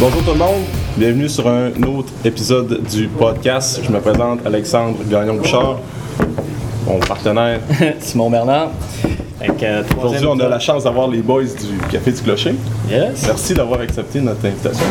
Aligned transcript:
Bonjour 0.00 0.22
tout 0.22 0.30
le 0.30 0.36
monde, 0.38 0.62
bienvenue 0.96 1.28
sur 1.28 1.48
un 1.48 1.70
autre 1.82 2.12
épisode 2.24 2.82
du 2.88 3.08
podcast. 3.08 3.80
Je 3.82 3.90
me 3.90 4.00
présente 4.00 4.46
Alexandre 4.46 4.96
Gagnon-Bouchard, 5.10 5.78
mon 6.86 7.00
partenaire. 7.00 7.60
Simon 8.00 8.30
Bernard. 8.30 8.70
Euh, 9.40 9.82
Aujourd'hui, 9.96 10.26
on 10.26 10.38
a 10.40 10.48
la 10.48 10.58
chance 10.58 10.84
d'avoir 10.84 11.08
les 11.08 11.18
boys 11.22 11.44
du 11.44 11.78
Café 11.90 12.12
du 12.12 12.20
Clocher. 12.22 12.54
Yes. 12.88 13.24
Merci 13.26 13.54
d'avoir 13.54 13.80
accepté 13.80 14.20
notre 14.20 14.44
invitation. 14.46 14.86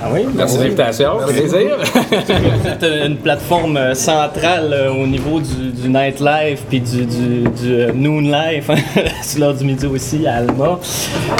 Ah 0.00 0.08
oui? 0.12 0.26
Merci 0.34 0.58
de 0.58 0.62
l'invitation, 0.62 1.18
plaisir. 1.26 1.76
Vous 1.82 2.68
êtes 2.68 2.82
euh, 2.84 3.06
une 3.06 3.16
plateforme 3.16 3.76
euh, 3.76 3.94
centrale 3.94 4.72
euh, 4.72 4.92
au 4.92 5.06
niveau 5.06 5.40
du, 5.40 5.70
du 5.72 5.88
nightlife 5.88 6.62
puis 6.68 6.80
du, 6.80 7.04
du, 7.04 7.40
du 7.48 7.72
euh, 7.74 7.92
noon 7.92 8.20
life, 8.20 8.70
sur 9.22 9.40
l'heure 9.40 9.54
du 9.54 9.64
midi 9.64 9.86
aussi 9.86 10.24
à 10.26 10.36
Alma. 10.36 10.78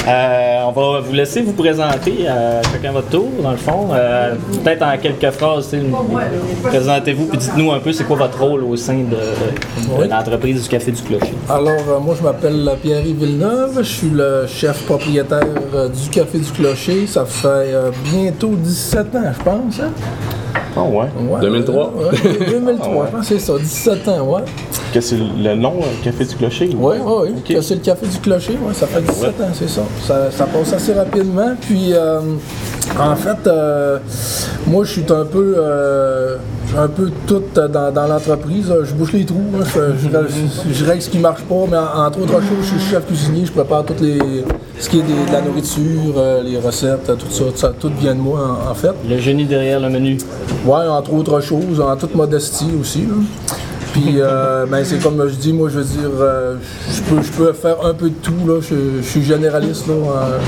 Euh, 0.09 0.63
on 0.67 0.73
va 0.73 1.01
vous 1.01 1.13
laisser 1.13 1.43
vous 1.43 1.53
présenter 1.53 2.27
euh, 2.27 2.61
chacun 2.73 2.91
votre 2.93 3.09
tour, 3.09 3.29
dans 3.43 3.53
le 3.53 3.57
fond. 3.57 3.89
Euh, 3.93 4.35
Peut-être 4.65 4.83
en 4.83 4.97
quelques 4.99 5.31
phrases, 5.31 5.73
présentez-vous 6.65 7.27
puis 7.27 7.39
dites-nous 7.39 7.71
un 7.73 7.79
peu 7.79 7.93
c'est 7.93 8.05
quoi 8.05 8.17
votre 8.17 8.41
rôle 8.43 8.65
au 8.65 8.77
sein 8.77 8.99
de, 8.99 10.03
de 10.05 10.11
l'entreprise 10.11 10.63
du 10.63 10.69
Café 10.69 10.91
du 10.91 11.03
Clocher. 11.03 11.35
Alors, 11.49 11.69
euh, 11.89 12.01
moi, 12.01 12.15
je 12.19 12.25
m'appelle 12.25 12.69
Pierre-Yves 12.83 13.19
Villeneuve. 13.25 13.79
Je 13.79 13.83
suis 13.89 14.11
le 14.11 14.47
chef 14.49 14.83
propriétaire 14.85 15.43
euh, 15.75 15.89
du 15.89 16.09
Café 16.11 16.39
du 16.39 16.51
Clocher. 16.51 17.07
Ça 17.07 17.25
fait 17.25 17.47
euh, 17.49 17.91
bientôt 18.49 18.63
17 18.63 19.15
ans, 19.15 19.33
je 19.39 19.43
pense. 19.45 19.81
hein? 19.81 19.91
Ah 20.77 20.83
ouais. 20.83 21.07
Ouais, 21.29 21.41
2003. 21.41 21.93
euh, 21.99 22.11
ouais, 22.11 22.47
2003, 22.51 23.07
je 23.07 23.11
pense 23.17 23.21
que 23.29 23.39
c'est 23.39 23.39
ça. 23.39 23.59
17 23.59 24.09
ans, 24.09 24.21
ouais. 24.35 24.41
Que 24.93 25.01
c'est 25.01 25.17
le 25.17 25.55
nom, 25.55 25.75
euh, 25.81 25.85
Café 26.05 26.25
du 26.25 26.35
Clocher? 26.37 26.71
Oui, 26.79 26.97
oui, 27.05 27.29
oui. 27.49 27.57
C'est 27.63 27.75
le 27.75 27.81
Café 27.81 28.07
du 28.07 28.19
Clocher, 28.19 28.53
ouais, 28.63 28.75
ça 28.75 28.87
fait 28.87 29.01
17 29.03 29.29
ans, 29.41 29.45
c'est 29.53 29.69
ça. 29.69 29.83
ça. 30.07 30.31
ça 30.31 30.47
passe 30.47 30.73
assez 30.73 30.93
rapidement. 30.95 31.51
Puis, 31.61 31.93
euh, 31.93 32.21
en 33.01 33.15
fait, 33.17 33.47
euh, 33.47 33.99
moi, 34.67 34.85
je 34.85 34.91
suis 34.91 35.05
un 35.13 35.25
peu, 35.25 35.55
euh, 35.57 36.37
un 36.77 36.89
peu 36.89 37.11
tout 37.27 37.43
dans, 37.55 37.93
dans 37.93 38.07
l'entreprise. 38.07 38.73
Je 38.85 38.93
bouche 38.95 39.13
les 39.13 39.25
trous. 39.25 39.41
hein. 39.61 39.65
Je, 39.65 40.09
je- 40.09 40.75
je 40.75 40.85
règle 40.85 41.03
ce 41.03 41.09
qui 41.11 41.19
marche 41.19 41.43
pas, 41.43 41.65
mais 41.71 41.77
en- 41.77 42.07
entre 42.07 42.21
autres 42.23 42.33
choses, 42.41 42.59
je 42.63 42.79
suis 42.79 42.91
chef 42.91 43.07
cuisinier. 43.07 43.47
Je 43.47 43.53
prépare 43.53 43.85
toutes 43.85 44.01
les, 44.01 44.19
ce 44.79 44.89
qui 44.89 44.99
est 44.99 45.03
des- 45.03 45.13
de 45.29 45.33
la 45.33 45.41
nourriture, 45.43 46.15
euh, 46.17 46.43
les 46.43 46.59
recettes, 46.59 47.07
tout 47.07 47.31
ça, 47.31 47.45
ça, 47.55 47.73
Tout 47.79 47.91
vient 48.01 48.15
de 48.15 48.21
moi, 48.21 48.41
en, 48.67 48.71
en 48.71 48.75
fait. 48.75 48.93
Le 49.09 49.19
génie 49.19 49.45
derrière 49.45 49.81
le 49.81 49.89
menu. 49.91 50.19
Ouais, 50.67 50.87
entre 50.89 51.13
autres 51.15 51.41
choses, 51.41 51.81
en 51.81 51.97
toute 51.97 52.15
modestie 52.15 52.71
aussi. 52.81 53.03
là. 53.03 53.15
Puis, 53.93 54.17
euh, 54.19 54.67
ben, 54.71 54.85
c'est 54.85 54.99
comme 55.03 55.23
je 55.29 55.35
dis, 55.35 55.53
moi, 55.53 55.69
je 55.69 55.79
veux 55.79 55.85
dire, 55.85 56.11
euh, 56.21 56.57
je 56.91 57.01
peux, 57.03 57.23
je 57.23 57.31
peux 57.33 57.53
faire 57.53 57.77
un 57.85 57.95
peu 57.95 58.09
de 58.11 58.15
tout. 58.23 58.35
Là. 58.47 58.61
Je, 58.61 59.01
je 59.01 59.07
suis 59.09 59.23
généraliste. 59.23 59.87
Là. 59.87 59.95
euh, 59.95 60.39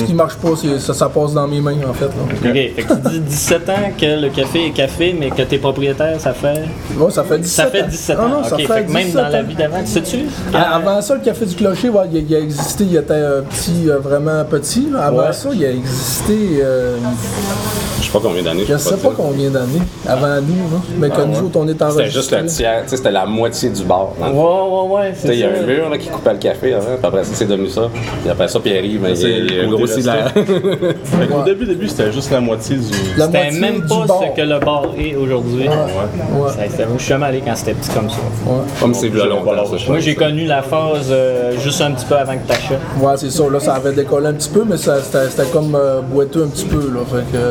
ce 0.00 0.04
qui 0.04 0.14
marche 0.14 0.36
pas, 0.36 0.48
ça, 0.78 0.94
ça 0.94 1.08
passe 1.08 1.32
dans 1.34 1.46
mes 1.46 1.60
mains, 1.60 1.76
en 1.88 1.92
fait. 1.94 2.06
Là. 2.06 2.50
OK. 2.50 2.52
Fait 2.52 2.82
que 2.82 2.92
tu 2.94 3.08
dis 3.10 3.20
17 3.20 3.68
ans 3.68 3.72
que 3.98 4.20
le 4.22 4.28
café 4.30 4.66
est 4.66 4.70
café, 4.70 5.14
mais 5.18 5.30
que 5.30 5.42
t'es 5.42 5.58
propriétaire, 5.58 6.18
ça 6.20 6.32
fait? 6.32 6.62
Bon, 6.92 7.10
ça 7.10 7.22
fait 7.24 7.38
17 7.38 7.50
Ça 7.50 7.66
fait 7.70 7.82
ans. 7.82 7.86
17 7.88 8.18
ans. 8.18 8.22
Ah 8.24 8.28
non, 8.28 8.44
ça 8.44 8.56
fait 8.56 8.62
Fait 8.66 8.84
que 8.84 8.90
même 8.92 9.06
17 9.06 9.14
dans 9.14 9.28
la 9.28 9.42
vie 9.42 9.54
d'avant, 9.54 9.80
tu 9.80 9.86
sais-tu? 9.90 10.18
Ah, 10.54 10.76
Avant 10.76 11.00
ça, 11.02 11.14
le 11.14 11.20
Café 11.20 11.46
du 11.46 11.54
Clocher, 11.54 11.88
ouais, 11.88 12.04
il, 12.12 12.16
a, 12.18 12.20
il 12.20 12.34
a 12.34 12.38
existé, 12.40 12.84
il 12.84 12.96
était 12.96 13.12
euh, 13.12 13.42
petit, 13.42 13.88
euh, 13.88 13.98
vraiment 13.98 14.44
petit. 14.44 14.88
là. 14.92 15.06
Avant 15.06 15.20
Ouais. 15.26 15.32
ça, 15.32 15.48
il 15.52 15.64
a 15.64 15.70
existé, 15.70 16.60
euh, 16.62 16.96
Je 18.00 18.06
sais 18.06 18.12
pas 18.12 18.20
combien 18.22 18.42
d'années. 18.42 18.64
je 18.68 18.76
sais 18.76 18.96
pas 18.96 19.12
combien 19.16 19.50
d'années, 19.50 19.82
avant 20.08 20.40
nous. 20.40 20.54
Là. 20.70 20.80
Mais 20.98 21.10
que 21.10 21.20
nous 21.22 21.46
autres, 21.46 21.58
on 21.58 21.68
est 21.68 21.80
enregistrés. 21.82 22.04
C'était 22.06 22.18
juste 22.18 22.32
le 22.32 22.46
tiers, 22.46 22.82
tu 22.84 22.88
sais, 22.90 22.96
c'était 22.96 23.10
la 23.10 23.26
moitié 23.26 23.68
du 23.70 23.82
bar. 23.84 24.12
Ouais, 24.20 24.28
ouais, 24.28 25.04
ouais. 25.04 25.12
Il 25.24 25.34
y 25.38 25.44
a 25.44 25.48
un 25.48 25.62
mur 25.66 25.88
là, 25.90 25.98
qui 25.98 26.08
coupait 26.08 26.32
le 26.32 26.38
café 26.38 26.74
avant, 26.74 26.86
après 27.02 27.24
ça, 27.24 27.30
c'est 27.34 27.46
devenu 27.46 27.68
ça. 27.68 27.88
Puis 28.22 28.30
après 28.30 28.48
ça, 28.48 28.58
Pierre-Yves, 28.60 29.06
il 29.22 29.68
a 29.92 29.96
le 29.96 30.02
côté 30.02 30.60
grossi 30.60 30.82
la. 30.86 30.94
Fait 31.04 31.26
qu'au 31.26 31.42
début, 31.44 31.66
début, 31.66 31.88
c'était 31.88 32.12
juste 32.12 32.30
la 32.30 32.40
moitié 32.40 32.76
du. 32.76 32.82
C'était 32.82 33.50
même 33.60 33.82
pas 33.86 34.06
bar. 34.06 34.20
ce 34.36 34.40
que 34.40 34.46
le 34.46 34.58
bar 34.58 34.84
est 34.98 35.16
aujourd'hui. 35.16 35.66
C'était- 36.50 36.86
Je 36.94 36.98
suis 36.98 37.08
jamais 37.08 37.26
allé 37.26 37.42
quand 37.44 37.56
c'était 37.56 37.74
petit 37.74 37.90
comme 37.90 38.08
ça. 38.10 38.16
Comme 38.80 38.94
c'est 38.94 39.08
longtemps. 39.08 39.64
Moi, 39.88 39.98
j'ai 40.00 40.14
connu 40.14 40.46
la 40.46 40.62
phase 40.62 41.08
euh, 41.10 41.52
juste 41.58 41.80
un 41.80 41.92
petit 41.92 42.06
peu 42.06 42.16
avant 42.16 42.34
que 42.34 42.46
t'achètes. 42.46 42.78
Ouais, 43.00 43.12
c'est 43.16 43.30
ça. 43.30 43.44
Là, 43.50 43.60
ça 43.60 43.74
avait 43.74 43.92
décollé 43.92 44.26
un 44.28 44.32
petit 44.34 44.48
peu, 44.50 44.64
mais 44.68 44.76
ça- 44.76 45.00
c'était 45.02 45.50
comme 45.52 45.74
euh, 45.74 46.00
boiteux 46.02 46.44
un 46.44 46.48
petit 46.48 46.64
peu. 46.66 46.80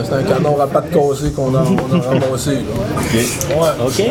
C'était 0.03 0.15
un 0.15 0.23
canon 0.23 0.59
à 0.59 0.67
pattes 0.67 0.89
cassées 0.91 1.31
qu'on 1.31 1.53
a, 1.55 1.59
on 1.61 1.95
a 1.97 2.01
ramassé. 2.01 2.51
Là. 2.51 3.75
OK, 3.85 4.03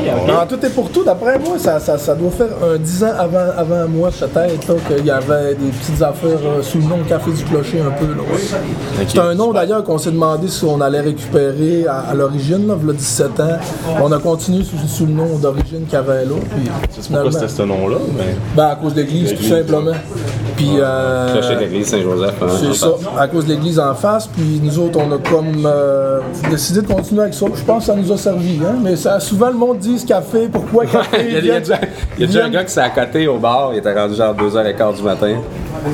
tout 0.48 0.66
est 0.66 0.70
pour 0.70 0.90
tout. 0.90 1.04
D'après 1.04 1.38
moi, 1.38 1.58
ça, 1.58 1.78
ça, 1.80 1.96
ça 1.98 2.14
doit 2.14 2.30
faire 2.30 2.48
un 2.62 2.76
10 2.78 3.04
ans 3.04 3.12
avant, 3.18 3.46
avant 3.56 3.88
moi, 3.88 4.10
peut-être, 4.10 4.74
qu'il 4.96 5.06
y 5.06 5.10
avait 5.10 5.54
des 5.54 5.70
petites 5.70 6.02
affaires 6.02 6.38
euh, 6.44 6.62
sous 6.62 6.78
le 6.78 6.84
nom 6.84 6.98
Café 7.08 7.30
du 7.30 7.42
Clocher 7.44 7.80
un 7.80 7.90
peu. 7.90 8.06
Là, 8.18 8.22
ouais. 8.22 9.04
C'est 9.08 9.18
un 9.18 9.34
nom 9.34 9.52
d'ailleurs 9.52 9.82
qu'on 9.84 9.98
s'est 9.98 10.10
demandé 10.10 10.48
si 10.48 10.64
on 10.64 10.80
allait 10.80 11.00
récupérer 11.00 11.86
à, 11.88 12.00
à 12.10 12.14
l'origine, 12.14 12.66
là, 12.68 12.74
il 12.80 12.86
y 12.86 12.90
a 12.90 12.92
17 12.94 13.40
ans. 13.40 13.58
On 14.02 14.12
a 14.12 14.18
continué 14.18 14.64
sous, 14.64 14.76
sous 14.86 15.06
le 15.06 15.12
nom 15.12 15.38
d'origine 15.38 15.86
là. 16.24 16.34
Puis, 16.54 16.64
C'est 16.66 16.68
pourquoi 16.68 17.02
finalement- 17.02 17.30
c'était 17.32 17.48
ce 17.48 17.62
nom-là, 17.62 17.96
mais. 18.16 18.36
ben, 18.56 18.66
à 18.66 18.76
cause 18.76 18.94
de 18.94 19.00
l'église, 19.02 19.34
tout 19.34 19.42
simplement. 19.42 19.92
Puis, 20.56 20.70
euh, 20.80 21.32
Clocher 21.34 21.54
de 21.54 21.60
l'église 21.60 21.86
Saint-Joseph. 21.86 22.34
hein, 22.42 22.46
c'est 22.60 22.74
ça, 22.74 22.88
face. 22.88 23.08
à 23.16 23.28
cause 23.28 23.44
de 23.46 23.50
l'église 23.52 23.78
en 23.78 23.94
face. 23.94 24.26
Puis 24.26 24.60
nous 24.60 24.76
autres, 24.80 24.98
on 24.98 25.12
a 25.12 25.18
comme 25.18 25.64
euh, 25.64 26.18
décidé 26.50 26.82
de 26.82 26.88
continuer 26.92 27.22
avec 27.22 27.34
ça. 27.34 27.46
Je 27.54 27.62
pense 27.62 27.86
que 27.86 27.92
ça 27.92 27.94
nous 27.96 28.10
a 28.10 28.16
servi. 28.16 28.58
Hein? 28.66 28.74
Mais 28.82 28.96
ça, 28.96 29.20
souvent, 29.20 29.48
le 29.50 29.56
monde 29.56 29.78
dit 29.78 30.04
café, 30.04 30.48
pourquoi 30.52 30.84
café? 30.86 31.26
Il 31.28 31.32
y 31.32 31.36
a, 31.36 31.38
il 31.38 31.46
y 31.46 31.50
a 31.52 31.60
déjà, 31.60 31.78
il 32.16 32.20
y 32.22 32.24
a 32.24 32.26
déjà 32.26 32.44
un 32.46 32.50
gars 32.50 32.64
qui 32.64 32.72
s'est 32.72 32.80
à 32.80 32.90
côté 32.90 33.28
au 33.28 33.38
bar, 33.38 33.70
il 33.72 33.78
était 33.78 33.94
rendu 33.94 34.16
genre 34.16 34.34
2h15 34.34 34.96
du 34.96 35.02
matin. 35.02 35.34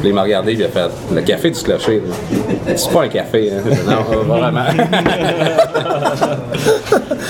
Puis 0.01 0.09
il 0.09 0.15
m'a 0.15 0.23
regardé, 0.23 0.53
il 0.53 0.63
a 0.65 0.69
fait 0.69 0.89
le 1.15 1.21
café 1.23 1.51
du 1.51 1.61
clocher. 1.63 2.03
C'est 2.77 2.91
pas 2.93 3.03
un 3.05 3.09
café, 3.09 3.51
hein. 3.53 3.63
Non, 3.87 4.25
vraiment. 4.35 4.65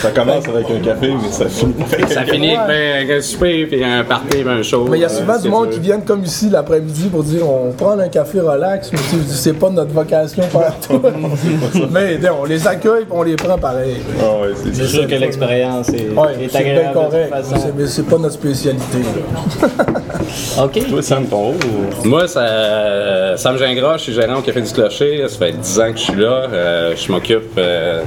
Ça 0.02 0.10
commence 0.10 0.46
avec 0.48 0.66
un 0.70 0.80
café, 0.80 1.12
mais 1.22 1.30
ça 1.30 1.46
finit 1.48 1.74
avec 1.92 2.08
Ça 2.12 2.20
un 2.20 2.24
finit 2.24 2.54
avec 2.56 3.08
ben, 3.08 3.18
un 3.18 3.20
souper, 3.22 3.66
puis 3.66 3.82
un 3.84 4.04
party, 4.04 4.38
puis 4.38 4.48
un 4.48 4.62
show. 4.62 4.86
Mais 4.90 4.98
il 4.98 5.00
y 5.00 5.04
a 5.04 5.08
euh, 5.08 5.10
souvent 5.10 5.38
du 5.38 5.48
monde 5.48 5.70
qui 5.70 5.80
viennent 5.80 6.04
comme 6.04 6.22
ici 6.24 6.50
l'après-midi 6.50 7.08
pour 7.08 7.22
dire 7.22 7.48
on 7.48 7.72
prend 7.72 7.98
un 7.98 8.08
café 8.08 8.40
relax, 8.40 8.90
mais 8.92 8.98
tu 8.98 9.16
sais, 9.16 9.16
c'est 9.28 9.52
pas 9.54 9.70
notre 9.70 9.92
vocation 9.92 10.42
partout. 10.52 11.00
mais 11.90 12.18
on 12.38 12.44
les 12.44 12.66
accueille 12.66 13.04
et 13.04 13.06
on 13.10 13.22
les 13.22 13.36
prend 13.36 13.56
pareil. 13.56 13.96
Ah 14.20 14.40
ouais, 14.42 14.48
c'est 14.74 14.84
sûr 14.84 15.06
que 15.06 15.14
l'expérience 15.14 15.88
est, 15.90 16.10
Ouais, 16.14 16.34
est 16.42 16.48
c'est 16.52 16.62
bien 16.62 16.72
agréable 16.72 16.88
de 16.98 17.00
toute 17.02 17.10
correct. 17.10 17.30
façon. 17.30 17.56
C'est- 17.56 17.72
Mais 17.76 17.86
c'est 17.86 18.02
pas 18.06 18.18
notre 18.18 18.34
spécialité. 18.34 18.98
OK. 20.62 20.88
Toi, 20.88 21.02
Sam, 21.02 21.26
ton 21.26 21.36
rôle 21.38 21.54
ou- 21.56 22.06
Moi, 22.08 22.26
ça, 22.28 23.36
Sam 23.36 23.56
Gingras, 23.58 23.98
je 23.98 24.02
suis 24.04 24.12
gérant 24.14 24.36
au 24.38 24.42
Café 24.42 24.60
du 24.62 24.72
Clocher. 24.72 25.24
Ça 25.28 25.38
fait 25.38 25.52
10 25.52 25.80
ans 25.80 25.92
que 25.92 25.98
je 25.98 26.02
suis 26.02 26.14
là. 26.20 26.46
Euh, 26.52 26.94
je 26.96 27.10
m'occupe 27.12 27.56
euh, 27.58 28.02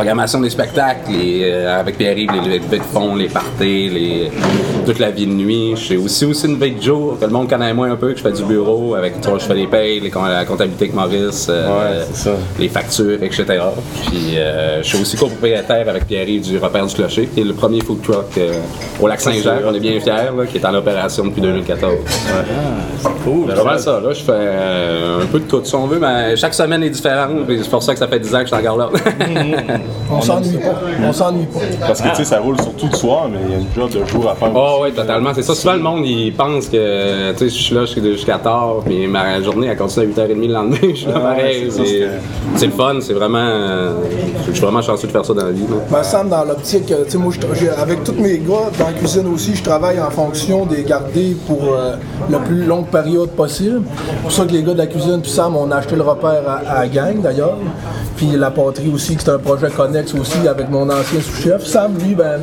programmation 0.00 0.40
des 0.40 0.48
spectacles, 0.48 1.12
les, 1.12 1.42
euh, 1.44 1.78
avec 1.78 1.98
Pierre-Yves, 1.98 2.30
les 2.32 2.58
levées 2.58 2.78
de 2.78 2.82
fond, 2.82 3.14
les 3.14 3.28
parties, 3.28 3.90
les, 3.90 4.30
toute 4.86 4.98
la 4.98 5.10
vie 5.10 5.26
de 5.26 5.32
nuit. 5.32 5.74
Je 5.76 5.88
fais 5.88 5.96
aussi, 5.98 6.24
aussi 6.24 6.46
une 6.46 6.56
veille 6.56 6.76
de 6.76 6.80
jour, 6.80 7.18
que 7.20 7.26
le 7.26 7.30
monde 7.30 7.50
connaît 7.50 7.74
moins 7.74 7.92
un 7.92 7.96
peu, 7.96 8.12
que 8.12 8.16
je 8.16 8.22
fais 8.22 8.32
du 8.32 8.42
bureau, 8.44 8.94
avec 8.94 9.20
toi, 9.20 9.36
je 9.38 9.44
fais 9.44 9.52
les 9.52 9.66
payes, 9.66 10.00
les, 10.00 10.08
la 10.10 10.46
comptabilité 10.46 10.86
avec 10.86 10.94
Maurice, 10.94 11.48
euh, 11.50 11.68
Ouais, 11.68 12.32
les 12.58 12.68
factures, 12.70 13.22
etc. 13.22 13.44
Puis 14.06 14.38
euh, 14.38 14.82
je 14.82 14.88
suis 14.88 15.02
aussi 15.02 15.18
copropriétaire 15.18 15.86
avec 15.86 16.06
Pierre-Yves 16.06 16.48
du 16.48 16.56
Repère 16.56 16.86
du 16.86 16.94
Clocher, 16.94 17.26
qui 17.26 17.42
est 17.42 17.44
le 17.44 17.52
premier 17.52 17.82
food 17.82 18.00
truck 18.00 18.40
au 19.02 19.06
lac 19.06 19.20
Saint-Jean, 19.20 19.56
on 19.66 19.74
est 19.74 19.80
bien 19.80 20.00
fiers, 20.00 20.32
là, 20.34 20.46
qui 20.50 20.56
est 20.56 20.64
en 20.64 20.74
opération 20.76 21.26
depuis 21.26 21.42
2014. 21.42 21.94
Cool. 23.22 23.48
C'est 23.48 23.54
vraiment 23.54 23.78
ça, 23.78 24.00
là, 24.00 24.14
je 24.14 24.22
fais 24.22 24.32
un 25.22 25.26
peu 25.26 25.40
de 25.40 25.44
tout 25.44 25.60
si 25.62 25.74
on 25.74 25.86
veut, 25.86 25.98
mais 25.98 26.36
chaque 26.36 26.54
semaine 26.54 26.82
est 26.84 26.88
différente, 26.88 27.32
c'est 27.46 27.68
pour 27.68 27.82
ça 27.82 27.92
que 27.92 27.98
ça 27.98 28.08
fait 28.08 28.18
10 28.18 28.34
ans 28.34 28.38
que 28.38 28.48
je 28.48 28.54
suis 28.54 28.66
encore 28.66 28.78
là. 28.78 28.88
On 30.10 30.20
s'ennuie 30.20 30.56
pas. 30.58 30.74
On 31.06 31.12
s'ennuie 31.12 31.46
pas. 31.46 31.86
Parce 31.86 32.00
que 32.00 32.08
tu 32.10 32.14
sais, 32.16 32.24
ça 32.24 32.40
roule 32.40 32.60
surtout 32.60 32.86
le 32.90 32.96
soir, 32.96 33.28
mais 33.30 33.38
il 33.46 33.52
y 33.52 33.54
a 33.54 33.58
une 33.58 33.66
job 33.74 33.90
de 33.90 34.04
jour 34.06 34.28
à 34.30 34.34
faire. 34.34 34.50
Oh 34.54 34.58
aussi. 34.58 34.82
oui, 34.84 34.92
totalement. 34.92 35.30
C'est 35.34 35.42
ça. 35.42 35.54
Souvent, 35.54 35.74
le 35.74 35.80
monde, 35.80 36.06
il 36.06 36.32
pense 36.34 36.68
que 36.68 37.32
tu 37.32 37.38
sais, 37.38 37.44
je 37.48 37.62
suis 37.62 37.74
là 37.74 37.82
jusqu'à 37.84 38.02
jusqu'à 38.02 38.38
tard, 38.38 38.76
puis 38.84 39.06
ma 39.06 39.40
journée, 39.42 39.68
elle 39.68 39.76
continue 39.76 40.06
à 40.06 40.08
8h30 40.26 40.46
le 40.48 40.52
lendemain. 40.52 40.76
Je 40.82 40.94
suis 40.96 41.06
là 41.06 41.20
pareil. 41.20 41.70
c'est 42.56 42.66
le 42.66 42.72
fun, 42.72 42.94
c'est 43.00 43.12
vraiment. 43.14 43.38
euh, 43.38 43.92
Je 44.46 44.52
suis 44.52 44.60
vraiment 44.62 44.82
chanceux 44.82 45.06
de 45.06 45.12
faire 45.12 45.24
ça 45.24 45.32
dans 45.34 45.44
la 45.44 45.52
vie. 45.52 45.64
Ben, 45.90 46.02
Sam, 46.02 46.28
dans 46.28 46.44
l'optique, 46.44 46.90
euh, 46.90 47.04
tu 47.04 47.12
sais, 47.12 47.18
moi, 47.18 47.32
avec 47.78 48.04
tous 48.04 48.14
mes 48.14 48.38
gars 48.38 48.70
dans 48.78 48.86
la 48.86 48.92
cuisine 48.92 49.26
aussi, 49.32 49.54
je 49.54 49.62
travaille 49.62 50.00
en 50.00 50.10
fonction 50.10 50.66
des 50.66 50.82
garder 50.82 51.36
pour 51.46 51.62
euh, 51.74 51.94
la 52.30 52.38
plus 52.38 52.64
longue 52.64 52.86
période 52.86 53.30
possible. 53.30 53.82
C'est 54.08 54.22
pour 54.22 54.32
ça 54.32 54.44
que 54.44 54.52
les 54.52 54.62
gars 54.62 54.72
de 54.72 54.78
la 54.78 54.86
cuisine 54.86 55.20
puis 55.22 55.30
Sam, 55.30 55.56
on 55.56 55.70
a 55.70 55.76
acheté 55.76 55.96
le 55.96 56.02
repère 56.02 56.42
à, 56.46 56.54
à 56.70 56.80
la 56.80 56.88
gang 56.88 57.20
d'ailleurs. 57.20 57.56
Puis 58.20 58.36
la 58.36 58.50
poterie 58.50 58.90
aussi, 58.94 59.16
qui 59.16 59.24
c'est 59.24 59.30
un 59.30 59.38
projet 59.38 59.68
connexe 59.70 60.12
aussi 60.14 60.46
avec 60.46 60.68
mon 60.68 60.82
ancien 60.90 61.20
sous-chef. 61.20 61.64
Sam, 61.64 61.92
lui, 62.04 62.14
ben, 62.14 62.40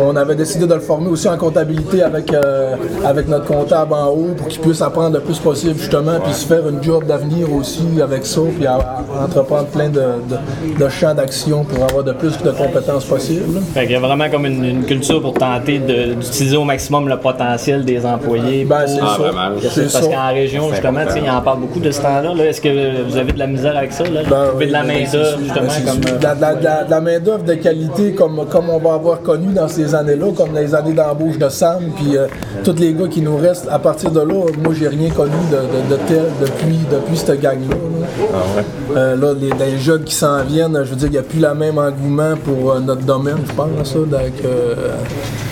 on 0.00 0.14
avait 0.14 0.36
décidé 0.36 0.66
de 0.68 0.74
le 0.74 0.78
former 0.80 1.08
aussi 1.08 1.28
en 1.28 1.36
comptabilité 1.36 2.00
avec, 2.02 2.32
euh, 2.32 2.76
avec 3.04 3.26
notre 3.26 3.46
comptable 3.46 3.92
en 3.92 4.06
haut 4.10 4.28
pour 4.36 4.46
qu'il 4.46 4.60
puisse 4.60 4.80
apprendre 4.80 5.14
le 5.16 5.20
plus 5.20 5.38
possible 5.40 5.74
justement, 5.76 6.20
puis 6.22 6.32
se 6.32 6.46
faire 6.46 6.68
une 6.68 6.80
job 6.80 7.06
d'avenir 7.06 7.52
aussi 7.52 7.82
avec 8.00 8.24
ça, 8.24 8.40
puis 8.56 8.66
à- 8.66 8.74
à 8.74 9.24
entreprendre 9.24 9.66
plein 9.66 9.88
de, 9.88 9.98
de- 9.98 10.78
de 10.84 10.88
champs 10.88 11.14
d'action 11.14 11.64
pour 11.64 11.82
avoir 11.82 12.04
de 12.04 12.12
plus 12.12 12.38
de 12.38 12.50
compétences 12.52 13.04
possibles. 13.04 13.60
Fait 13.74 13.82
qu'il 13.82 13.92
y 13.92 13.96
a 13.96 14.00
vraiment 14.00 14.30
comme 14.30 14.46
une, 14.46 14.64
une 14.64 14.84
culture 14.84 15.20
pour 15.20 15.34
tenter 15.34 15.78
d'utiliser 15.80 16.56
au 16.56 16.64
maximum 16.64 17.08
le 17.08 17.16
potentiel 17.16 17.84
des 17.84 18.06
employés. 18.06 18.64
Ben, 18.64 18.86
c'est 18.86 19.00
Ah, 19.02 19.16
ça. 19.18 19.90
Parce 19.92 20.08
qu'en 20.08 20.28
région, 20.32 20.68
justement, 20.70 21.00
ils 21.16 21.28
en 21.30 21.40
parlent 21.40 21.60
beaucoup 21.60 21.80
de 21.80 21.90
ce 21.90 22.00
temps-là. 22.00 22.32
là. 22.32 22.44
Est-ce 22.46 22.60
que 22.60 23.02
vous 23.08 23.16
avez 23.16 23.32
de 23.32 23.38
la 23.40 23.46
misère 23.48 23.76
avec 23.76 23.92
ça? 23.92 24.04
Là? 24.04 24.20
Ben, 24.30 24.46
Trouver 24.50 24.66
de 24.66 24.72
la 24.72 24.82
oui, 24.82 24.86
main-d'œuvre, 25.04 25.38
justement, 25.42 25.70
c'est 25.70 25.84
comme. 25.84 26.02
sûr. 26.02 26.14
euh, 26.14 26.18
De 26.18 26.22
la, 26.24 26.34
de 26.34 26.40
la- 26.40 26.54
de 26.54 26.64
la- 26.64 26.84
de 26.84 26.90
la 26.90 27.00
main-d'œuvre 27.00 27.44
de 27.44 27.54
qualité 27.54 28.12
comme, 28.12 28.46
comme 28.50 28.70
on 28.70 28.78
va 28.78 28.94
avoir 28.94 29.20
connu 29.22 29.52
dans 29.52 29.68
ces 29.68 29.94
années-là, 29.94 30.26
comme 30.36 30.54
les 30.54 30.74
années 30.74 30.92
d'embauche 30.92 31.38
de 31.38 31.48
Sam, 31.48 31.78
puis 31.96 32.16
euh, 32.16 32.26
tous 32.64 32.74
les 32.78 32.92
gars 32.94 33.08
qui 33.08 33.20
nous 33.22 33.36
restent. 33.36 33.68
À 33.70 33.78
partir 33.78 34.10
de 34.10 34.20
là, 34.20 34.34
moi, 34.62 34.74
j'ai 34.78 34.88
rien 34.88 35.10
connu 35.10 35.32
de, 35.50 35.56
de- 35.56 35.94
de 35.96 36.00
tel 36.06 36.24
depuis, 36.40 36.78
depuis 36.90 37.16
cette 37.16 37.40
gang-là. 37.40 37.68
là. 37.74 38.06
Ah 38.34 38.36
ouais. 38.56 38.96
Euh, 38.96 39.16
là, 39.16 39.34
les, 39.40 39.50
les 39.64 39.78
jeunes 39.78 40.04
qui 40.04 40.14
s'en 40.14 40.42
viennent, 40.44 40.78
je 40.84 40.90
veux 40.90 40.96
dire, 40.96 41.08
il 41.08 41.12
n'y 41.12 41.18
a 41.18 41.22
plus 41.22 41.40
le 41.40 41.54
même 41.54 41.78
engouement 41.78 42.34
pour 42.44 42.72
euh, 42.72 42.80
notre 42.80 43.02
domaine, 43.02 43.38
je 43.46 43.52
pense, 43.52 43.68
ça, 43.92 43.98
donc, 43.98 44.10
euh, 44.44 44.74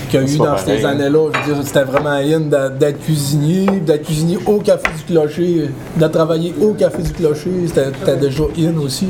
qu'il 0.09 0.21
y 0.21 0.23
a 0.25 0.27
eu 0.27 0.37
dans 0.39 0.45
pareil, 0.45 0.79
ces 0.81 0.85
années-là. 0.85 1.31
Je 1.45 1.51
veux 1.51 1.55
dire, 1.55 1.65
c'était 1.67 1.85
vraiment 1.85 2.11
in 2.11 2.41
d'être 2.79 3.01
cuisinier, 3.01 3.67
d'être 3.85 4.05
cuisinier 4.05 4.39
au 4.47 4.59
Café 4.59 4.89
du 4.97 5.13
Clocher, 5.15 5.71
de 5.97 6.07
travailler 6.09 6.55
au 6.61 6.73
Café 6.75 7.03
du 7.03 7.13
Clocher, 7.13 7.51
c'était 7.67 8.17
déjà 8.17 8.45
in 8.59 8.79
aussi. 8.85 9.09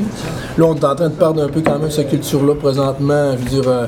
Là, 0.57 0.65
on 0.65 0.75
est 0.75 0.83
en 0.83 0.95
train 0.95 1.09
de 1.09 1.13
perdre 1.13 1.43
un 1.43 1.47
peu 1.47 1.61
quand 1.61 1.79
même 1.79 1.91
cette 1.91 2.09
culture-là 2.09 2.55
présentement. 2.55 3.31
Je 3.33 3.37
veux 3.55 3.61
dire, 3.61 3.69
euh, 3.71 3.85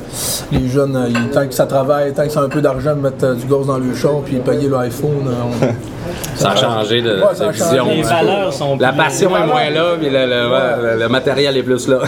les 0.51 0.67
jeunes, 0.67 0.95
euh, 0.95 1.07
ils- 1.09 1.29
tant 1.29 1.45
que 1.47 1.53
ça 1.53 1.65
travaille, 1.65 2.13
tant 2.13 2.23
que 2.23 2.29
ça 2.29 2.41
a 2.41 2.43
un 2.43 2.49
peu 2.49 2.61
d'argent, 2.61 2.95
mettre 2.95 3.25
euh, 3.25 3.35
du 3.35 3.45
gaz 3.45 3.67
dans 3.67 3.77
le 3.77 3.93
char 3.95 4.21
puis 4.25 4.37
payer 4.37 4.69
l'iPhone, 4.69 5.11
on- 5.27 5.65
Ça 6.35 6.51
a 6.51 6.55
changé 6.55 7.01
de, 7.01 7.09
Ouais, 7.21 7.27
ça 7.33 7.45
a 7.45 7.47
de 7.47 7.51
vision. 7.53 7.85
Les 7.87 8.01
valeurs 8.01 8.51
sont 8.51 8.75
La 8.79 8.91
passion 8.91 9.35
est 9.37 9.45
moins 9.45 9.69
là, 9.69 9.95
mais 10.01 10.09
le, 10.09 10.25
le- 10.25 10.49
ouais, 10.51 10.93
le- 10.95 10.99
le 11.03 11.09
matériel 11.09 11.55
est 11.55 11.63
plus 11.63 11.87
là. 11.87 11.99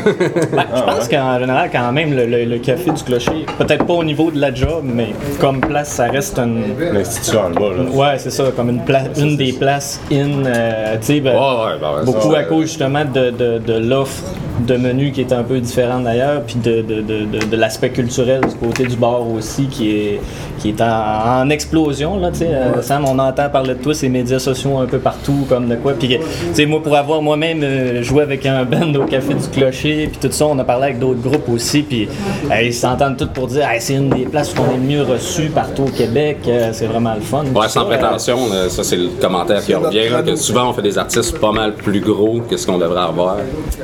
Ben, 0.51 0.65
je 0.75 0.81
pense 0.85 1.07
qu'en 1.07 1.39
général, 1.39 1.69
quand 1.71 1.91
même, 1.91 2.13
le, 2.15 2.25
le- 2.25 2.45
le 2.45 2.57
café 2.57 2.91
du 2.91 3.03
clocher, 3.03 3.45
peut-être 3.59 3.85
pas 3.85 3.93
au 3.93 4.03
niveau 4.03 4.31
de 4.31 4.39
la 4.39 4.53
job, 4.53 4.83
mais 4.93 5.13
comme 5.39 5.59
place, 5.59 5.89
ça 5.89 6.05
reste 6.05 6.37
une. 6.39 6.63
L'institution 6.93 7.41
en 7.41 7.49
bas, 7.49 7.71
là. 7.75 7.83
Ouais, 7.91 8.17
c'est 8.17 8.31
ça, 8.31 8.45
comme 8.55 8.69
une, 8.69 8.83
place, 8.83 9.07
une 9.17 9.37
des 9.37 9.53
places 9.53 9.99
in, 10.11 10.45
euh, 10.45 10.95
tu 10.99 11.05
sais, 11.07 11.19
ben, 11.19 11.33
Ouais, 11.33 11.65
ouais, 11.65 11.79
ben 11.79 12.03
beaucoup 12.05 12.31
ça, 12.31 12.39
à 12.39 12.43
cause 12.43 12.63
justement 12.67 13.05
de, 13.05 13.31
de, 13.31 13.59
de 13.59 13.73
l'offre 13.73 14.23
de 14.67 14.75
menu 14.77 15.11
qui 15.11 15.21
est 15.21 15.33
un 15.33 15.43
peu 15.43 15.59
différente 15.59 16.03
d'ailleurs, 16.03 16.41
puis 16.43 16.55
de, 16.55 16.81
de, 16.81 17.01
de, 17.01 17.25
de, 17.25 17.45
de 17.45 17.55
l'aspect 17.57 17.89
culturel 17.89 18.41
du 18.41 18.55
côté 18.55 18.85
du 18.85 18.95
bar 18.95 19.27
aussi 19.29 19.65
qui 19.67 19.89
est, 19.91 20.21
qui 20.59 20.69
est 20.69 20.81
en, 20.81 21.41
en 21.41 21.49
explosion, 21.49 22.19
là, 22.19 22.29
tu 22.31 22.39
sais. 22.39 22.47
euh, 22.49 22.81
Sam, 22.81 23.05
on 23.05 23.17
entend 23.19 23.49
parler 23.49 23.73
de 23.73 23.79
toi, 23.81 23.93
ces 23.93 24.09
médias 24.09 24.39
sociaux 24.39 24.77
un 24.77 24.85
peu 24.85 24.99
partout, 24.99 25.45
comme 25.49 25.67
de 25.67 25.75
quoi. 25.75 25.93
Puis, 25.93 26.07
tu 26.09 26.17
sais, 26.53 26.65
moi, 26.65 26.81
pour 26.83 26.95
avoir 26.95 27.21
moi-même 27.21 27.61
euh, 27.63 28.03
joué 28.03 28.21
avec 28.23 28.45
un 28.45 28.63
band 28.63 28.93
au 28.95 29.05
Café 29.05 29.33
du 29.33 29.47
Clocher, 29.51 30.07
puis 30.11 30.19
tout 30.21 30.31
ça, 30.31 30.45
on 30.45 30.57
a 30.59 30.63
parlé 30.63 30.85
avec 30.85 30.99
d'autres 30.99 31.21
groupes 31.21 31.49
aussi, 31.49 31.81
puis 31.81 32.07
euh, 32.51 32.61
ils 32.61 32.73
s'entendent 32.73 33.17
tous 33.17 33.27
pour 33.27 33.47
dire, 33.47 33.67
Hey, 33.69 33.81
c'est 33.81 33.95
une 33.95 34.09
des 34.09 34.25
places 34.25 34.53
où 34.53 34.61
on 34.61 34.73
est 34.73 34.77
le 34.77 34.83
mieux 34.83 35.01
reçu 35.03 35.43
partout 35.49 35.83
au 35.83 35.89
Québec, 35.89 36.37
euh, 36.47 36.69
c'est 36.73 36.85
vraiment 36.85 37.15
le 37.15 37.21
fun. 37.21 37.43
Ouais, 37.55 37.67
sans 37.67 37.81
ça, 37.81 37.85
prétention, 37.85 38.37
ça 38.69 38.83
c'est 38.83 38.97
le 38.97 39.09
commentaire 39.19 39.63
qui 39.63 39.73
revient. 39.73 40.09
là, 40.09 40.21
que 40.21 40.35
souvent 40.35 40.69
on 40.69 40.73
fait 40.73 40.81
des 40.81 40.97
artistes 40.97 41.39
pas 41.39 41.51
mal 41.51 41.73
plus 41.73 41.99
gros 42.01 42.41
que 42.49 42.57
ce 42.57 42.67
qu'on 42.67 42.77
devrait 42.77 43.01
avoir 43.01 43.37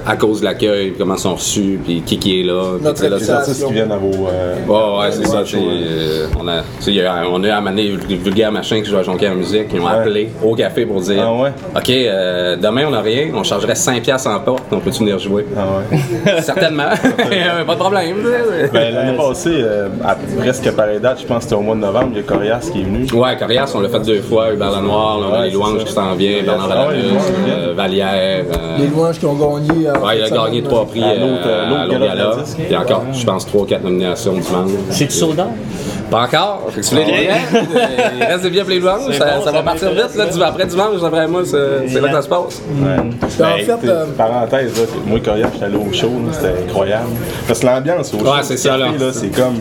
à 0.06 0.16
cause 0.16 0.42
de 0.42 0.45
l'accueil, 0.66 0.94
comment 0.98 1.16
ils 1.16 1.20
sont 1.20 1.36
reçus, 1.36 1.80
puis 1.84 2.02
qui 2.06 2.18
qui 2.18 2.42
est 2.42 2.44
là. 2.44 2.78
Notre 2.82 3.04
là, 3.08 3.18
Les 3.18 3.24
ça- 3.24 3.38
artistes 3.38 3.66
qui 3.66 3.74
viennent 3.74 3.92
à 3.92 3.98
vos. 3.98 4.28
euh, 4.28 4.56
Ouais, 4.68 5.00
ouais, 5.06 5.12
c'est 5.12 5.26
ça. 5.28 5.38
euh, 5.56 6.28
on 6.40 6.48
a, 6.48 6.62
on 7.32 7.44
a 7.44 7.54
amené 7.56 7.90
Vulgaire 8.10 8.52
Machin 8.52 8.82
qui 8.82 8.90
joue 8.90 8.98
à 8.98 9.04
Jonquière 9.04 9.32
en 9.32 9.36
musique. 9.36 9.68
Ils 9.74 9.80
ont 9.80 9.88
appelé 9.88 10.30
au 10.44 10.56
café 10.56 10.86
pour 10.86 11.02
dire 11.02 11.24
Ah 11.26 11.34
ouais? 11.34 11.52
OK, 11.76 11.90
euh, 11.90 12.56
demain 12.58 12.84
on 12.88 12.92
n'a 12.92 13.02
rien, 13.02 13.28
on 13.34 13.44
chargerait 13.44 13.74
5$ 13.76 14.02
piastres 14.02 14.30
en 14.30 14.40
porte, 14.40 14.64
on 14.72 14.80
peut-tu 14.80 15.00
venir 15.00 15.20
jouer? 15.20 15.46
Ah 15.58 15.62
ouais. 15.92 16.42
Certainement. 16.42 16.84
pas 17.68 17.74
de 17.74 17.80
problème. 17.80 18.16
Ben, 18.74 18.94
l'année 18.94 19.18
passée, 19.18 19.50
euh, 19.62 19.90
à 20.06 20.16
presque 20.16 20.72
pareille 20.72 21.00
date, 21.00 21.20
je 21.22 21.26
pense 21.26 21.38
que 21.38 21.44
c'était 21.44 21.56
au 21.56 21.62
mois 21.62 21.76
de 21.76 21.82
novembre, 21.82 22.10
il 22.12 22.18
y 22.18 22.20
a 22.20 22.24
Corias 22.24 22.70
qui 22.72 22.82
est 22.82 22.84
venu. 22.84 23.06
Ouais, 23.14 23.38
Corias, 23.38 23.72
on 23.76 23.80
l'a 23.82 23.90
fait 23.90 24.00
deux 24.00 24.22
fois, 24.22 24.54
Hubert 24.54 24.72
Lenoir, 24.72 25.20
là, 25.20 25.26
on 25.30 25.34
a 25.34 25.40
Ouais, 25.40 25.46
les 25.48 25.52
louanges 25.54 25.80
ça. 25.80 25.86
qui 25.86 25.94
s'en 25.94 26.14
viennent, 26.16 26.46
Bernard 26.46 26.70
Ah 26.72 26.88
ouais, 26.90 26.96
les 26.96 27.00
Adamus, 27.02 27.14
louanges 27.14 27.70
qui 27.70 27.76
Vallière. 27.76 28.44
euh, 28.58 28.78
les 28.80 28.88
louanges 28.88 29.20
qui 29.20 29.26
ont 29.26 29.34
gagné. 29.36 29.88
Ouais, 29.90 30.18
il 30.18 30.22
a 30.24 30.26
cette 30.28 30.38
gagné 30.50 30.63
trois 30.63 30.86
prix 30.86 31.04
À 31.04 31.10
euh, 31.10 31.19
l'autre, 31.19 31.48
euh, 31.48 31.66
à 31.66 31.69
l'autre 31.69 31.81
l'autre 31.81 31.92
gala 31.92 32.16
gala. 32.16 32.44
Il 32.57 32.72
y 32.72 32.75
a 32.75 32.81
encore, 32.81 33.04
je 33.13 33.25
pense, 33.25 33.46
trois, 33.46 33.66
quatre 33.66 33.84
nominations 33.84 34.34
du 34.34 34.42
monde. 34.42 34.72
C'est-tu 34.90 35.12
sold 35.12 35.40
out? 35.40 35.48
Pas 36.10 36.24
encore. 36.24 36.68
Tu 36.74 36.82
voulais 36.82 37.06
des 37.06 37.12
billets? 37.12 37.32
Il 38.18 38.24
reste 38.24 38.44
des 38.44 38.50
billets 38.50 38.62
pour 38.62 38.70
les 38.72 38.80
louanges. 38.80 39.16
Ça, 39.18 39.26
bon, 39.26 39.40
ça 39.40 39.46
ça 39.46 39.52
va 39.52 39.62
partir 39.64 39.92
vite, 39.92 40.16
là, 40.16 40.26
du- 40.26 40.42
après 40.44 40.66
dimanche, 40.66 41.02
d'après 41.02 41.28
moi, 41.28 41.42
c'est 41.46 41.88
c'est 41.88 42.02
là 42.02 42.08
que 42.10 42.14
ça 42.16 42.22
se 42.24 42.28
passe. 42.30 42.62
Ouais. 42.82 43.00
en 43.00 43.04
Ben, 43.40 43.80
fait, 43.80 43.88
euh, 43.88 44.06
parenthèse, 44.18 44.80
là, 44.80 44.86
moi, 45.06 45.20
Corias, 45.24 45.48
j'étais 45.54 45.66
allé 45.66 45.76
au 45.78 45.94
show, 45.94 46.12
c'était 46.32 46.54
incroyable. 46.68 47.10
Parce 47.48 47.60
que 47.60 47.66
l'ambiance 47.68 48.14
au 48.14 48.20
show, 48.20 48.26
Ouais, 48.26 48.40
c'est 48.44 48.56
du 48.56 48.62
ça, 48.62 48.70
café, 48.78 48.98
là. 48.98 49.12
c'est 49.14 49.28
comme 49.36 49.60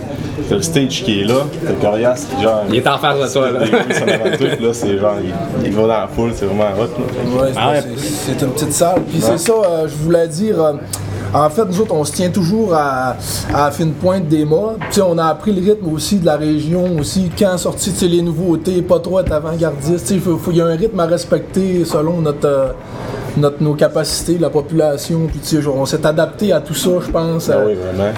t'as 0.48 0.54
le 0.56 0.62
stage 0.62 1.02
qui 1.04 1.20
est 1.20 1.24
là, 1.24 1.34
t'as 1.66 2.14
qui, 2.16 2.42
genre. 2.42 2.64
Il 2.70 2.76
est 2.76 2.86
en 2.88 2.98
face 2.98 3.18
de 3.20 3.32
toi, 3.32 3.50
là. 3.50 3.60
Là, 3.60 4.70
c'est 4.72 4.98
genre, 4.98 5.14
il, 5.22 5.66
il 5.66 5.72
va 5.72 5.82
dans 5.82 5.88
la 5.88 6.08
foule, 6.14 6.32
c'est 6.34 6.46
vraiment 6.46 6.64
hot, 6.78 6.82
là. 6.82 7.42
Ouais, 7.42 7.48
c'est- 7.52 7.58
Ah 7.58 7.72
c'est- 7.98 8.42
une 8.44 8.52
petite 8.52 8.72
salle. 8.72 9.02
Puis 9.10 9.20
c'est 9.20 9.38
ça, 9.38 9.52
euh, 9.52 9.86
je 9.88 9.94
voulais 10.04 10.28
dire. 10.28 10.56
En 11.34 11.50
fait, 11.50 11.64
nous 11.66 11.80
autres, 11.80 11.94
on 11.94 12.04
se 12.04 12.12
tient 12.12 12.30
toujours 12.30 12.74
à, 12.74 13.16
à 13.52 13.64
la 13.66 13.70
fine 13.70 13.92
pointe 13.92 14.28
des 14.28 14.44
modes. 14.44 14.78
Tu 14.90 14.94
sais, 14.94 15.02
on 15.02 15.18
a 15.18 15.26
appris 15.26 15.52
le 15.52 15.60
rythme 15.62 15.92
aussi 15.92 16.16
de 16.16 16.26
la 16.26 16.36
région 16.36 16.96
aussi. 16.98 17.30
Quand 17.38 17.58
sorti 17.58 17.92
les 18.08 18.22
nouveautés, 18.22 18.80
pas 18.82 18.98
trop 18.98 19.20
être 19.20 19.32
avant-gardiste. 19.32 20.10
Il 20.10 20.20
faut- 20.20 20.36
faut- 20.38 20.50
il 20.50 20.56
y 20.58 20.60
a 20.60 20.66
un 20.66 20.76
rythme 20.76 20.98
à 21.00 21.06
respecter 21.06 21.84
selon 21.84 22.20
notre, 22.20 22.46
euh, 22.46 22.68
notre, 23.36 23.62
nos 23.62 23.74
capacités, 23.74 24.38
la 24.38 24.50
population. 24.50 25.20
Puis, 25.26 25.60
genre, 25.60 25.76
on 25.76 25.86
s'est 25.86 26.04
adapté 26.06 26.52
à 26.52 26.60
tout 26.60 26.74
ça, 26.74 26.90
je 27.04 27.10
pense. 27.10 27.48
Euh, 27.50 27.66
oui, 27.66 27.74
vraiment. 27.74 28.10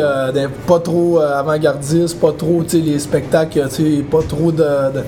euh, 0.00 0.32
d'un- 0.32 0.50
pas 0.66 0.78
trop 0.80 1.20
euh, 1.20 1.38
avant-gardiste, 1.38 2.18
pas 2.18 2.32
trop, 2.32 2.62
les 2.72 2.98
spectacles, 2.98 3.68
pas 4.10 4.22
trop 4.26 4.50
de, 4.50 4.62
de, 4.62 5.00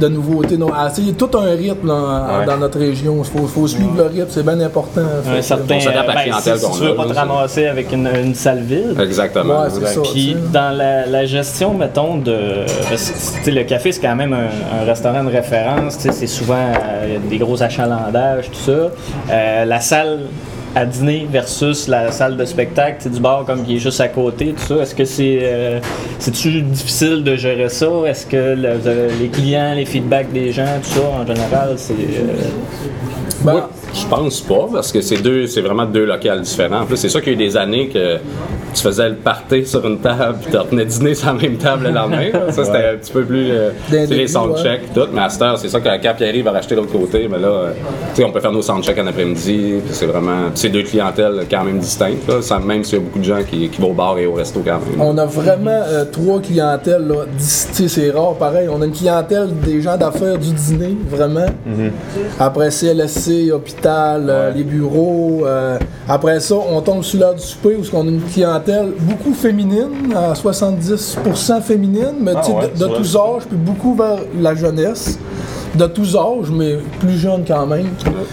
de 0.00 0.08
nouveautés. 0.08 0.56
Non. 0.56 0.72
A 0.72 0.90
tout 1.16 1.30
un 1.38 1.50
rythme 1.56 1.86
là, 1.88 2.38
Ouais. 2.40 2.46
dans 2.46 2.56
notre 2.56 2.78
région. 2.78 3.16
Il 3.18 3.24
faut, 3.24 3.46
faut 3.46 3.66
suivre 3.66 3.92
le 3.96 4.04
rythme, 4.04 4.26
c'est 4.30 4.42
bien 4.44 4.58
important. 4.60 5.02
Un 5.36 5.42
certain. 5.42 5.76
On 5.76 5.80
s'adapte 5.80 6.08
à 6.08 6.14
la 6.14 6.14
ben, 6.14 6.22
clientèle 6.22 6.58
si, 6.58 6.64
si 6.64 6.70
qu'on 6.70 6.76
tu 6.76 6.82
veux 6.84 6.90
a, 6.90 6.94
pas 6.94 7.04
là, 7.04 7.10
te 7.10 7.18
ramasser 7.18 7.66
avec 7.66 7.92
une, 7.92 8.08
une 8.22 8.34
salle 8.34 8.60
vide. 8.60 8.98
Exactement. 9.00 9.62
Ouais, 9.62 9.68
c'est 9.70 9.86
ça. 9.86 10.00
Puis 10.12 10.36
dans 10.52 10.76
la, 10.76 11.06
la 11.06 11.24
gestion, 11.26 11.74
mettons, 11.74 12.16
de. 12.16 12.64
le 13.46 13.62
café, 13.64 13.92
c'est 13.92 14.00
quand 14.00 14.16
même 14.16 14.32
un, 14.32 14.80
un 14.82 14.84
restaurant 14.84 15.22
de 15.24 15.30
référence. 15.30 15.96
C'est 15.98 16.26
souvent 16.26 16.54
euh, 16.56 17.18
des 17.28 17.38
gros 17.38 17.62
achalandages, 17.62 18.50
tout 18.50 18.58
ça. 18.72 18.72
Euh, 19.30 19.64
la 19.64 19.80
salle 19.80 20.20
à 20.74 20.84
dîner 20.86 21.26
versus 21.30 21.88
la 21.88 22.12
salle 22.12 22.36
de 22.36 22.44
spectacle, 22.44 23.08
du 23.10 23.18
bar 23.20 23.44
comme 23.44 23.64
qui 23.64 23.76
est 23.76 23.78
juste 23.78 24.00
à 24.00 24.08
côté, 24.08 24.54
tout 24.56 24.62
ça. 24.76 24.82
Est-ce 24.82 24.94
que 24.94 25.04
c'est 25.04 25.38
euh, 25.42 25.80
c'est-tu 26.18 26.62
difficile 26.62 27.24
de 27.24 27.34
gérer 27.36 27.68
ça? 27.68 27.86
Est-ce 28.06 28.26
que 28.26 28.36
le- 28.36 29.10
les 29.20 29.28
clients, 29.28 29.74
les 29.74 29.84
feedbacks 29.84 30.32
des 30.32 30.52
gens, 30.52 30.66
tout 30.82 30.90
ça, 31.00 31.00
en 31.22 31.26
général, 31.26 31.74
c'est. 31.76 31.92
euh, 31.94 32.48
Ben, 33.42 33.68
je 33.94 34.06
pense 34.06 34.40
pas, 34.40 34.68
parce 34.72 34.92
que 34.92 35.00
c'est 35.00 35.20
deux, 35.22 35.46
c'est 35.46 35.60
vraiment 35.60 35.84
deux 35.84 36.04
locales 36.04 36.40
différents. 36.42 36.80
En 36.82 36.86
plus, 36.86 36.96
c'est 36.96 37.08
sûr 37.08 37.20
qu'il 37.22 37.32
y 37.32 37.36
a 37.36 37.38
eu 37.40 37.46
des 37.48 37.56
années 37.56 37.88
que 37.88 38.16
tu 38.74 38.82
faisais 38.82 39.08
le 39.08 39.16
party 39.16 39.66
sur 39.66 39.84
une 39.86 39.98
table, 39.98 40.38
puis 40.40 40.50
tu 40.50 40.56
retenais 40.56 40.84
dîner 40.84 41.14
sur 41.14 41.26
la 41.28 41.32
même 41.34 41.56
table 41.56 41.84
le 41.88 41.90
lendemain. 41.90 42.28
Ça, 42.50 42.64
c'était 42.64 42.86
un 42.92 42.96
petit 42.96 43.12
peu 43.12 43.24
plus. 43.24 43.50
euh, 43.50 43.70
les 43.90 44.28
soundchecks, 44.28 44.92
tout. 44.94 45.08
Mais 45.12 45.20
à 45.22 45.28
cette 45.28 45.42
heure, 45.42 45.58
c'est 45.58 45.68
ça 45.68 45.80
que 45.80 45.88
quand 45.88 46.14
Pierre 46.16 46.44
va 46.44 46.52
racheter 46.52 46.74
de 46.76 46.80
l'autre 46.80 46.92
côté, 46.92 47.26
mais 47.28 47.38
là, 47.38 47.48
euh, 47.48 47.72
tu 48.14 48.22
sais, 48.22 48.24
on 48.24 48.30
peut 48.30 48.40
faire 48.40 48.52
nos 48.52 48.62
soundchecks 48.62 48.98
en 48.98 49.06
après-midi, 49.08 49.74
puis 49.84 49.92
c'est 49.94 50.06
vraiment. 50.06 50.50
c'est 50.54 50.68
deux 50.68 50.82
clientèles 50.84 51.46
quand 51.50 51.64
même 51.64 51.78
distinctes, 51.78 52.28
là, 52.28 52.40
sans- 52.42 52.60
même 52.60 52.84
s'il 52.84 52.98
y 52.98 53.00
a 53.00 53.04
beaucoup 53.04 53.18
de 53.18 53.24
gens 53.24 53.42
qui, 53.48 53.68
qui 53.68 53.80
vont 53.80 53.90
au 53.90 53.94
bar 53.94 54.16
et 54.18 54.26
au 54.26 54.34
resto 54.34 54.60
quand 54.64 54.78
même. 54.88 55.00
on 55.00 55.18
a 55.18 55.26
vraiment 55.26 55.70
euh, 55.70 56.04
trois 56.10 56.40
clientèles. 56.40 57.06
Là, 57.08 57.24
dis- 57.36 57.66
tu 57.74 57.74
sais, 57.74 57.88
c'est 57.88 58.10
rare, 58.10 58.34
pareil. 58.34 58.68
On 58.72 58.80
a 58.82 58.84
une 58.86 58.92
clientèle 58.92 59.48
des 59.64 59.80
gens 59.82 59.96
d'affaires 59.96 60.38
du 60.38 60.52
dîner, 60.52 60.96
vraiment. 61.08 61.46
Après 62.38 62.70
CLSC, 62.70 63.50
hôpital, 63.52 63.79
euh, 63.88 64.52
les 64.52 64.64
bureaux. 64.64 65.42
euh, 65.46 65.78
après 66.08 66.40
ça, 66.40 66.54
on 66.54 66.80
tombe 66.80 67.02
sur 67.02 67.20
l'heure 67.20 67.34
du 67.34 67.42
souper 67.42 67.76
où 67.76 67.82
on 67.92 68.06
a 68.06 68.10
une 68.10 68.22
clientèle 68.22 68.92
beaucoup 69.00 69.32
féminine, 69.32 70.14
à 70.14 70.32
70% 70.32 71.60
féminine, 71.62 72.14
mais 72.20 72.34
ouais, 72.34 72.72
de, 72.76 72.86
tous 72.96 73.16
âges, 73.16 73.44
puis 73.48 73.56
beaucoup 73.56 73.94
vers 73.94 74.18
la 74.38 74.54
jeunesse. 74.54 75.18
De 75.74 75.86
tous 75.86 76.16
âges, 76.16 76.50
mais 76.52 76.78
plus 76.98 77.16
jeunes 77.18 77.44
quand 77.46 77.66
même. 77.66 77.88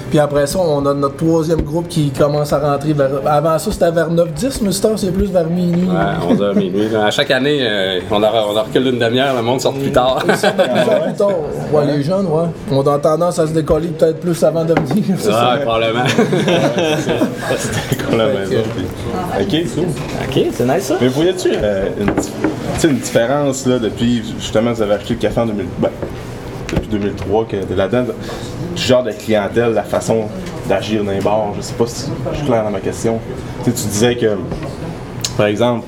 Puis 0.09 0.19
après 0.19 0.47
ça, 0.47 0.59
on 0.59 0.85
a 0.85 0.93
notre 0.93 1.17
troisième 1.17 1.61
groupe 1.61 1.87
qui 1.87 2.09
commence 2.09 2.51
à 2.53 2.59
rentrer 2.59 2.93
vers. 2.93 3.09
Avant 3.25 3.57
ça, 3.59 3.71
c'était 3.71 3.91
vers 3.91 4.09
9-10, 4.11 4.59
mais 4.63 4.71
c'est 4.71 5.11
plus 5.13 5.27
vers 5.31 5.45
minuit. 5.47 5.87
Ouais, 5.87 6.35
11h 6.35 6.55
minuit. 6.57 6.87
À 6.95 7.11
chaque 7.11 7.31
année, 7.31 7.59
euh, 7.61 7.99
on, 8.11 8.21
a, 8.23 8.31
on 8.31 8.57
a 8.57 8.61
reculé 8.63 8.91
d'une 8.91 8.99
demi-heure, 8.99 9.35
le 9.35 9.41
monde 9.41 9.61
sort 9.61 9.73
plus 9.73 9.91
tard. 9.91 10.19
Ils 10.27 10.35
sortent 10.35 10.55
plus 11.03 11.13
tard. 11.13 11.29
Ouais, 11.71 11.85
les 11.85 12.01
jeunes, 12.03 12.25
ouais. 12.25 12.47
On 12.71 12.81
a 12.81 12.97
tendance 12.97 13.39
à 13.39 13.47
se 13.47 13.51
décoller 13.53 13.89
peut-être 13.89 14.19
plus 14.19 14.43
avant 14.43 14.65
de 14.65 14.73
venir. 14.73 15.03
c'est 15.17 15.31
ça. 15.31 15.53
Ouais, 15.55 15.61
probablement. 15.63 16.03
C'était 17.57 18.03
comme 18.03 18.17
la 18.17 18.27
maison. 18.27 18.55
Ok, 19.39 19.47
cool. 19.75 19.83
Ok, 20.27 20.45
c'est 20.53 20.65
nice 20.65 20.83
ça. 20.83 20.95
Mais 20.99 21.07
voyais-tu 21.07 21.49
euh, 21.53 21.85
une, 21.99 22.07
dif- 22.09 22.31
tu 22.75 22.79
sais, 22.79 22.87
une 22.89 22.97
différence 22.99 23.65
là, 23.65 23.79
depuis 23.79 24.23
justement 24.39 24.71
vous 24.73 24.81
avez 24.81 24.95
acheté 24.95 25.13
le 25.13 25.19
café 25.19 25.41
en 25.41 25.45
2000, 25.45 25.65
ben, 25.79 25.89
depuis 26.75 26.87
2003 26.89 27.45
que 27.45 27.65
de 27.65 27.75
là-dedans, 27.75 28.13
du 28.75 28.81
genre 28.81 29.03
de 29.03 29.11
clientèle, 29.11 29.73
la 29.73 29.83
façon 29.83 30.25
d'agir 30.67 31.03
dans 31.03 31.11
les 31.11 31.21
bars, 31.21 31.53
je 31.55 31.61
sais 31.61 31.73
pas 31.73 31.87
si 31.87 32.09
je 32.31 32.37
suis 32.37 32.45
clair 32.45 32.63
dans 32.63 32.71
ma 32.71 32.79
question. 32.79 33.19
Tu 33.63 33.71
sais, 33.71 33.77
tu 33.77 33.87
disais 33.87 34.15
que 34.15 34.37
par 35.37 35.47
exemple 35.47 35.85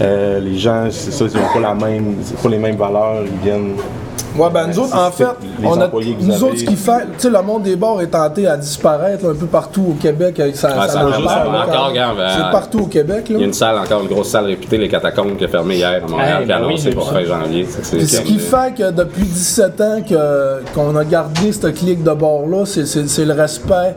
euh, 0.00 0.40
les 0.40 0.58
gens, 0.58 0.88
c'est 0.90 1.12
ça, 1.12 1.24
ils 1.26 1.36
n'ont 1.36 1.52
pas 1.52 1.60
la 1.60 1.74
même, 1.74 2.16
pas 2.42 2.48
les 2.48 2.58
mêmes 2.58 2.76
valeurs, 2.76 3.22
ils 3.24 3.44
viennent. 3.44 3.74
Ouais, 4.36 4.48
ben 4.52 4.66
nous 4.66 4.78
autres, 4.80 4.96
en 4.96 5.10
C'est 5.12 5.24
fait, 5.24 5.30
on 5.62 5.80
a, 5.80 5.88
nous 6.20 6.44
autres, 6.44 6.58
ce 6.58 6.64
qui 6.64 6.74
fait, 6.76 7.02
tu 7.06 7.06
sais, 7.18 7.30
le 7.30 7.40
monde 7.42 7.62
des 7.62 7.76
bars 7.76 8.00
est 8.00 8.08
tenté 8.08 8.48
à 8.48 8.56
disparaître 8.56 9.24
là, 9.24 9.30
un 9.30 9.34
peu 9.36 9.46
partout 9.46 9.86
au 9.90 9.94
Québec 9.94 10.40
avec 10.40 10.56
sa, 10.56 10.70
sa 10.70 10.88
ça 10.88 11.02
là, 11.04 11.18
Encore, 11.68 11.88
regarde, 11.90 12.16
C'est 12.36 12.42
euh, 12.42 12.50
partout 12.50 12.80
au 12.80 12.86
Québec, 12.86 13.28
là. 13.28 13.36
Il 13.36 13.40
y 13.40 13.42
a 13.44 13.46
une 13.46 13.52
salle, 13.52 13.78
encore 13.78 14.00
une 14.02 14.08
grosse 14.08 14.28
salle 14.30 14.46
réputée, 14.46 14.76
les 14.78 14.88
Catacombes, 14.88 15.36
qui 15.36 15.44
a 15.44 15.48
fermé 15.48 15.76
hier 15.76 16.02
à 16.04 16.10
Montréal, 16.10 16.40
Hey, 16.40 16.46
qui 16.46 16.52
a 16.52 16.58
ben 16.58 16.66
oui, 16.66 16.76
j'ai 16.78 16.90
pour 16.90 17.12
fin 17.12 17.24
janvier. 17.24 17.66
C'est- 17.70 17.84
c'est 17.84 18.00
ce 18.00 18.20
qui 18.22 18.36
terminé. 18.36 18.38
fait 18.40 18.74
que 18.82 18.90
depuis 18.90 19.22
17 19.24 19.80
ans 19.80 20.02
que, 20.08 20.62
qu'on 20.74 20.96
a 20.96 21.04
gardé 21.04 21.52
cette 21.52 21.74
clique 21.74 22.02
de 22.02 22.12
bord-là, 22.12 22.64
c'est, 22.66 22.86
c'est- 22.86 23.08
c'est 23.08 23.24
le 23.24 23.34
respect 23.34 23.96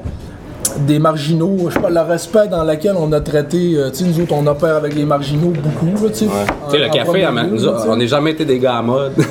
des 0.85 0.99
marginaux, 0.99 1.55
je 1.67 1.73
sais 1.73 1.79
pas, 1.79 1.89
le 1.89 2.01
respect 2.01 2.47
dans 2.49 2.63
lequel 2.63 2.93
on 2.99 3.11
a 3.11 3.19
traité, 3.21 3.73
euh, 3.75 3.89
tu 3.89 3.97
sais, 3.99 4.05
nous 4.05 4.21
autres, 4.23 4.33
on 4.33 4.45
opère 4.47 4.75
avec 4.75 4.95
les 4.95 5.05
marginaux 5.05 5.51
beaucoup, 5.51 6.03
là, 6.03 6.09
tu 6.09 6.19
sais. 6.19 6.25
Tu 6.25 6.71
sais, 6.71 6.77
le 6.83 6.89
café, 6.89 7.23
à 7.23 7.31
nous 7.31 7.65
on 7.67 7.95
n'a 7.95 8.05
jamais 8.05 8.31
été 8.31 8.45
des 8.45 8.59
gars 8.59 8.77
à 8.77 8.81
mode. 8.81 9.13
Puis 9.17 9.27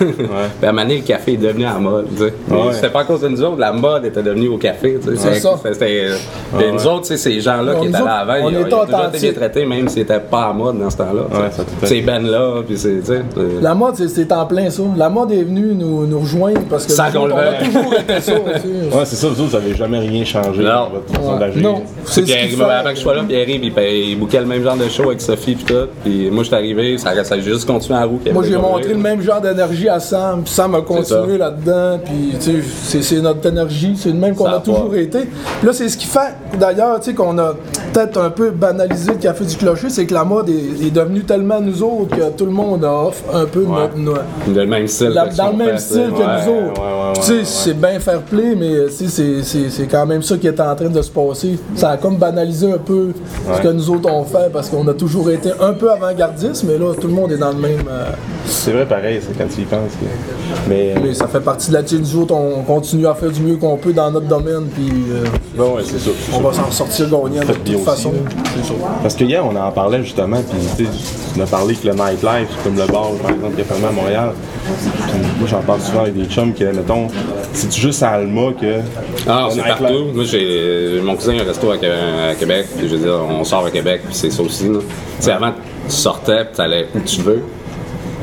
à 0.62 0.68
un 0.68 0.72
moment 0.72 0.82
donné, 0.82 0.96
le 0.98 1.02
café 1.04 1.32
est 1.34 1.36
devenu 1.36 1.64
à 1.64 1.78
mode. 1.78 2.06
tu 2.16 2.18
sais. 2.24 2.32
Ouais. 2.50 2.72
C'était 2.72 2.88
pas 2.90 3.00
à 3.00 3.04
cause 3.04 3.20
de 3.20 3.28
nous 3.28 3.42
autres, 3.42 3.58
la 3.58 3.72
mode 3.72 4.04
était 4.04 4.22
devenue 4.22 4.48
au 4.48 4.58
café. 4.58 4.98
tu 5.02 5.16
sais. 5.16 5.34
C'est 5.34 5.40
ça. 5.40 5.50
C'était- 5.56 5.72
c'était- 5.74 6.10
Puis 6.56 6.72
nous 6.72 6.86
autres, 6.86 7.02
tu 7.02 7.06
sais, 7.08 7.16
ces 7.16 7.40
gens-là 7.40 7.74
Ouais, 7.74 7.80
qui 7.80 7.86
étaient 7.88 7.98
là 7.98 8.14
avant, 8.18 8.34
on 8.42 8.50
ils, 8.50 8.58
ont 8.58 8.64
toujours 8.64 8.84
été 8.84 8.94
authentiques. 8.94 9.20
bien 9.22 9.32
traités, 9.32 9.66
même 9.66 9.88
s'ils 9.88 10.02
n'étaient 10.02 10.20
pas 10.20 10.44
à 10.46 10.52
mode 10.52 10.78
dans 10.78 10.90
ce 10.90 10.96
temps-là. 10.98 11.22
Ouais, 11.40 11.50
ça, 11.50 11.62
Ces 11.84 12.00
bennes-là, 12.02 12.62
puis 12.66 12.76
c'est. 12.78 13.00
tu 13.00 13.06
sais, 13.06 13.22
c'est- 13.34 13.62
La 13.62 13.74
mode, 13.74 13.94
c'est, 13.96 14.08
c'est 14.08 14.32
en 14.32 14.46
plein 14.46 14.70
ça. 14.70 14.82
La 14.96 15.08
mode 15.08 15.32
est 15.32 15.42
venue 15.42 15.74
nous, 15.74 16.06
nous 16.06 16.20
rejoindre 16.20 16.60
parce 16.68 16.86
que 16.86 16.92
le 16.92 17.20
on 17.20 17.36
a 17.36 17.64
toujours 17.64 17.92
été 17.98 18.20
ça. 18.20 18.32
Ouais, 18.34 19.04
c'est 19.04 19.16
ça, 19.16 19.28
vous 19.28 19.40
autres, 19.40 19.50
vous 19.50 19.56
avez 19.56 19.74
jamais 19.74 19.98
rien 19.98 20.24
changé 20.24 20.62
façon 21.26 21.34
Ouais. 21.34 21.40
d'agir. 21.40 21.62
Non, 21.62 21.82
c'est 22.04 22.20
ce 22.20 22.26
Pierre, 22.26 22.48
qui 22.48 22.56
fait. 22.56 22.62
avant 22.64 22.90
que 22.90 22.96
je 22.96 23.00
sois 23.00 23.14
là, 23.14 23.22
Pierre-Yves, 23.28 23.64
il, 23.64 23.72
paye- 23.72 24.10
il 24.12 24.18
bouquait 24.18 24.40
le 24.40 24.46
même 24.46 24.62
genre 24.62 24.76
de 24.76 24.88
show 24.88 25.04
avec 25.04 25.20
Sophie 25.20 25.54
puis 25.54 25.64
tout. 25.64 25.88
Puis 26.04 26.30
moi, 26.30 26.42
je 26.42 26.48
suis 26.48 26.56
arrivé, 26.56 26.98
ça, 26.98 27.24
ça 27.24 27.34
a 27.34 27.38
juste 27.40 27.66
continué 27.66 27.98
à 27.98 28.04
roue. 28.04 28.20
Moi, 28.32 28.42
j'ai 28.48 28.56
montré 28.56 28.88
le 28.90 28.98
même 28.98 29.20
genre 29.22 29.40
d'énergie 29.40 29.88
à 29.88 30.00
Sam, 30.00 30.42
puis 30.44 30.52
Sam 30.52 30.74
a 30.74 30.80
continué 30.82 31.38
là-dedans, 31.38 31.98
puis 32.04 32.32
tu 32.40 32.62
sais, 32.62 33.02
c'est- 33.02 33.20
notre 33.20 33.46
énergie, 33.48 33.94
c'est 33.96 34.10
le 34.10 34.14
même 34.16 34.34
qu'on 34.34 34.46
a 34.46 34.56
a 34.56 34.60
toujours 34.60 34.94
été. 34.94 35.20
Puis 35.58 35.66
là, 35.66 35.72
c'est 35.72 35.88
ce 35.88 35.96
qui 35.96 36.06
fait, 36.06 36.34
d'ailleurs, 36.58 36.98
tu 37.00 37.10
sais, 37.10 37.14
qu'on 37.14 37.36
a 37.38 37.54
peut-être 37.92 38.20
un 38.20 38.30
peu 38.30 38.50
banalisé 38.50 39.12
le 39.12 39.18
café 39.18 39.44
du 39.44 39.56
clocher, 39.56 39.88
c'est 39.90 40.06
que 40.06 40.14
la 40.14 40.24
mode 40.24 40.48
est, 40.48 40.86
est 40.86 40.90
devenue 40.90 41.20
tellement 41.24 41.60
nous 41.60 41.82
autres 41.82 42.14
que 42.16 42.30
tout 42.36 42.44
le 42.44 42.50
monde 42.52 42.84
offre 42.84 43.22
un 43.32 43.46
peu 43.46 43.60
Ouais. 43.60 43.66
notre- 43.80 43.96
notre- 43.98 44.22
Dans 44.54 44.60
le 44.60 44.66
même 44.66 44.86
style. 44.86 45.08
la- 45.08 45.26
dans 45.28 45.50
le 45.50 45.56
même 45.56 45.78
style 45.78 46.10
que 46.10 46.22
nous 46.22 46.52
autres. 46.70 46.80
ouais, 46.80 47.12
tu 47.14 47.22
sais, 47.22 47.40
c'est 47.44 47.74
bien 47.74 47.98
fair 48.00 48.20
play, 48.20 48.54
mais 48.58 48.86
tu 48.86 48.92
sais, 48.92 49.08
c'est- 49.08 49.42
c'est 49.42 49.70
c'est 49.70 49.86
quand 49.86 50.06
même 50.06 50.22
ça 50.22 50.36
qui 50.36 50.46
est 50.46 50.60
en 50.60 50.74
train 50.74 50.88
de 50.88 51.02
se 51.06 51.10
passer. 51.10 51.58
Ça 51.74 51.90
a 51.90 51.96
comme 51.96 52.16
banalisé 52.16 52.70
un 52.72 52.78
peu 52.78 53.12
ce 53.56 53.60
que 53.62 53.68
nous 53.68 53.90
autres 53.90 54.08
on 54.12 54.24
fait 54.24 54.50
parce 54.52 54.68
qu'on 54.68 54.86
a 54.88 54.94
toujours 54.94 55.30
été 55.30 55.50
un 55.60 55.72
peu 55.72 55.90
avant-gardiste, 55.90 56.64
mais 56.64 56.78
là, 56.78 56.92
tout 57.00 57.08
le 57.08 57.14
monde 57.14 57.32
est 57.32 57.38
dans 57.38 57.50
le 57.52 57.58
même. 57.58 57.84
euh, 57.88 58.10
C'est 58.46 58.72
vrai, 58.72 58.86
pareil, 58.86 59.20
c'est 59.20 59.36
quand 59.36 59.48
tu 59.52 59.62
y 59.62 59.64
penses. 59.64 59.92
que- 60.00 60.68
Mais, 60.68 60.94
mais 61.02 61.14
ça 61.14 61.26
fait 61.28 61.40
partie 61.40 61.68
de 61.70 61.74
la 61.74 61.82
team. 61.82 62.00
Nous 62.00 62.16
autres, 62.16 62.34
on 62.34 62.62
continue 62.62 63.06
à 63.06 63.14
faire 63.14 63.30
du 63.30 63.40
mieux 63.40 63.56
qu'on 63.56 63.76
peut 63.76 63.92
dans 63.92 64.10
notre 64.10 64.26
domaine, 64.26 64.66
puis 64.74 64.88
euh, 65.10 65.24
bon, 65.56 65.76
ouais, 65.76 65.82
c'est 65.84 65.96
on 66.34 66.40
va 66.40 66.52
s'en 66.52 66.70
sortir 66.70 67.06
gagnant 67.08 67.28
de 67.40 67.52
toute 67.52 67.68
aussi, 67.74 67.84
façon. 67.84 68.12
Parce 69.02 69.14
que 69.14 69.24
hier, 69.24 69.44
on 69.44 69.54
en 69.56 69.70
parlait 69.72 70.02
justement, 70.02 70.38
puis 70.48 70.58
tu 70.76 70.84
sais, 70.84 70.90
tu 71.34 71.40
as 71.42 71.46
parlé 71.46 71.74
que 71.74 71.86
le 71.88 71.94
nightlife, 71.94 72.48
comme 72.64 72.76
le 72.76 72.86
bar, 72.86 73.10
par 73.22 73.30
exemple, 73.30 73.54
qui 73.54 73.60
est 73.60 73.64
fermé 73.64 73.86
à 73.86 73.92
Montréal. 73.92 74.30
Moi, 75.38 75.48
j'en 75.48 75.60
parle 75.60 75.80
souvent 75.80 76.00
avec 76.02 76.14
des 76.16 76.24
chums 76.26 76.52
qui, 76.52 76.64
mettons, 76.64 77.06
c'est 77.52 77.72
juste 77.72 78.02
à 78.02 78.10
Alma 78.10 78.52
que. 78.60 78.80
Ah, 79.28 79.48
c'est 79.50 79.62
partout. 79.62 80.06
Moi, 80.14 80.24
j'ai 80.24 80.95
mon 81.00 81.16
cousin 81.16 81.38
a 81.38 81.42
un 81.42 81.44
resto 81.44 81.70
à, 81.70 81.78
Qué- 81.78 81.86
à 82.30 82.34
Québec. 82.34 82.66
puis 82.76 82.88
je 82.88 82.96
veux 82.96 83.02
dire, 83.04 83.20
on 83.28 83.44
sort 83.44 83.66
à 83.66 83.70
Québec, 83.70 84.02
puis 84.06 84.14
c'est 84.14 84.30
ça 84.30 84.42
aussi. 84.42 84.64
Tu 84.68 84.78
sais, 85.20 85.32
avant, 85.32 85.52
tu 85.86 85.92
sortais, 85.94 86.44
puis 86.44 86.54
t'allais 86.56 86.88
où 86.94 87.00
tu 87.00 87.20
veux. 87.22 87.42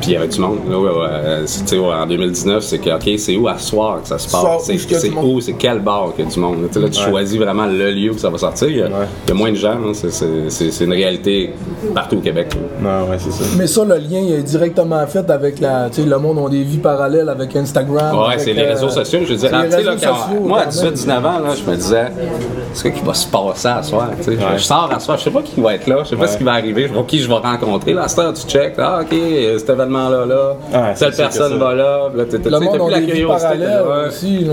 Puis 0.03 0.11
il 0.11 0.15
y 0.15 0.17
avait 0.17 0.27
du 0.27 0.39
monde. 0.39 0.59
Là, 0.69 0.77
ouais, 0.77 0.89
ouais, 0.89 1.45
euh, 1.73 1.93
en 2.03 2.05
2019, 2.05 2.61
c'est 2.61 2.77
que, 2.79 2.89
OK, 2.89 3.17
c'est 3.17 3.37
où 3.37 3.47
à 3.47 3.57
soir 3.57 4.01
que 4.01 4.07
ça 4.09 4.17
se 4.17 4.29
passe? 4.29 4.63
C'est 4.65 5.09
où, 5.11 5.39
c'est 5.39 5.53
quel 5.53 5.79
bar 5.79 6.13
qu'il 6.13 6.25
y 6.25 6.27
a 6.27 6.31
du 6.31 6.39
monde? 6.39 6.57
Là, 6.75 6.89
tu 6.89 6.99
choisis 6.99 7.39
vraiment 7.39 7.65
le 7.65 7.91
lieu 7.91 8.11
où 8.11 8.17
ça 8.17 8.29
va 8.29 8.37
sortir. 8.37 8.67
Il 8.67 8.77
y 8.77 8.81
a, 8.81 8.87
il 8.87 9.29
y 9.29 9.31
a 9.31 9.33
moins 9.33 9.51
de 9.51 9.55
gens. 9.55 9.79
là. 9.79 9.93
C'est- 9.93 10.83
une 10.83 10.91
réalité 10.91 11.53
partout 11.95 12.17
au 12.17 12.19
Québec. 12.19 12.53
là. 12.81 13.03
Non, 13.03 13.09
ouais, 13.09 13.17
c'est 13.17 13.31
ça. 13.31 13.43
Mais 13.57 13.67
ça, 13.67 13.85
le 13.85 13.95
lien 13.95 14.19
il 14.19 14.33
est 14.33 14.43
directement 14.43 15.05
fait 15.07 15.29
avec 15.29 15.61
la. 15.61 15.89
Tu 15.89 16.01
sais, 16.01 16.07
le 16.07 16.17
monde 16.17 16.37
ont 16.39 16.49
des 16.49 16.63
vies 16.63 16.77
parallèles 16.79 17.29
avec 17.29 17.55
Instagram. 17.55 18.17
Ouais, 18.17 18.37
c'est 18.37 18.51
les 18.51 18.63
euh, 18.63 18.69
réseaux 18.73 18.89
sociaux. 18.89 19.19
Je 19.23 19.33
veux 19.33 19.39
dire, 19.39 19.51
là, 19.51 19.69
sociaux, 19.71 20.39
moi, 20.41 20.59
à 20.59 20.63
quand 20.65 20.69
18, 20.71 20.83
même. 20.83 20.93
19 20.93 21.25
ans, 21.25 21.39
là, 21.39 21.49
je 21.65 21.71
me 21.71 21.75
disais, 21.77 22.07
c'est 22.73 22.89
quoi 22.89 22.99
qui 22.99 23.05
va 23.05 23.13
se 23.13 23.27
passer 23.27 23.67
à 23.69 23.83
soir? 23.83 24.09
Je 24.57 24.61
sors 24.61 24.91
à 24.93 24.99
soir, 24.99 25.17
je 25.17 25.23
sais 25.23 25.31
pas 25.31 25.41
qui 25.41 25.61
va 25.61 25.75
être 25.75 25.87
là, 25.87 25.99
je 26.03 26.09
sais 26.09 26.15
pas 26.15 26.27
ce 26.27 26.37
qui 26.37 26.43
va 26.43 26.53
arriver, 26.53 26.83
je 26.83 26.87
sais 26.89 26.93
pas 26.93 27.03
qui 27.03 27.19
je 27.19 27.27
vais 27.27 27.35
rencontrer. 27.35 27.93
Là, 27.93 28.03
à 28.03 28.07
cette 28.07 28.19
heure, 28.19 28.33
tu 28.33 28.45
check, 28.47 28.73
ah, 28.77 28.99
ok, 29.01 29.13
euh, 29.13 29.57
cet 29.57 29.69
événement-là, 29.93 30.25
là, 30.25 30.55
Ah, 30.73 30.93
telle 30.97 31.13
personne 31.15 31.57
va 31.57 31.73
là, 31.73 32.09
là, 32.15 32.23
t'as- 32.29 32.49
Le 32.49 32.59
monde 32.59 32.75
a 32.75 32.97
plus 32.97 33.07
la 33.07 33.13
des 33.13 33.25
parallèles 33.25 33.81
aussi. 34.07 34.47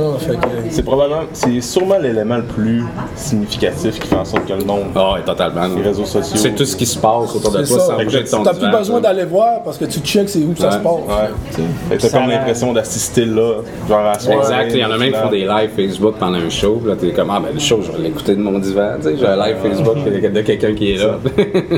C'est 0.71 0.83
probablement, 0.85 1.23
c'est 1.33 1.61
sûrement 1.61 1.99
l'élément 1.99 2.37
le 2.37 2.45
plus 2.45 2.85
significatif 3.17 3.99
qui 3.99 4.09
fait 4.09 4.17
en 4.17 4.25
sorte 4.25 4.47
que 4.47 4.53
le 4.53 4.65
monde. 4.65 4.85
Ah, 4.95 5.15
totalement. 5.25 5.67
Les 5.77 5.83
réseaux 5.83 6.05
sociaux. 6.05 6.37
C'est 6.37 6.55
tout 6.55 6.65
ce 6.65 6.77
qui 6.77 6.87
se 6.87 6.99
passe 6.99 7.35
autour 7.35 7.53
de 7.53 7.65
C'est 7.65 7.75
toi 7.75 7.81
ça. 7.81 7.87
sans 7.97 8.03
bouger 8.05 8.23
de 8.23 8.29
ton 8.29 8.43
T'as 8.43 8.55
plus 8.55 8.71
besoin 8.71 9.01
d'aller 9.01 9.25
voir 9.25 9.63
parce 9.65 9.79
que 9.79 9.85
tu 9.87 10.01
check 10.01 10.29
c'est 10.29 10.41
où 10.41 10.53
que 10.53 10.61
ça 10.61 10.73
se 10.73 10.79
passe. 10.79 12.01
T'as 12.01 12.09
comme 12.19 12.29
l'impression 12.31 12.73
d'assister 12.73 13.25
là, 13.25 13.55
genre 13.89 14.07
à 14.07 14.19
soir. 14.19 14.39
Exact, 14.41 14.71
il 14.73 14.79
y 14.81 14.85
en 14.85 14.91
a 14.91 14.99
même 14.99 15.13
qui 15.13 15.19
font 15.19 15.31
des 15.31 15.45
lives 15.47 15.71
Facebook 15.77 16.15
pendant 16.19 16.39
un 16.39 16.51
show, 16.51 16.81
là 16.87 16.95
t'es 16.99 17.11
comme, 17.13 17.31
ah 17.31 17.41
ben 17.43 17.51
le 17.55 17.61
show, 17.61 17.81
je 17.83 17.93
vais 17.93 17.99
l'écouter 18.05 18.35
de 18.35 18.41
mon 18.41 18.59
divan, 18.59 18.93
tu 19.01 19.09
sais, 19.09 19.17
j'ai 19.19 19.27
un 19.27 19.37
live 19.37 19.57
Facebook 19.63 19.97
de 20.05 20.41
quelqu'un 20.43 20.75
qui 20.75 20.93
est 20.93 20.97
là. 20.97 21.15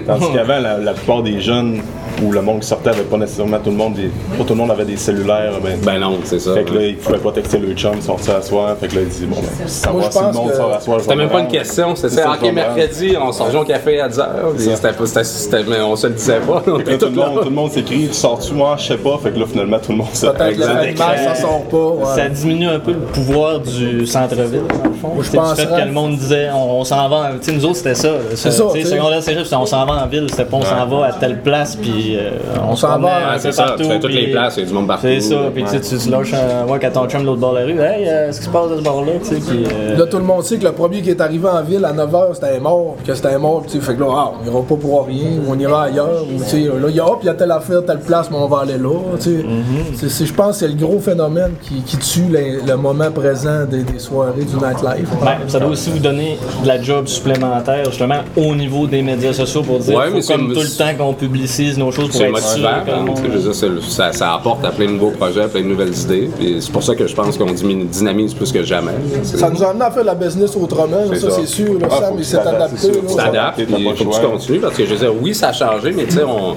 Tandis 0.06 0.32
qu'avant, 0.32 0.58
la 0.82 0.92
plupart 0.92 1.22
des 1.22 1.40
jeunes 1.40 1.80
ou 2.24 2.30
le 2.32 2.42
monde 2.42 2.60
qui 2.60 2.68
sortait 2.68 2.90
avait 2.90 3.02
pas 3.02 3.16
nécessairement 3.16 3.58
tout 3.58 3.70
le 3.70 3.76
monde, 3.76 3.94
des, 3.94 4.10
pas 4.36 4.44
tout 4.44 4.50
le 4.50 4.54
monde 4.56 4.70
avait 4.70 4.84
des 4.84 4.96
cellulaires. 4.96 5.52
Ben, 5.62 5.78
ben 5.82 5.98
non, 5.98 6.18
c'est 6.24 6.38
ça. 6.38 6.54
fait 6.54 6.64
que 6.64 6.74
là, 6.74 6.82
ils 6.86 6.96
pouvaient 6.96 7.18
pas 7.18 7.32
texter 7.32 7.58
le 7.58 7.72
chum, 7.74 7.92
ils 7.96 8.02
sortaient 8.02 8.32
à 8.32 8.42
soir. 8.42 8.76
Fait 8.78 8.88
que 8.88 8.96
là, 8.96 9.00
ils 9.02 9.08
disaient, 9.08 9.26
bon, 9.26 9.36
ben, 9.36 9.68
savoir 9.68 10.12
si 10.12 10.18
le 10.18 10.32
monde 10.32 10.54
sort 10.54 10.72
à 10.72 10.80
soir. 10.80 10.98
je 10.98 11.04
C'était 11.04 11.16
même 11.16 11.26
me 11.26 11.32
pas 11.32 11.40
une 11.40 11.48
question, 11.48 11.94
c'était 11.96 12.10
C'est 12.10 12.22
ça, 12.22 12.32
OK, 12.32 12.52
mercredi, 12.52 13.16
on 13.20 13.32
se 13.32 13.42
rejoint 13.42 13.60
au 13.62 13.64
café 13.64 14.00
à 14.00 14.08
10h. 14.08 14.24
C'était 14.58 14.92
pas- 14.92 15.06
c'était- 15.06 15.24
c'était- 15.24 15.64
mais 15.68 15.80
on 15.80 15.96
se 15.96 16.06
le 16.06 16.14
disait 16.14 16.40
pas. 16.40 16.60
Tout, 16.64 16.76
le 16.76 17.10
monde, 17.10 17.38
tout 17.40 17.44
le 17.48 17.50
monde 17.50 17.70
s'écrit, 17.70 18.08
tu 18.08 18.14
sors-tu, 18.14 18.52
moi, 18.54 18.76
je 18.78 18.84
sais 18.88 18.96
pas. 18.96 19.18
Fait 19.22 19.30
que 19.30 19.38
là, 19.38 19.46
finalement, 19.46 19.78
tout 19.78 19.92
le 19.92 19.98
monde 19.98 20.08
ça 20.12 21.34
sort 21.34 21.62
pas. 21.64 21.76
ouais. 21.76 22.16
Ça 22.16 22.28
diminue 22.28 22.68
un 22.68 22.80
peu 22.80 22.92
le 22.92 22.98
pouvoir 22.98 23.60
du 23.60 24.06
centre-ville, 24.06 24.62
dans 24.82 24.90
le 24.90 24.94
fond. 24.96 25.12
Je 25.20 25.30
fait 25.30 25.66
que 25.66 25.86
le 25.86 25.92
monde 25.92 26.16
disait, 26.16 26.48
on, 26.54 26.80
on 26.80 26.84
s'en 26.84 27.08
va, 27.08 27.30
tu 27.40 27.50
sais, 27.50 27.52
nous 27.56 27.64
autres, 27.64 27.76
c'était 27.76 27.94
ça. 27.94 28.08
C'est 28.34 28.50
ça, 28.50 28.64
secondaire, 28.70 29.22
c'est 29.22 29.38
juste, 29.38 29.52
on 29.52 29.66
s'en 29.66 29.84
va 29.86 30.04
en 30.04 30.06
ville, 30.06 30.26
c'était 30.30 30.44
pas 30.44 30.56
on 30.56 30.62
s'en 30.62 30.86
va 30.86 31.06
à 31.06 31.12
telle 31.12 31.40
place, 31.42 31.76
puis 31.76 32.01
euh, 32.16 32.30
on, 32.66 32.72
On 32.72 32.74
se 32.76 32.82
s'en 32.82 32.98
va, 32.98 33.30
un 33.30 33.32
peu 33.34 33.38
c'est 33.40 33.52
ça, 33.52 33.64
partout, 33.64 33.82
tu 33.84 33.88
fais 33.88 34.00
toutes 34.00 34.12
les 34.12 34.28
places, 34.28 34.54
il 34.56 34.60
y 34.60 34.62
a 34.64 34.66
du 34.68 34.72
monde 34.74 34.86
partout. 34.86 35.02
C'est 35.06 35.20
ça, 35.20 35.36
puis 35.54 35.64
tu 35.64 35.80
tu 35.80 35.96
tu 35.98 36.10
lâches 36.10 36.34
un. 36.34 36.66
Ouais, 36.70 36.78
quand 36.80 36.90
ton 36.92 37.08
chum 37.08 37.22
de 37.22 37.26
l'autre 37.26 37.40
bord 37.40 37.52
de 37.54 37.58
la 37.60 37.64
rue, 37.64 37.80
hey, 37.80 38.08
euh, 38.08 38.32
ce 38.32 38.38
qui 38.40 38.44
se 38.46 38.50
passe 38.50 38.70
de 38.70 38.76
ce 38.78 38.82
bord-là, 38.82 39.12
tu 39.22 39.28
sais, 39.28 39.34
puis. 39.36 39.64
euh, 39.72 39.96
Là, 39.96 40.06
tout 40.06 40.18
le 40.18 40.24
monde 40.24 40.42
sait 40.44 40.56
que 40.58 40.64
le 40.64 40.72
premier 40.72 41.02
qui 41.02 41.10
est 41.10 41.20
arrivé 41.20 41.48
en 41.48 41.62
ville 41.62 41.84
à 41.84 41.92
9h, 41.92 42.34
c'était 42.34 42.58
mort, 42.60 42.96
que 43.06 43.14
c'était 43.14 43.38
mort, 43.38 43.62
tu 43.66 43.78
sais, 43.78 43.80
fait 43.84 43.94
que 43.94 44.00
là, 44.00 44.06
ah, 44.10 44.32
on 44.42 44.46
ira 44.50 44.62
pas 44.62 44.74
pour 44.76 45.06
rien, 45.06 45.30
on 45.48 45.58
ira 45.58 45.84
ailleurs, 45.84 46.22
ou 46.24 46.38
tu 46.42 46.48
sais, 46.48 46.60
là, 46.60 46.88
il 46.88 46.96
y 46.96 47.00
a, 47.00 47.06
hop, 47.06 47.18
il 47.22 47.26
y 47.26 47.28
a 47.28 47.34
telle 47.34 47.50
affaire, 47.52 47.84
telle 47.84 48.00
place, 48.00 48.30
mais 48.30 48.36
on 48.38 48.48
va 48.48 48.60
aller 48.60 48.78
là, 48.78 48.90
tu 49.18 49.22
sais. 49.22 49.30
Mm-hmm. 49.30 50.26
Je 50.26 50.32
pense 50.32 50.48
que 50.60 50.66
c'est 50.66 50.68
le 50.68 50.74
gros 50.74 50.98
phénomène 50.98 51.52
qui, 51.62 51.82
qui 51.82 51.96
tue 51.98 52.26
les- 52.30 52.60
le 52.66 52.76
moment 52.76 53.10
présent 53.10 53.64
des, 53.70 53.82
des 53.82 53.98
soirées 53.98 54.44
du 54.44 54.56
nightlife. 54.56 55.08
Ben, 55.22 55.36
ça 55.48 55.60
doit 55.60 55.68
aussi 55.70 55.90
vous 55.90 55.98
donner 55.98 56.38
de 56.62 56.68
la 56.68 56.80
job 56.80 57.06
supplémentaire, 57.06 57.84
justement, 57.86 58.20
au 58.36 58.54
niveau 58.54 58.86
des 58.86 59.02
médias 59.02 59.32
sociaux 59.32 59.62
pour 59.62 59.78
dire 59.78 59.98
Ouais, 59.98 60.08
faut 60.20 60.32
comme 60.32 60.52
tout 60.52 60.60
le 60.60 60.76
temps 60.78 60.94
qu'on 60.98 61.12
publicise 61.14 61.78
nos 61.78 61.91
chose 61.92 62.08
pour 62.10 62.22
être 62.22 62.38
sûr 62.38 62.68
je 63.24 63.38
veux 63.38 63.52
dire, 63.52 63.82
ça, 63.88 64.12
ça 64.12 64.34
apporte 64.34 64.64
à 64.64 64.70
plein 64.70 64.86
de 64.86 64.92
nouveaux 64.92 65.10
projets, 65.10 65.46
plein 65.48 65.62
de 65.62 65.66
nouvelles 65.66 65.94
idées. 65.96 66.30
C'est 66.60 66.72
pour 66.72 66.82
ça 66.82 66.94
que 66.94 67.06
je 67.06 67.14
pense 67.14 67.36
qu'on 67.38 67.46
dynamise 67.46 68.34
plus 68.34 68.50
que 68.52 68.62
jamais. 68.62 68.92
Ça 69.22 69.50
nous 69.50 69.62
a 69.62 69.68
amené 69.68 69.84
à 69.84 69.90
faire 69.90 70.04
la 70.04 70.14
business 70.14 70.56
autrement, 70.56 71.06
ça, 71.14 71.20
ça. 71.20 71.30
c'est 71.30 71.46
sûr. 71.46 71.78
Là, 71.78 71.88
Ah, 71.90 71.96
Sam, 72.00 72.14
il 72.18 72.24
s'est 72.24 72.38
tu 72.38 72.44
t'adaptes, 72.44 72.72
adapté. 72.74 73.00
Tu 73.08 73.16
t'adaptes, 73.16 73.58
il 73.58 73.66
faut 73.68 73.90
que 74.10 74.14
tu 74.16 74.20
continues 74.26 74.58
parce 74.60 74.76
que 74.76 74.84
je 74.84 74.90
veux 74.94 74.98
dire, 74.98 75.12
oui, 75.20 75.34
ça 75.34 75.48
a 75.48 75.52
changé, 75.52 75.92
mais 75.92 76.04
tu 76.04 76.12
sais, 76.12 76.24
on, 76.24 76.54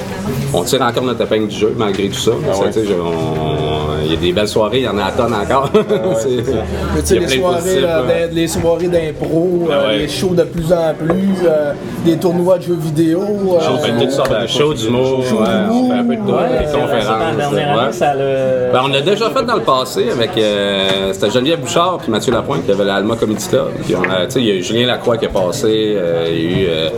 on 0.58 0.64
tire 0.64 0.82
encore 0.82 1.04
notre 1.04 1.22
épingle 1.22 1.48
du 1.48 1.56
jeu 1.56 1.74
malgré 1.78 2.08
tout 2.10 2.14
ça. 2.20 2.32
Ouais, 2.32 2.72
on- 3.00 3.86
Il 4.06 4.12
y 4.12 4.14
a 4.16 4.20
des 4.20 4.34
belles 4.34 4.48
soirées, 4.48 4.80
il 4.80 4.84
y 4.84 4.88
en 4.88 4.98
a 5.00 5.06
à 5.06 5.12
tonnes 5.12 5.34
encore. 5.34 5.70
C'est- 6.20 6.30
Mais 6.30 7.02
tu 7.02 7.02
il 7.02 7.06
sais, 7.06 7.16
y 7.16 7.18
a 7.18 7.22
les 7.22 7.26
plein 7.26 7.36
de 7.36 8.48
soirées, 8.48 8.88
les 8.88 8.88
d'impro, 8.88 9.68
Ah 9.68 9.74
euh, 9.74 9.98
les 9.98 10.08
shows 10.08 10.36
de 10.36 10.44
plus 10.44 10.72
en 10.72 10.94
plus, 10.94 11.44
euh, 11.44 11.74
des 12.06 12.16
tournois 12.18 12.58
de 12.60 12.64
jeux 12.64 12.78
vidéo. 12.80 13.22
euh, 13.22 13.58
On 13.74 13.78
fait 13.80 13.98
toutes 14.00 14.12
sortes 14.12 14.42
de 14.42 14.46
shows 14.48 14.74
d'humour, 14.76 15.24
Ouais, 15.34 15.48
on 15.72 15.90
fait 15.90 15.98
un 15.98 16.04
peu 16.04 16.16
de 16.16 16.22
Ouais, 16.22 16.66
conférences. 16.72 17.06
la 17.06 17.36
dernière 17.36 17.76
ouais. 17.76 17.84
année, 17.84 17.92
ça 17.94 18.14
l'a. 18.14 18.72
Ben, 18.74 18.82
on 18.84 18.88
l'a 18.88 19.02
déjà 19.02 19.30
fait 19.30 19.44
dans 19.44 19.56
le 19.56 19.62
passé 19.62 20.10
avec 20.12 20.32
euh, 20.38 21.14
c'était 21.14 21.32
Geneviève 21.32 21.60
Bouchard 21.62 21.98
puis 22.02 22.12
Mathieu 22.12 22.32
Lapointe 22.34 22.66
qui 22.66 22.72
avait 22.72 22.84
l'Alma 22.84 23.16
Comedy 23.16 23.48
Club. 23.48 23.68
Puis 23.84 23.96
on 23.96 24.04
a, 24.04 24.26
il 24.36 24.46
y 24.46 24.52
a 24.52 24.54
eu 24.56 24.64
Julien 24.64 24.88
Lacroix 24.88 25.18
qui 25.18 25.26
est 25.26 25.30
passé, 25.30 25.96
euh, 25.98 26.26
il 26.30 26.36
y 26.36 26.48
a 26.48 26.60
eu 26.60 26.68
euh, 26.70 26.90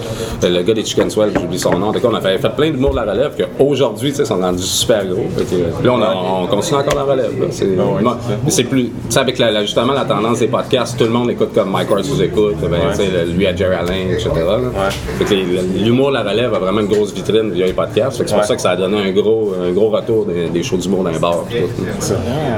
le 0.50 0.62
gars 0.63 0.74
des 0.74 0.86
Chicken 0.86 1.10
Swell, 1.10 1.31
j'oublie 1.34 1.60
son 1.60 1.77
nom. 1.77 1.88
En 1.88 1.93
tout 1.93 2.00
cas, 2.00 2.07
on 2.12 2.15
a 2.15 2.22
fait, 2.22 2.38
fait 2.38 2.50
plein 2.55 2.69
d'humour 2.72 2.91
de 2.91 2.96
la 2.98 3.03
relève 3.12 3.31
qu'aujourd'hui, 3.38 4.12
tu 4.12 4.17
sais, 4.17 4.25
sont 4.25 4.38
rendus 4.39 4.63
super 4.63 5.05
gros. 5.05 5.25
Que, 5.38 5.43
puis 5.43 5.57
là, 5.84 5.93
on, 5.93 6.01
a- 6.01 6.15
on 6.43 6.48
continue 6.48 6.79
encore 6.79 6.96
la 6.96 7.03
relève. 7.03 7.39
là. 7.39 7.48
C'est, 7.51 7.65
ouais, 7.65 8.01
moi, 8.01 8.17
c'est 8.50 8.63
plus, 8.63 8.86
tu 8.86 8.91
sais, 9.10 9.19
avec 9.19 9.38
la, 9.39 9.51
la- 9.51 9.62
justement 9.62 9.93
la 9.93 10.05
tendance 10.05 10.39
des 10.39 10.48
podcasts, 10.48 10.98
tout 10.98 11.03
le 11.05 11.10
monde 11.12 11.29
écoute 11.31 11.53
comme 11.53 11.69
Mike 11.72 11.89
Ward 11.91 12.03
sous 12.03 12.22
écoute, 12.22 12.55
ben, 12.62 12.77
tu 12.91 12.96
sais, 12.98 13.10
le- 13.10 13.31
lui 13.31 13.46
à 13.48 13.55
Jerry 13.55 13.75
Allen, 13.75 14.12
etc. 14.12 14.29
Fait 15.19 15.25
que 15.25 15.34
l'humour 15.84 16.10
de 16.10 16.13
la 16.15 16.24
relève 16.24 16.53
a 16.53 16.60
vraiment 16.60 16.81
une 16.81 16.88
grosse 16.88 17.13
vitrine 17.13 17.51
via 17.51 17.65
les 17.65 17.74
podcasts. 17.74 18.16
Fait 18.17 18.24
que 18.24 18.29
c'est 18.29 18.36
pour 18.36 18.45
ça 18.45 18.55
que 18.55 18.62
ça 18.62 18.71
a 18.71 18.75
donné 18.75 18.97
un 18.97 19.12
gros, 19.12 19.53
un 19.62 19.71
gros 19.71 19.89
retour 19.89 20.25
des, 20.25 20.47
des 20.50 20.63
shows 20.63 20.77
d'humour 20.77 21.03
dans 21.03 21.09
les 21.12 21.19
bars. 21.19 21.43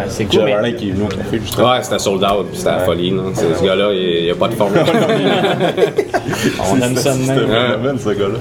c'est 0.09 0.25
cool. 0.25 0.31
Jerry 0.33 0.45
mais- 0.45 0.53
Allen 0.57 0.75
qui 0.75 0.89
est 0.89 0.91
venu 0.93 1.03
au 1.05 1.07
café, 1.07 1.39
justement. 1.41 1.71
Ouais, 1.71 1.77
c'était 1.83 1.99
sold 1.99 2.23
out, 2.23 2.47
puis 2.49 2.57
c'était 2.57 2.71
la 2.71 2.79
folie. 2.79 3.11
Là. 3.11 3.21
Ce 3.35 3.63
gars-là, 3.65 3.89
il 3.93 4.23
n'y 4.25 4.31
a 4.31 4.35
pas 4.35 4.47
de 4.47 4.53
fond. 4.53 4.67
On 6.71 6.81
aime 6.81 6.95
ça 6.95 7.13
de 7.13 7.19
C'était 7.21 7.33
même. 7.35 7.95
un 7.95 7.97
ce 7.97 8.09
gars-là. 8.09 8.39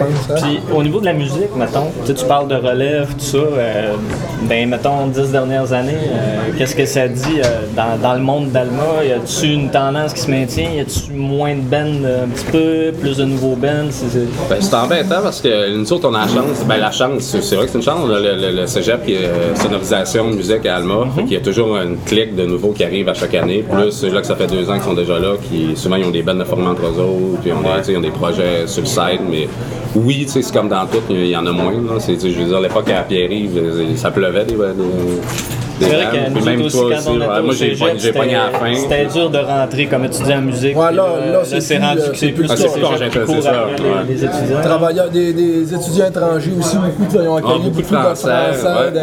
hein. 0.00 0.34
Puis 0.42 0.60
au 0.74 0.82
niveau 0.82 1.00
de 1.00 1.06
la 1.06 1.12
musique, 1.12 1.54
mettons, 1.56 1.86
tu 2.02 2.08
sais, 2.08 2.14
tu 2.14 2.24
parles 2.24 2.48
de 2.48 2.54
relève, 2.56 3.08
tout 3.14 3.20
ça, 3.24 3.38
euh, 3.38 3.94
ben 4.42 4.68
mettons, 4.68 5.06
dix 5.06 5.30
dernières 5.30 5.72
années, 5.72 5.92
euh, 6.12 6.50
qu'est-ce 6.56 6.74
que 6.74 6.84
ça 6.86 7.08
dit 7.08 7.40
euh, 7.44 7.60
dans, 7.76 7.96
dans 8.00 8.14
le 8.14 8.20
monde 8.20 8.50
d'Alma? 8.50 9.04
Y 9.06 9.12
a-tu 9.12 9.46
une 9.52 9.70
tendance 9.70 10.12
qui 10.14 10.20
se 10.20 10.30
maintient? 10.30 10.68
Y 10.76 10.80
a-tu 10.80 11.12
moins 11.12 11.54
de 11.54 11.60
bands 11.60 11.78
un 11.78 12.28
petit 12.28 12.44
peu, 12.50 12.92
plus 13.00 13.16
de 13.16 13.24
nouveaux 13.24 13.56
bands? 13.56 13.86
C'est- 13.90 14.08
c'est- 14.10 14.48
Ben, 14.50 14.56
c'est 14.60 14.74
embêtant 14.74 15.22
parce 15.22 15.40
que 15.40 15.76
nous 15.76 15.92
autres, 15.92 16.08
on 16.08 16.14
a 16.14 16.20
la 16.20 16.26
chance. 16.28 16.57
Ben, 16.66 16.76
la 16.78 16.90
chance, 16.90 17.22
c'est 17.40 17.56
vrai 17.56 17.64
que 17.64 17.72
c'est 17.72 17.78
une 17.78 17.84
chance. 17.84 18.06
Le, 18.06 18.20
le- 18.20 18.60
le 18.60 18.66
cégep 18.66 19.04
qui 19.06 19.14
est 19.14 19.24
euh, 19.24 19.54
sonorisation 19.54 20.30
de 20.30 20.36
musique 20.36 20.66
à 20.66 20.76
Alma. 20.76 21.06
Fait 21.16 21.22
qu'il 21.22 21.32
y 21.32 21.36
a 21.36 21.40
toujours 21.40 21.76
une 21.78 21.96
clique 22.04 22.36
de 22.36 22.44
nouveaux 22.44 22.72
qui 22.72 22.84
arrivent 22.84 23.08
à 23.08 23.14
chaque 23.14 23.34
année. 23.34 23.64
Plus, 23.68 23.90
c'est 23.92 24.10
là 24.10 24.20
que 24.20 24.26
ça 24.26 24.36
fait 24.36 24.46
deux 24.46 24.68
ans 24.68 24.74
qu'ils 24.74 24.82
sont 24.82 24.94
déjà 24.94 25.18
là, 25.18 25.34
qui 25.48 25.74
souvent 25.76 25.96
ils 25.96 26.04
ont 26.04 26.10
des 26.10 26.22
bandes 26.22 26.38
de 26.40 26.44
formés 26.44 26.66
entre 26.66 26.82
eux 26.82 27.00
autres, 27.00 27.40
puis 27.42 27.52
on 27.52 27.66
a- 27.66 27.80
ils 27.88 27.96
ont 27.96 28.00
des 28.00 28.10
projets 28.10 28.66
sur 28.66 28.82
le 28.82 28.86
site, 28.86 29.20
mais 29.30 29.48
oui, 29.94 30.26
c'est 30.28 30.42
comme 30.52 30.68
dans 30.68 30.86
tout, 30.86 30.98
il 31.08 31.28
y 31.28 31.36
en 31.36 31.46
a 31.46 31.52
moins. 31.52 31.72
là. 31.72 31.98
Je 32.06 32.12
veux 32.28 32.44
dire, 32.46 32.56
à 32.56 32.60
l'époque 32.60 32.90
à 32.90 33.02
Pierre-Yves, 33.02 33.96
ça 33.96 34.10
pleuvait 34.10 34.44
des, 34.44 34.54
des, 34.54 34.58
des 34.58 35.57
C'est 35.80 35.86
vrai 35.88 36.06
que 36.12 36.30
nous 36.38 36.44
même 36.44 36.62
aussi, 36.62 36.76
toi 36.76 36.90
quand 37.04 37.10
on 37.12 37.14
au 37.20 37.42
moi 37.42 37.54
j'ai, 37.54 38.12
pogné 38.12 38.34
à 38.34 38.50
la 38.50 38.58
fin. 38.58 38.74
c'était 38.74 39.06
dur 39.06 39.30
de 39.30 39.38
rentrer 39.38 39.86
comme 39.86 40.04
étudiant 40.04 40.38
en 40.38 40.42
musique. 40.42 40.76
Ouais, 40.76 40.92
là- 40.92 41.06
là, 41.32 41.40
c'est 41.44 41.60
c'est 41.60 41.76
plus, 41.76 41.84
rendu 41.86 42.00
euh, 42.00 42.10
que 42.10 42.16
c'est 42.16 42.28
plus 42.32 42.48
qui 42.48 42.56
les- 42.56 44.24
étudiants. 44.24 44.60
Travailleurs, 44.62 45.10
des, 45.10 45.32
des 45.32 45.74
étudiants 45.74 46.06
étrangers 46.08 46.52
aussi, 46.58 46.76
beaucoup 46.76 47.16
de, 47.16 47.22
ils 47.22 47.28
ont 47.28 47.36
accueilli 47.36 47.70
beaucoup 47.70 47.80
de 47.80 47.86
Français, 47.86 48.28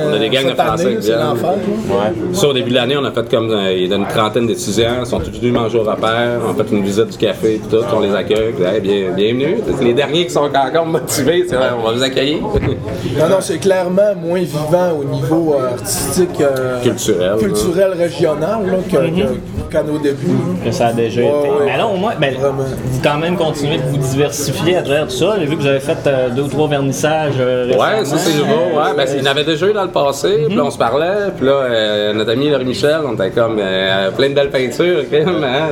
On 0.10 0.14
a 0.14 0.20
des 0.20 0.30
gangs 0.30 0.50
de 0.50 0.56
Français 0.56 0.96
qui 0.96 1.02
C'est 1.04 1.14
viennent. 1.16 2.34
Ça, 2.34 2.48
au 2.48 2.54
début 2.54 2.70
de 2.72 2.76
l'année, 2.76 2.98
on 2.98 3.06
a 3.06 3.12
fait 3.12 3.30
comme 3.30 3.52
euh, 3.52 3.72
il 3.74 3.88
y 3.88 3.94
a 3.94 3.96
une 3.96 4.08
trentaine 4.08 4.48
d'étudiants, 4.48 4.96
ils 5.02 5.06
sont 5.06 5.20
tous 5.20 5.40
venus 5.40 5.54
manger 5.54 5.80
au 5.80 5.84
repère, 5.84 6.40
on 6.48 6.60
a 6.60 6.64
fait 6.64 6.76
une 6.76 6.84
visite 6.84 7.08
du 7.10 7.18
café, 7.18 7.62
tout, 7.70 7.78
on 7.96 8.00
les 8.02 8.14
accueille, 8.14 8.54
bien, 8.82 9.12
bienvenue. 9.16 9.58
C'est 9.78 9.84
les 9.84 9.94
derniers 9.94 10.26
qui 10.26 10.32
sont 10.32 10.50
encore 10.54 10.86
motivés, 10.86 11.46
c'est 11.48 11.56
vrai, 11.56 11.70
on 11.80 11.86
va 11.86 11.92
vous 11.94 12.04
accueillir. 12.04 12.40
Non, 12.42 13.30
non, 13.30 13.38
c'est 13.40 13.58
clairement 13.60 14.14
moins 14.22 14.40
vivant 14.40 14.92
au 15.00 15.04
niveau 15.04 15.56
euh, 15.60 15.70
artistique, 15.74 16.42
euh, 16.66 16.82
Culturel, 16.84 17.38
culturel 17.40 17.92
régional 17.98 18.60
là, 18.66 18.78
que- 18.90 18.96
que- 18.98 19.72
qu'à 19.72 19.84
nos 19.84 19.98
débuts. 19.98 20.28
que 20.64 20.72
ça 20.72 20.88
a 20.88 20.94
déjà 20.94 21.22
Ouais, 21.22 21.28
été. 21.28 21.50
ouais. 21.50 21.66
Mais 21.66 21.78
là, 21.78 21.88
au 21.88 21.96
moins, 21.98 22.14
ben, 22.20 22.34
vous 22.38 23.00
quand 23.04 23.18
même 23.18 23.36
continuez 23.36 23.78
de 23.78 23.84
vous 23.84 23.98
diversifier 23.98 24.78
à 24.78 24.82
travers 24.82 25.06
tout 25.08 25.16
ça. 25.16 25.36
J'ai 25.40 25.46
vu 25.46 25.56
que 25.58 25.62
vous 25.62 25.68
avez 25.68 25.80
fait 25.80 25.98
euh, 26.08 26.30
deux 26.30 26.44
ou 26.44 26.48
trois 26.48 26.68
vernissages 26.68 27.34
euh, 27.40 27.68
Ouais, 27.74 28.04
ça 28.06 28.18
c'est 28.18 28.38
nouveau, 28.38 28.78
ouais. 28.78 28.94
Ben, 28.96 29.06
c'est- 29.08 29.18
il 29.18 29.24
y 29.24 29.28
en 29.28 29.32
avait 29.32 29.44
déjà 29.44 29.68
eu 29.68 29.74
dans 29.74 29.84
le 29.84 29.90
passé, 29.92 30.44
puis 30.48 30.56
là 30.56 30.64
on 30.66 30.72
se 30.72 30.78
parlait, 30.78 31.32
puis 31.38 31.46
là 31.46 31.52
euh, 31.54 32.14
notre 32.14 32.32
ami 32.32 32.50
Laurie 32.50 32.66
Michel, 32.66 32.98
on 33.06 33.14
était 33.14 33.30
comme 33.32 33.58
euh, 33.60 34.12
plein 34.12 34.30
de 34.30 34.34
belles 34.36 34.50
peintures, 34.50 35.04
hein, 35.14 35.70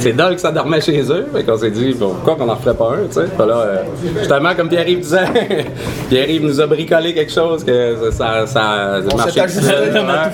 c'est, 0.00 0.12
dole 0.12 0.34
que 0.34 0.40
ça 0.40 0.50
dormait 0.52 0.80
chez 0.80 1.00
eux, 1.10 1.26
fait 1.34 1.44
qu'on 1.44 1.56
s'est 1.58 1.70
dit 1.70 1.94
bon, 1.94 2.10
pourquoi 2.10 2.34
qu'on 2.36 2.50
en 2.50 2.56
ferait 2.56 2.74
pas 2.74 2.90
un, 2.92 3.06
tu 3.08 3.14
sais? 3.14 3.24
Puis 3.36 3.46
là, 3.48 3.54
euh, 3.56 3.76
justement 4.18 4.54
comme 4.56 4.68
Pierre-Yves 4.68 5.00
disait, 5.00 5.24
Pierre-Yves 6.08 6.44
nous 6.44 6.60
a 6.60 6.66
bricolé 6.66 7.14
quelque 7.14 7.32
chose 7.32 7.64
que 7.64 7.96
ça, 8.12 8.46
ça, 8.46 9.00
ça 9.00 9.16
marchait 9.16 9.40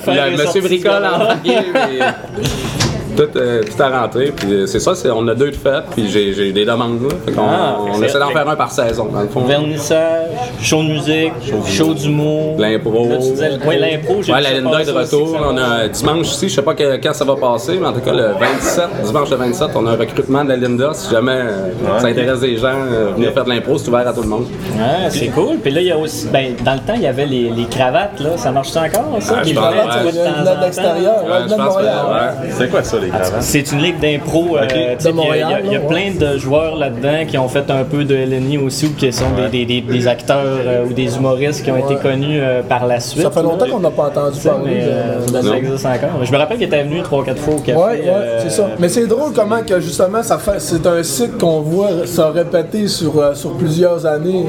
tout 0.04 0.10
là, 0.10 0.28
les 0.28 0.36
Monsieur 0.36 0.60
Bricole 0.60 1.08
puis, 1.42 1.52
tout, 3.16 3.28
euh, 3.38 3.62
tout 3.62 3.82
à 3.82 4.00
rentrer, 4.00 4.32
puis 4.34 4.52
euh, 4.52 4.66
c'est 4.66 4.80
ça, 4.80 4.94
c'est, 4.94 5.10
on 5.10 5.26
a 5.28 5.34
deux 5.34 5.50
de 5.50 5.56
fête, 5.56 5.84
puis 5.92 6.08
j'ai, 6.10 6.32
j'ai 6.34 6.52
des 6.52 6.64
demandes 6.64 7.02
là, 7.02 7.08
fait 7.26 7.32
qu'on 7.32 7.42
Ah, 7.48 7.76
on 7.92 8.02
essaie 8.02 8.18
d'en 8.18 8.30
faire 8.30 8.48
un 8.48 8.56
par 8.56 8.70
saison, 8.70 9.06
dans 9.12 9.20
le 9.22 9.28
fond. 9.28 9.40
Vernissage, 9.40 10.28
show 10.60 10.82
de 10.82 10.88
musique, 10.88 11.32
show 11.66 11.94
d'humour. 11.94 12.56
L'impro. 12.58 13.08
Là, 13.08 13.16
tu 13.16 13.30
disais, 13.30 13.50
ouais, 13.66 13.78
l'impro, 13.78 14.22
j'ai 14.22 14.32
Ouais, 14.32 14.40
la 14.40 14.52
Linda 14.52 14.80
est 14.82 14.86
de 14.86 14.90
retour. 14.92 15.22
aussi, 15.34 15.34
On 15.42 15.56
a 15.56 15.88
dimanche 15.88 16.26
ici, 16.28 16.48
je 16.48 16.54
sais 16.56 16.62
pas 16.62 16.74
que- 16.74 16.96
quand 16.96 17.12
ça 17.12 17.24
va 17.24 17.36
passer, 17.36 17.78
mais 17.80 17.86
en 17.86 17.92
tout 17.92 18.00
cas 18.00 18.12
le 18.12 18.28
27, 18.38 18.84
dimanche 19.04 19.30
le 19.30 19.36
27, 19.36 19.68
on 19.74 19.86
a 19.86 19.90
un 19.92 19.96
recrutement 19.96 20.44
de 20.44 20.48
la 20.50 20.56
Linda. 20.56 20.90
Si 20.94 21.10
jamais 21.10 21.32
euh, 21.32 21.98
ça 21.98 22.06
intéresse 22.08 22.40
des 22.40 22.56
gens, 22.56 22.68
euh, 22.74 23.10
venir 23.14 23.32
faire 23.32 23.44
de 23.44 23.50
l'impro, 23.50 23.78
c'est 23.78 23.88
ouvert 23.88 24.06
à 24.08 24.12
tout 24.12 24.22
le 24.22 24.28
monde. 24.28 24.44
Ouais, 24.76 25.08
c'est 25.10 25.28
cool. 25.28 25.56
Puis 25.58 25.70
là, 25.72 25.80
il 25.80 25.86
y 25.86 25.92
a 25.92 25.98
aussi, 25.98 26.28
ben, 26.28 26.54
dans 26.64 26.74
le 26.74 26.80
temps, 26.80 26.94
il 26.96 27.02
y 27.02 27.06
avait 27.06 27.26
les, 27.26 27.50
les 27.50 27.64
cravates, 27.66 28.18
là. 28.20 28.30
Ça 28.36 28.50
marche 28.50 28.74
encore, 28.76 29.16
ça? 29.20 29.34
Ah, 29.38 29.42
Les 29.44 29.52
cravates, 29.54 30.04
ouais. 30.04 30.10
tu 30.10 30.16
vois, 30.18 30.54
de 30.56 30.60
l'extérieur, 30.64 31.24
ouais. 31.24 32.48
C'est 32.50 32.70
quoi 32.70 32.82
ça, 32.82 32.96
les 33.04 33.10
cravates? 33.10 33.42
C'est 33.42 33.72
une 33.72 33.78
ligue 33.80 33.98
d'impro. 34.00 34.56
euh, 34.56 34.66
sais, 34.98 35.10
il 35.10 35.16
y 35.16 35.42
a- 35.42 35.60
y 35.60 35.74
y 35.74 35.78
plein 35.78 36.10
de 36.18 36.38
joueurs 36.38 36.76
là-dedans 36.76 37.24
qui 37.26 37.38
ont 37.38 37.48
fait 37.48 37.70
un 37.70 37.84
peu 37.84 38.04
de 38.04 38.14
LNI 38.14 38.58
aussi 38.58 38.86
ou 38.86 38.90
qui 38.94 39.12
sont 39.12 39.30
des, 39.36 39.48
des, 39.48 39.64
des, 39.66 39.80
des 39.80 40.08
acteurs 40.08 40.42
euh, 40.44 40.84
ou 40.88 40.92
des 40.92 41.16
humoristes 41.16 41.62
qui 41.64 41.70
ont 41.70 41.76
été 41.76 41.96
connus 41.96 42.38
euh, 42.40 42.62
par 42.62 42.86
la 42.86 43.00
suite. 43.00 43.22
Ça 43.22 43.30
fait 43.30 43.42
longtemps 43.42 43.66
qu'on 43.68 43.80
n'a 43.80 43.90
pas 43.90 44.04
entendu 44.08 44.38
sais, 44.38 44.48
parler 44.48 44.64
mais 44.66 44.80
euh, 44.82 45.42
ça 45.42 45.56
existe 45.56 45.86
encore. 45.86 46.24
Je 46.24 46.32
me 46.32 46.36
rappelle 46.36 46.56
qu'il 46.58 46.66
était 46.66 46.82
venu 46.82 47.00
3-4 47.00 47.36
fois 47.36 47.54
au 47.54 47.58
café. 47.58 47.78
Ouais, 47.78 47.84
ouais, 47.84 48.02
euh, 48.08 48.40
c'est 48.42 48.50
ça. 48.50 48.68
Mais 48.78 48.88
c'est 48.88 49.06
drôle 49.06 49.32
comment 49.34 49.62
que 49.66 49.80
justement 49.80 50.22
ça 50.22 50.38
fait 50.38 50.58
c'est 50.58 50.86
un 50.86 51.02
cycle 51.02 51.38
qu'on 51.38 51.60
voit 51.60 52.06
se 52.06 52.20
répéter 52.20 52.88
sur, 52.88 53.18
euh, 53.20 53.34
sur 53.34 53.52
plusieurs 53.52 54.04
années. 54.06 54.44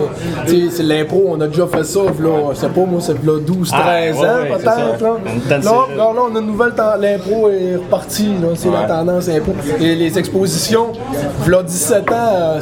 Tu 0.47 0.69
sais, 0.69 0.77
c'est 0.77 0.83
l'impro, 0.83 1.25
on 1.29 1.41
a 1.41 1.47
déjà 1.47 1.67
fait 1.67 1.83
ça, 1.83 1.99
là, 2.01 2.51
c'est 2.53 2.71
pas 2.71 2.81
moi, 2.81 2.99
c'est 3.01 3.23
là 3.25 3.39
12, 3.45 3.69
13 3.69 4.15
Ah, 4.17 4.21
ouais, 4.21 4.27
ans 4.27 4.57
peut-être. 4.57 5.01
Là. 5.03 5.57
Là, 5.57 5.85
là, 5.97 6.07
on 6.31 6.35
a 6.35 6.39
une 6.39 6.47
nouvelle 6.47 6.73
l'impro 6.99 7.49
est 7.49 7.75
reparti, 7.75 8.29
c'est 8.55 8.71
la 8.71 8.83
tendance 8.83 9.27
impro. 9.29 9.53
Et 9.79 9.95
les 9.95 10.17
expositions, 10.17 10.91
là 11.47 11.63
17 11.63 12.11
ans, 12.11 12.15
euh, 12.15 12.59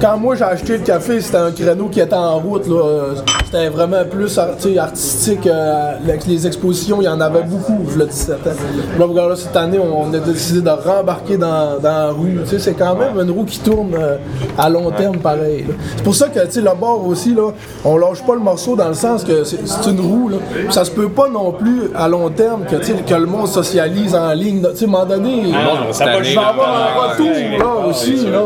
quand 0.00 0.18
moi 0.18 0.34
j'ai 0.36 0.44
acheté 0.44 0.78
le 0.78 0.84
café, 0.84 1.20
c'était 1.20 1.38
un 1.38 1.50
créneau 1.50 1.88
qui 1.88 2.00
était 2.00 2.14
en 2.14 2.38
route, 2.38 2.66
là, 2.68 3.14
c'était 3.44 3.68
vraiment 3.68 4.04
plus 4.10 4.38
artistique. 4.38 5.46
euh, 5.46 5.92
les 6.26 6.46
expositions, 6.46 7.00
il 7.00 7.04
y 7.04 7.08
en 7.08 7.20
avait 7.20 7.42
beaucoup, 7.42 7.86
là 7.96 8.06
17 8.06 8.36
ans. 8.46 8.50
Là, 8.98 9.04
regarde, 9.06 9.30
là, 9.30 9.36
cette 9.36 9.56
année, 9.56 9.78
on 9.78 10.12
a 10.12 10.18
décidé 10.18 10.60
de 10.60 10.70
rembarquer 10.70 11.36
dans, 11.36 11.78
dans 11.80 11.88
la 11.88 12.10
rue. 12.10 12.38
C'est 12.58 12.74
quand 12.74 12.94
même 12.96 13.18
une 13.20 13.30
roue 13.30 13.44
qui 13.44 13.58
tourne 13.60 13.94
euh, 13.94 14.16
à 14.58 14.68
long 14.68 14.90
terme, 14.90 15.18
pareil. 15.18 15.64
C'est 15.96 16.04
pour 16.04 16.14
ça 16.14 16.28
que, 16.28 16.38
le 16.38 16.78
bord 16.78 17.06
aussi, 17.06 17.34
là, 17.34 17.50
on 17.84 17.96
lâche 17.96 18.22
pas 18.24 18.34
le 18.34 18.40
morceau 18.40 18.76
dans 18.76 18.88
le 18.88 18.94
sens 18.94 19.24
que 19.24 19.44
c'est 19.44 19.90
une 19.90 20.00
roue, 20.00 20.28
là. 20.28 20.36
Ça 20.70 20.84
se 20.84 20.90
peut 20.90 21.08
pas 21.08 21.28
non 21.28 21.52
plus 21.52 21.90
à 21.94 22.08
long 22.08 22.30
terme 22.30 22.64
que, 22.64 22.76
que 22.76 23.14
le 23.14 23.26
monde 23.26 23.48
socialise 23.48 24.14
en 24.14 24.32
ligne. 24.32 24.64
à 24.64 24.68
un 24.68 24.86
moment 24.86 25.04
donné, 25.06 25.23
va 25.24 25.92
se 25.92 25.98
ça 25.98 26.04
va 26.06 26.12
tanner, 26.12 26.28
il 26.30 26.34
va 26.36 26.42
y 26.42 26.44
avoir 26.44 26.68
un 26.68 27.08
retour 27.10 27.58
là 27.58 27.86
aussi. 27.88 28.16
Là. 28.26 28.42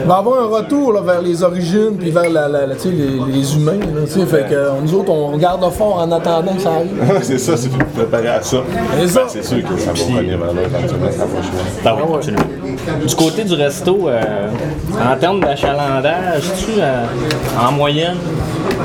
Il 0.00 0.06
va 0.06 0.16
avoir 0.16 0.42
un 0.42 0.46
retour 0.46 0.92
là, 0.92 1.00
vers 1.02 1.22
les 1.22 1.42
origines 1.42 1.96
puis 1.98 2.10
vers 2.10 2.28
la, 2.30 2.48
la- 2.48 2.66
la- 2.66 2.74
tu 2.74 2.82
sais, 2.82 2.88
les, 2.90 3.32
les 3.32 3.54
humains. 3.56 3.72
Là, 3.94 4.06
fait 4.26 4.48
que, 4.48 4.54
euh, 4.54 4.70
nous 4.82 4.94
autres, 4.94 5.10
on 5.10 5.28
regarde 5.28 5.62
fort 5.72 5.98
en 5.98 6.10
attendant 6.12 6.54
que 6.54 6.60
ça 6.62 6.70
arrive. 6.70 6.90
c'est 7.22 7.38
ça, 7.38 7.56
c'est 7.56 7.68
pour 7.68 7.84
préparer 7.86 8.28
à 8.28 8.42
ça. 8.42 8.58
Ben, 8.58 9.08
c'est 9.28 9.44
sûr 9.44 9.58
que 9.62 9.78
ça 9.78 9.92
va 9.92 10.16
revenir 10.16 10.38
vers 10.38 10.52
là 10.52 10.62
éventuellement, 10.62 11.06
ça 11.82 11.92
va 11.94 12.14
absolument. 12.16 12.42
Du 13.06 13.14
côté 13.14 13.44
du 13.44 13.54
resto, 13.54 14.08
euh, 14.08 14.20
en 15.00 15.16
termes 15.16 15.40
d'achalandage, 15.40 16.42
tu 16.58 16.80
euh, 16.80 17.04
en 17.60 17.72
moyenne, 17.72 18.16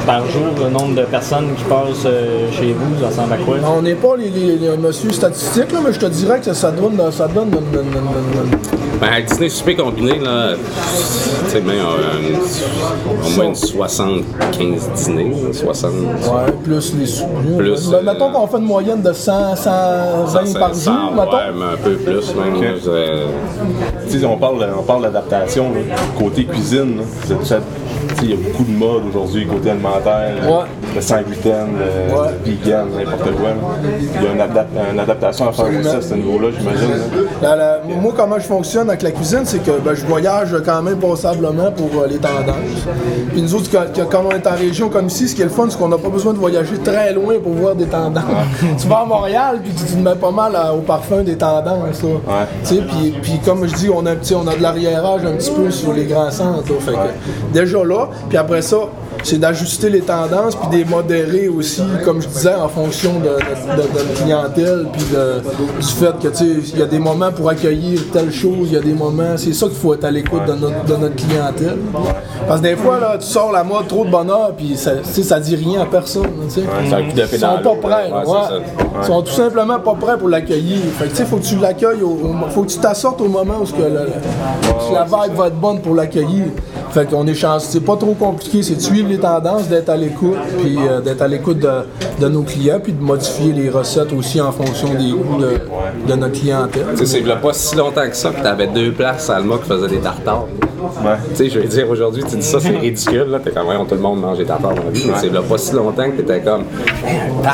par 0.05 0.21
jour, 0.27 0.43
le 0.63 0.69
nombre 0.69 0.95
de 0.95 1.03
personnes 1.03 1.47
qui 1.57 1.63
passent 1.63 2.05
euh, 2.05 2.47
chez 2.51 2.73
vous, 2.73 3.01
ça 3.01 3.07
ressemble 3.07 3.33
à 3.33 3.37
quoi? 3.37 3.55
On 3.77 3.81
n'est 3.81 3.95
pas 3.95 4.15
les, 4.17 4.29
les, 4.29 4.55
les 4.57 4.77
monsieur 4.77 5.11
statistiques, 5.11 5.71
là, 5.71 5.79
mais 5.85 5.93
je 5.93 5.99
te 5.99 6.05
dirais 6.05 6.39
que 6.39 6.53
ça 6.53 6.71
donne 6.71 6.95
une- 7.11 7.79
une- 7.79 8.57
Ben, 8.99 9.07
à 9.13 9.21
dîner 9.21 9.49
souper 9.49 9.75
combiné, 9.75 10.17
là, 10.19 10.53
tu 10.55 11.51
sais, 11.51 11.61
ben, 11.61 11.71
euh, 11.73 13.25
au 13.25 13.29
moins 13.35 13.45
une 13.45 13.55
75 13.55 14.89
dîners, 14.95 15.35
60. 15.53 15.91
Ouais, 15.93 16.51
plus 16.63 16.93
les 16.95 17.05
sous. 17.05 17.25
Plus, 17.57 17.89
Ben, 17.89 17.97
euh, 17.97 18.01
mettons 18.01 18.31
qu'on 18.31 18.47
fait 18.47 18.57
une 18.57 18.63
moyenne 18.63 19.01
de 19.03 19.13
100, 19.13 19.55
120 19.55 20.59
par 20.59 20.73
jour, 20.73 20.81
100, 20.83 21.11
mettons. 21.11 21.31
ouais, 21.31 21.53
mais 21.55 21.65
un 21.65 21.77
peu 21.83 21.93
plus, 21.95 22.33
même. 22.35 22.75
Tu 24.09 24.19
sais, 24.19 24.25
on 24.25 24.37
parle, 24.37 24.67
on 24.79 24.83
parle 24.83 25.03
d'adaptation, 25.03 25.65
là. 25.71 25.95
côté 26.17 26.45
cuisine, 26.45 27.01
ça- 27.43 27.59
il 28.23 28.29
y 28.29 28.33
a 28.33 28.35
beaucoup 28.37 28.63
de 28.63 28.71
modes 28.71 29.03
aujourd'hui, 29.09 29.45
côté 29.47 29.71
alimentaire, 29.71 30.33
Ouais. 30.43 30.65
le 30.95 31.01
sans 31.01 31.21
gluten, 31.21 31.67
le, 31.77 32.15
Ouais. 32.15 32.27
le 32.45 32.51
vegan, 32.51 32.85
n'importe 32.97 33.31
quoi. 33.35 33.49
Il 33.99 34.23
y 34.23 34.27
a 34.27 34.31
une, 34.33 34.39
adap- 34.39 34.93
une 34.93 34.99
adaptation 34.99 35.49
à 35.49 35.51
faire 35.51 35.65
aussi 35.79 35.95
à 35.95 36.01
ce 36.01 36.13
niveau-là, 36.13 36.47
j'imagine. 36.57 38.01
moi, 38.01 38.13
comment 38.15 38.39
je 38.39 38.45
fonctionne 38.45 38.89
avec 38.89 39.01
la 39.01 39.11
cuisine, 39.11 39.41
c'est 39.45 39.59
que 39.63 39.71
ben, 39.83 39.93
je 39.93 40.05
voyage 40.05 40.55
quand 40.65 40.81
même 40.81 40.97
passablement 40.97 41.71
pour 41.71 42.01
euh, 42.01 42.07
les 42.07 42.17
tendances. 42.17 42.55
Puis 43.31 43.41
nous 43.41 43.55
autres, 43.55 43.69
quand, 43.71 43.83
quand- 43.95 44.05
quand 44.09 44.23
on 44.25 44.31
est 44.31 44.47
en 44.47 44.55
région 44.55 44.89
comme 44.89 45.07
ici, 45.07 45.27
ce 45.27 45.35
qui 45.35 45.41
est 45.41 45.45
le 45.45 45.49
fun, 45.51 45.67
c'est 45.69 45.77
qu'on 45.77 45.89
n'a 45.89 45.97
pas 45.97 46.09
besoin 46.09 46.33
de 46.33 46.37
voyager 46.39 46.77
très 46.83 47.13
loin 47.13 47.35
pour 47.41 47.53
voir 47.53 47.75
des 47.75 47.85
tendances. 47.85 48.23
tu 48.81 48.87
vas 48.87 48.99
à 49.01 49.05
Montréal, 49.05 49.59
puis 49.63 49.73
tu 49.73 49.83
te 49.93 49.97
mets 49.97 50.15
pas 50.15 50.31
mal 50.31 50.55
à- 50.55 50.73
au 50.73 50.79
parfum 50.79 51.23
des 51.23 51.35
tendances. 51.37 52.03
là. 52.03 52.09
Tu 52.63 52.75
sais, 52.75 52.81
Puis, 52.87 53.13
puis 53.21 53.39
comme 53.45 53.67
je 53.67 53.73
dis, 53.75 53.89
on 53.93 54.05
a, 54.05 54.11
un 54.11 54.15
petit- 54.15 54.35
on 54.35 54.47
a 54.47 54.55
de 54.55 54.61
l'arriérage 54.61 55.21
un 55.25 55.33
petit 55.33 55.51
peu 55.51 55.69
sur 55.71 55.93
les 55.93 56.05
grands 56.05 56.31
centres. 56.31 56.63
Fait 56.79 56.91
que, 56.91 57.53
déjà 57.53 57.83
là, 57.83 57.96
puis 58.29 58.37
après 58.37 58.61
ça, 58.61 58.77
c'est 59.23 59.39
d'ajuster 59.39 59.89
les 59.89 60.01
tendances, 60.01 60.55
puis 60.55 60.69
des 60.69 60.85
modérer 60.85 61.47
aussi, 61.49 61.81
comme 62.05 62.21
je 62.21 62.27
disais, 62.27 62.53
en 62.53 62.69
fonction 62.69 63.13
de, 63.19 63.25
de, 63.25 63.29
de- 63.29 63.87
de 63.87 63.93
notre 63.93 64.13
clientèle, 64.13 64.87
puis 64.93 65.03
de- 65.11 65.79
du 65.81 65.87
fait 65.87 66.17
que, 66.21 66.27
tu 66.29 66.35
sais, 66.37 66.71
il 66.73 66.79
y 66.79 66.83
a 66.83 66.85
des 66.85 66.99
moments 66.99 67.31
pour 67.31 67.49
accueillir 67.49 67.99
telle 68.13 68.31
chose, 68.31 68.67
il 68.67 68.73
y 68.73 68.77
a 68.77 68.81
des 68.81 68.93
moments, 68.93 69.35
c'est 69.35 69.53
ça 69.53 69.65
qu'il 69.67 69.75
faut 69.75 69.93
être 69.95 70.05
à 70.05 70.11
l'écoute 70.11 70.45
de, 70.45 70.53
notre, 70.53 70.85
de 70.85 70.95
notre 70.95 71.15
clientèle. 71.15 71.77
Parce 72.47 72.61
que 72.61 72.67
des 72.67 72.75
fois, 72.75 72.99
là, 72.99 73.17
tu 73.19 73.25
sors 73.25 73.51
la 73.51 73.63
mode 73.63 73.87
trop 73.87 74.05
de 74.05 74.11
bonheur, 74.11 74.51
puis 74.55 74.77
ça, 74.77 74.91
tu 75.03 75.09
sais, 75.11 75.23
ça 75.23 75.39
dit 75.39 75.55
rien 75.55 75.81
à 75.81 75.85
personne, 75.85 76.27
Ils 77.33 77.39
sont 77.39 77.47
pas 77.63 77.87
prêts, 77.87 78.09
ouais. 78.11 78.59
Ils 79.01 79.05
sont 79.05 79.21
tout 79.23 79.31
simplement 79.33 79.79
pas 79.79 79.95
prêts 79.99 80.17
pour 80.17 80.29
l'accueillir. 80.29 80.77
Fait 80.97 81.05
que, 81.05 81.09
tu 81.09 81.15
sais, 81.17 81.25
faut 81.25 81.37
que 81.37 81.43
tu 81.45 81.57
l'accueilles, 81.57 82.03
au, 82.03 82.09
au- 82.11 82.49
faut 82.49 82.61
que 82.63 82.69
tu 82.69 82.77
t'assortes 82.77 83.19
au 83.21 83.27
moment 83.27 83.55
où 83.61 83.65
que 83.65 83.81
le- 83.81 84.09
la 84.93 85.03
vibe 85.03 85.35
va 85.35 85.47
être 85.47 85.55
bonne 85.59 85.81
pour 85.81 85.95
l'accueillir. 85.95 86.45
Fait 86.91 87.05
qu'on 87.09 87.25
est 87.27 87.33
chanceux. 87.33 87.67
C'est 87.69 87.79
pas 87.85 87.95
trop 87.97 88.13
compliqué, 88.13 88.63
c'est 88.63 88.75
de 88.75 88.81
suivre 88.81 89.09
les 89.09 89.17
tendances, 89.19 89.67
d'être 89.67 89.89
à 89.89 89.97
l'écoute, 89.97 90.37
puis 90.61 90.77
euh, 90.79 91.01
d'être 91.01 91.21
à 91.21 91.27
l'écoute 91.27 91.59
de, 91.59 91.69
de 92.19 92.27
nos 92.29 92.43
clients, 92.43 92.79
puis 92.81 92.93
de 92.93 93.01
modifier 93.01 93.51
les 93.53 93.69
recettes 93.69 94.13
aussi 94.13 94.39
en 94.41 94.51
fonction 94.51 94.89
des 94.93 95.11
goûts 95.11 95.39
de, 95.39 95.59
de 96.11 96.15
notre 96.15 96.39
clientèle. 96.39 96.85
Tu 96.91 97.05
sais, 97.05 97.21
c'est 97.23 97.41
pas 97.41 97.53
si 97.53 97.75
longtemps 97.75 98.07
que 98.09 98.15
ça 98.15 98.29
que 98.29 98.41
t'avais 98.41 98.67
deux 98.67 98.91
places 98.91 99.29
à 99.29 99.37
Alma 99.37 99.55
qui 99.61 99.67
faisaient 99.69 99.87
des 99.87 99.97
tartares. 99.99 100.45
Ouais. 101.03 101.11
Tu 101.29 101.35
sais, 101.35 101.49
je 101.49 101.59
veux 101.59 101.65
dire, 101.67 101.89
aujourd'hui, 101.89 102.23
tu 102.29 102.35
dis 102.37 102.43
ça, 102.45 102.59
c'est 102.59 102.69
ridicule, 102.77 103.25
là. 103.29 103.39
T'es 103.43 103.51
comme, 103.51 103.67
ouais, 103.67 103.75
tout 103.87 103.95
le 103.95 104.01
monde 104.01 104.21
mange 104.21 104.37
des 104.37 104.45
tartares 104.45 104.75
dans 104.75 104.83
la 104.83 104.89
vie, 104.91 105.05
mais 105.07 105.13
c'est 105.19 105.35
a 105.35 105.41
pas 105.41 105.57
si 105.57 105.73
longtemps 105.73 106.09
que 106.09 106.17
t'étais 106.21 106.41
comme, 106.41 106.63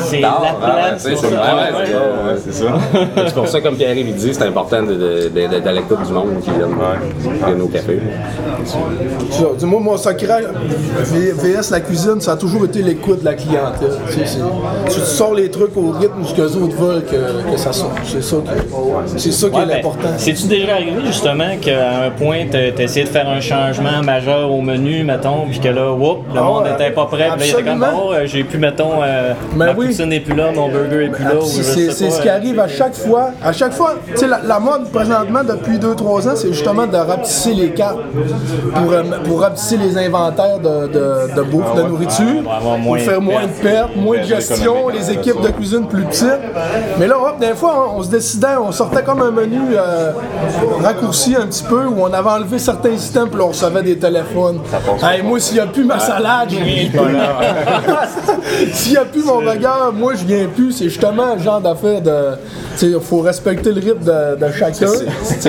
C'est 0.04 0.18
ouais, 0.18 0.28
pour 0.30 1.00
c'est 1.00 1.16
ça. 1.16 1.28
ouais, 1.28 1.34
Ouais, 1.34 1.38
ouais, 1.38 1.80
ouais. 1.80 1.86
c'est- 1.86 1.94
Ouais, 2.24 2.40
c'est 2.46 2.54
ça. 2.54 2.66
C'est 3.28 3.34
pour 3.34 3.48
ça, 3.48 3.62
comme 3.62 3.76
Pierre-Yves 3.76 4.16
dit, 4.16 4.34
c'est 4.34 4.44
important 4.44 4.84
de- 4.84 4.94
de- 4.94 5.30
de- 5.30 5.30
de- 5.30 5.60
d'aller 5.60 5.68
à 5.68 5.72
l'écoute 5.74 6.04
du 6.06 6.12
monde 6.14 6.40
qui 6.42 6.50
vient 6.52 6.68
de 7.54 7.56
nos 7.58 7.68
cafés. 7.68 8.00
Ça, 9.32 9.66
moi, 9.66 9.80
mon 9.80 9.98
secret, 9.98 10.44
VS 11.04 11.72
la 11.72 11.80
cuisine, 11.80 12.20
ça 12.22 12.34
a 12.34 12.36
toujours 12.38 12.66
été 12.66 12.82
l'écoute 12.82 13.20
de 13.22 13.26
la 13.26 13.34
clientèle. 13.34 13.90
Tu, 14.12 14.20
tu 14.94 15.00
sors 15.00 15.34
les 15.34 15.50
trucs 15.50 15.76
au 15.78 15.92
rythme 15.92 16.22
où 16.22 16.26
ce 16.26 16.34
que 16.34 16.42
les 16.42 16.56
autres 16.58 16.76
veulent 16.76 17.04
que, 17.06 17.52
que 17.52 17.58
ça 17.58 17.74
sorte. 17.74 17.92
C'est 18.06 18.22
ça 18.24 18.38
qui, 18.38 19.20
c'est 19.20 19.32
ça 19.32 19.50
qui 19.50 19.56
Ouais, 19.56 19.62
est 19.64 19.66
ben, 19.66 19.76
l'important. 19.76 20.08
C'est-tu 20.18 20.48
déjà 20.48 20.74
arrivé 20.74 20.92
justement 21.06 21.58
qu'à 21.62 22.04
un 22.06 22.10
point, 22.12 22.40
t'as 22.52 22.72
t'as 22.72 22.84
essayé 22.84 23.06
de 23.06 23.10
faire 23.12 23.28
un 23.30 23.40
changement 23.42 24.02
majeur 24.04 24.52
au 24.52 24.62
menu, 24.62 25.04
mettons, 25.04 25.46
puis 25.50 25.60
que 25.60 25.70
là, 25.70 25.92
whoop, 25.92 26.20
le 26.34 26.40
Ah 26.40 26.44
monde 26.44 26.64
n'était 26.66 26.92
pas 26.92 27.06
prêt, 27.06 27.30
puis 27.38 27.52
là, 27.52 27.58
il 27.58 27.62
était 27.62 27.64
comme, 27.64 27.86
oh, 27.96 28.12
j'ai 28.26 28.44
plus, 28.44 28.58
mettons, 28.60 29.02
euh, 29.04 29.34
Ben 29.56 29.66
ma 29.68 29.74
oui. 29.74 29.88
poutine 29.88 30.06
n'est 30.10 30.20
plus 30.20 30.36
là, 30.36 30.52
mon 30.54 30.70
burger 30.70 31.06
est 31.06 31.10
plus 31.10 31.24
là, 31.24 31.32
C'est- 31.44 31.92
C'est 31.92 32.10
ce 32.10 32.22
qui 32.22 32.30
euh, 32.30 32.36
arrive 32.36 32.60
à 32.60 32.68
chaque 32.68 32.96
fois. 32.96 33.32
À 33.44 33.52
chaque 33.54 33.74
fois, 33.74 33.96
tu 34.12 34.18
sais, 34.18 34.28
la, 34.28 34.40
la 34.46 34.60
mode 34.60 34.90
présentement 34.92 35.42
depuis 35.44 35.78
2-3 35.78 36.28
ans, 36.28 36.34
c'est 36.36 36.52
justement 36.54 36.88
de 36.88 36.98
rapetisser 36.98 37.54
les 37.54 37.70
cartes 37.72 38.00
pour, 38.74 38.92
euh, 38.92 39.04
pour 39.26 39.42
rapetisser 39.42 39.78
les 39.78 39.98
inventaires 39.98 40.60
de, 40.60 40.88
de, 40.88 41.36
de 41.36 41.42
bouffe, 41.44 41.76
de 41.76 41.82
nourriture, 41.84 42.44
moins 42.44 42.80
pour 42.80 42.98
faire 42.98 43.22
moins 43.22 43.44
de 43.44 43.62
pertes. 43.62 43.96
moins 43.96 44.18
de 44.18 44.24
gestion, 44.24 44.90
les 44.90 45.10
hein, 45.10 45.14
équipes 45.14 45.42
de 45.42 45.50
cuisine 45.50 45.88
plus 45.88 46.04
petites. 46.04 46.40
Mais 47.00 47.08
là, 47.08 47.18
hop, 47.20 47.40
des 47.40 47.54
fois, 47.56 47.92
on, 47.96 48.00
on 48.00 48.04
se 48.04 48.10
décidait, 48.10 48.56
on 48.60 48.72
sortait 48.72 49.04
comme 49.04 49.22
un 49.22 49.32
menu 49.32 49.60
euh, 49.76 50.12
raccourci 50.82 51.36
un 51.36 51.48
petit 51.48 51.64
peu, 51.64 51.86
où 51.86 51.96
on 52.02 52.14
avait 52.14 52.30
enlevé 52.30 52.60
certains 52.60 52.98
systèmes, 52.98 53.30
puis 53.30 53.42
on 53.42 53.48
recevait 53.50 53.84
des 53.84 53.98
téléphones. 53.98 54.60
Hey, 55.02 55.22
moi, 55.22 55.40
s'il 55.40 55.56
n'y 55.56 55.60
a 55.62 55.68
plus 55.68 55.86
ma 55.86 56.00
salade, 56.00 56.50
je 56.52 56.58
viens 56.58 56.90
plus. 56.90 57.18
S'il 58.74 58.92
n'y 58.92 58.98
a 58.98 59.06
plus 59.06 59.24
mon 59.24 59.42
burger, 59.42 59.92
moi, 59.94 60.14
je 60.16 60.26
viens 60.26 60.48
plus. 60.48 60.72
C'est 60.74 60.86
justement 60.86 61.36
le 61.36 61.42
genre 61.42 61.62
d'affaire 61.62 62.02
de. 62.02 62.14
Il 62.82 63.00
faut 63.00 63.20
respecter 63.22 63.72
le 63.72 63.80
rythme 63.80 64.04
de, 64.04 64.36
de 64.46 64.52
chacun. 64.52 64.88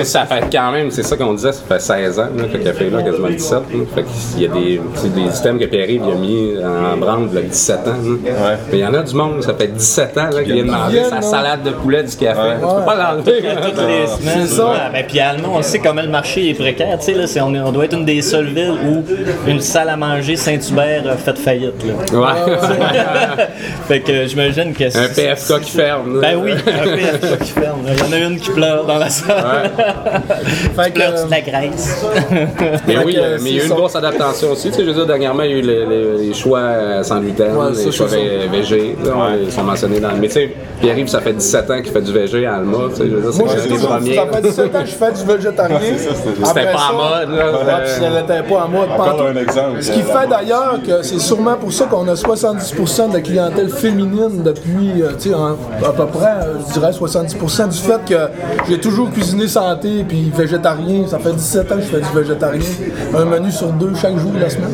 Ça 0.03 0.25
fait 0.25 0.43
quand 0.51 0.71
même, 0.71 0.91
c'est 0.91 1.03
ça 1.03 1.17
qu'on 1.17 1.33
disait, 1.33 1.51
ça 1.51 1.61
fait 1.67 1.79
16 1.79 2.19
ans 2.19 2.27
là, 2.35 2.43
que 2.51 2.57
café 2.57 2.89
là, 2.89 3.01
quasiment 3.01 3.29
17. 3.29 3.54
Qu'il 3.61 4.41
y 4.41 4.45
a 4.45 4.49
des, 4.49 4.81
des 5.23 5.29
systèmes 5.31 5.59
que 5.59 5.65
Pierre-Yves 5.65 6.01
il 6.05 6.11
a 6.11 6.15
mis 6.15 6.53
en 6.63 6.97
branle 6.97 7.27
il 7.31 7.35
y 7.35 7.37
a 7.39 7.41
17 7.41 7.77
ans. 7.79 7.81
là. 7.85 7.93
Ouais. 8.25 8.57
Mais 8.71 8.77
il 8.77 8.79
y 8.79 8.85
en 8.85 8.93
a 8.93 9.01
du 9.03 9.15
monde, 9.15 9.41
ça 9.43 9.53
fait 9.53 9.67
17 9.67 10.17
ans 10.17 10.29
là, 10.33 10.43
qui 10.43 10.51
vient 10.51 10.63
demander 10.65 10.91
viennent, 10.93 11.09
sa 11.09 11.21
salade 11.21 11.63
de 11.63 11.71
poulet 11.71 12.03
du 12.03 12.15
café. 12.15 12.39
Tu 12.59 12.65
Ouais. 12.65 12.71
peux 12.79 12.85
pas 12.85 12.95
l'enlever. 12.95 13.41
toutes 13.61 13.87
les 13.87 14.07
semaines. 14.07 14.47
c'est 14.47 14.55
ça. 14.55 14.65
Ouais, 14.65 14.77
ben, 14.93 15.05
puis 15.07 15.19
allemand, 15.19 15.49
on 15.55 15.61
sait 15.61 15.79
comment 15.79 16.01
le 16.01 16.09
marché 16.09 16.49
est 16.49 16.53
précaire. 16.53 16.97
Tu 16.99 17.05
sais, 17.05 17.13
là, 17.13 17.27
c'est- 17.27 17.41
on, 17.41 17.53
est- 17.53 17.59
on 17.59 17.71
doit 17.71 17.85
être 17.85 17.93
une 17.97 18.05
des 18.05 18.21
seules 18.21 18.47
villes 18.47 18.73
où 18.87 19.03
une 19.49 19.61
salle 19.61 19.89
à 19.89 19.97
manger 19.97 20.35
Saint-Hubert 20.35 21.03
a 21.09 21.15
fait 21.17 21.37
faillite. 21.37 21.73
Là. 21.85 22.17
Ouais. 22.19 22.57
fait 23.87 23.99
que 24.01 24.25
j'imagine 24.27 24.73
que 24.73 24.89
c'est. 24.89 24.99
Un 24.99 25.07
PFK 25.07 25.59
qui 25.61 25.71
ferme. 25.71 26.21
là. 26.21 26.27
Ben 26.31 26.39
oui, 26.43 26.51
un 26.51 26.95
PFK 26.95 27.39
qui 27.43 27.51
ferme. 27.51 27.79
Il 27.87 27.99
y 27.99 28.01
en 28.01 28.11
a 28.11 28.17
une 28.29 28.39
qui 28.39 28.49
pleure 28.51 28.85
dans 28.85 28.97
la 28.97 29.09
salle. 29.09 29.71
Fait 30.75 30.91
que, 30.91 30.95
Pleure 30.95 31.25
de 31.25 31.31
la 31.31 31.41
graisse. 31.41 32.05
Mais 32.87 32.97
oui, 33.05 33.17
mais 33.45 33.49
il 33.51 33.55
y 33.57 33.59
a 33.61 33.63
eu 33.63 33.67
une 33.67 33.73
grosse 33.75 33.95
adaptation 33.95 34.51
aussi. 34.51 34.69
Tu 34.69 34.73
sais, 34.75 34.81
je 34.83 34.87
veux 34.89 34.93
dire, 34.93 35.05
dernièrement, 35.05 35.43
il 35.43 35.51
y 35.51 35.53
a 35.53 35.57
eu 35.57 35.61
les, 35.61 35.85
les- 35.85 36.17
les 36.27 36.33
choix 36.33 36.59
euh, 36.59 37.03
sans 37.03 37.19
gluten, 37.19 37.55
Ouais, 37.55 37.71
les 37.85 37.91
choix 37.91 38.07
végé. 38.51 38.95
Ils 39.45 39.51
sont 39.51 39.63
mentionnés 39.63 39.99
dans 39.99 40.11
le. 40.11 40.17
Mais 40.17 40.27
tu 40.27 40.33
sais, 40.33 40.53
Pierre-Yves, 40.81 41.07
ça 41.07 41.21
fait 41.21 41.33
17 41.33 41.71
ans 41.71 41.81
qu'il 41.81 41.91
fait 41.91 42.01
du 42.01 42.11
végé 42.11 42.45
à 42.45 42.55
Alma. 42.55 42.77
Tu 42.89 42.95
sais, 42.97 43.03
je 43.09 43.15
veux 43.15 43.21
dire, 43.21 43.31
c'est 43.33 43.39
moi, 43.43 43.53
pas 43.53 43.61
j'ai 43.61 43.69
les 43.69 43.77
premiers. 43.77 44.15
Ça 44.15 44.25
fait 44.31 44.41
17 44.41 44.75
ans 44.75 44.81
que 44.81 44.85
je 44.87 44.91
fais 44.95 45.11
du 45.13 45.23
végétarien. 45.23 45.79
C'était 45.97 46.71
pas 46.71 46.89
en 46.91 46.95
mode, 46.95 47.37
là. 47.37 47.51
ouais, 47.51 47.83
puis 47.83 47.91
ça 47.93 48.09
n'était 48.09 48.43
pas 48.49 48.63
en 48.65 48.67
mode. 48.67 48.89
Encore 48.91 49.27
un 49.27 49.35
exemple. 49.37 49.81
Ce 49.81 49.91
qui 49.91 50.01
fait 50.01 50.27
d'ailleurs 50.29 50.79
que 50.85 51.01
c'est 51.03 51.19
sûrement 51.19 51.55
pour 51.55 51.71
ça 51.71 51.85
qu'on 51.85 52.07
a 52.07 52.13
70% 52.13 53.09
de 53.09 53.13
la 53.13 53.21
clientèle 53.21 53.69
féminine 53.69 54.43
depuis, 54.43 55.01
euh, 55.01 55.09
tu 55.19 55.29
sais, 55.29 55.35
à 55.35 55.91
peu 55.91 56.05
près, 56.07 56.25
euh, 56.25 56.53
je 56.67 56.73
dirais 56.73 56.91
70% 56.91 57.67
du 57.69 57.77
fait 57.77 57.99
que 58.07 58.15
j'ai 58.69 58.79
toujours 58.79 59.11
cuisiné 59.11 59.47
santé 59.47 60.03
puis 60.07 60.31
végétarien. 60.35 61.07
Ça 61.07 61.19
fait 61.19 61.33
17 61.33 61.71
ans 61.71 61.75
que 61.75 61.81
je 61.81 61.87
fais 61.87 62.01
du 62.01 62.09
végétarien. 62.19 62.61
Un 63.15 63.25
sur 63.51 63.71
deux 63.73 63.93
chaque 63.95 64.17
jour 64.17 64.31
de 64.31 64.39
la 64.39 64.49
semaine. 64.49 64.71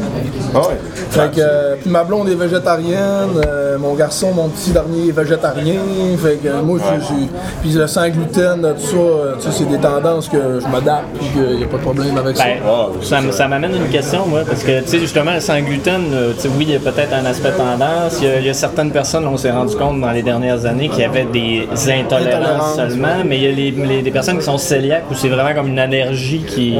Ah 0.53 0.59
ouais. 0.59 0.77
Fait 1.09 1.31
que, 1.35 1.39
euh, 1.41 1.75
puis 1.81 1.89
ma 1.89 2.03
blonde 2.03 2.29
est 2.29 2.35
végétarienne, 2.35 3.41
euh, 3.45 3.77
mon 3.77 3.93
garçon, 3.93 4.31
mon 4.33 4.49
petit 4.49 4.71
dernier 4.71 5.09
est 5.09 5.11
végétarien. 5.11 5.75
Fait 6.21 6.35
que 6.35 6.47
euh, 6.47 6.61
moi, 6.61 6.79
suis. 7.01 7.29
Puis 7.61 7.71
le 7.71 7.87
sans 7.87 8.07
gluten, 8.09 8.61
tout 8.61 8.81
ça, 8.81 8.95
euh, 8.97 9.33
tu 9.39 9.43
sais, 9.43 9.57
c'est 9.59 9.69
des 9.69 9.77
tendances 9.77 10.27
que 10.29 10.59
je 10.59 10.67
m'adapte, 10.67 11.05
puis 11.17 11.27
qu'il 11.29 11.57
n'y 11.57 11.63
a 11.63 11.67
pas 11.67 11.77
de 11.77 11.81
problème 11.81 12.17
avec 12.17 12.37
ça. 12.37 12.43
Ben, 12.45 12.59
ça, 13.01 13.17
m- 13.19 13.31
ça 13.31 13.47
m'amène 13.47 13.75
une 13.75 13.89
question, 13.89 14.25
moi, 14.27 14.41
parce 14.47 14.63
que, 14.63 14.81
tu 14.81 14.87
sais, 14.87 14.99
justement, 14.99 15.39
sans 15.39 15.59
gluten, 15.61 16.01
tu 16.35 16.41
sais, 16.41 16.49
oui, 16.57 16.65
il 16.67 16.71
y 16.71 16.75
a 16.75 16.79
peut-être 16.79 17.13
un 17.13 17.25
aspect 17.25 17.51
tendance. 17.51 18.17
Il 18.21 18.27
y 18.27 18.31
a, 18.31 18.39
il 18.39 18.45
y 18.45 18.49
a 18.49 18.53
certaines 18.53 18.91
personnes, 18.91 19.25
on 19.27 19.37
s'est 19.37 19.51
rendu 19.51 19.75
compte 19.75 20.01
dans 20.01 20.11
les 20.11 20.23
dernières 20.23 20.65
années, 20.65 20.89
qui 20.89 21.03
avaient 21.03 21.25
des 21.25 21.67
intolérances 21.89 22.75
seulement, 22.75 23.23
mais 23.25 23.37
il 23.37 23.43
y 23.43 23.47
a 23.47 23.51
les, 23.51 23.71
les- 23.87 24.01
des 24.01 24.11
personnes 24.11 24.37
qui 24.37 24.45
sont 24.45 24.57
cœliaques 24.57 25.03
où 25.11 25.13
c'est 25.13 25.29
vraiment 25.29 25.53
comme 25.53 25.67
une 25.67 25.79
allergie 25.79 26.39
qui, 26.47 26.71
qui 26.71 26.77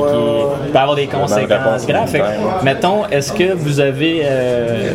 peut 0.72 0.78
avoir 0.78 0.96
des 0.96 1.08
conséquences 1.08 1.86
graves. 1.86 2.08
Fait 2.10 2.24
mettons, 2.64 3.06
est-ce 3.12 3.32
que 3.34 3.54
vous 3.62 3.80
avez, 3.80 4.22
euh, 4.26 4.92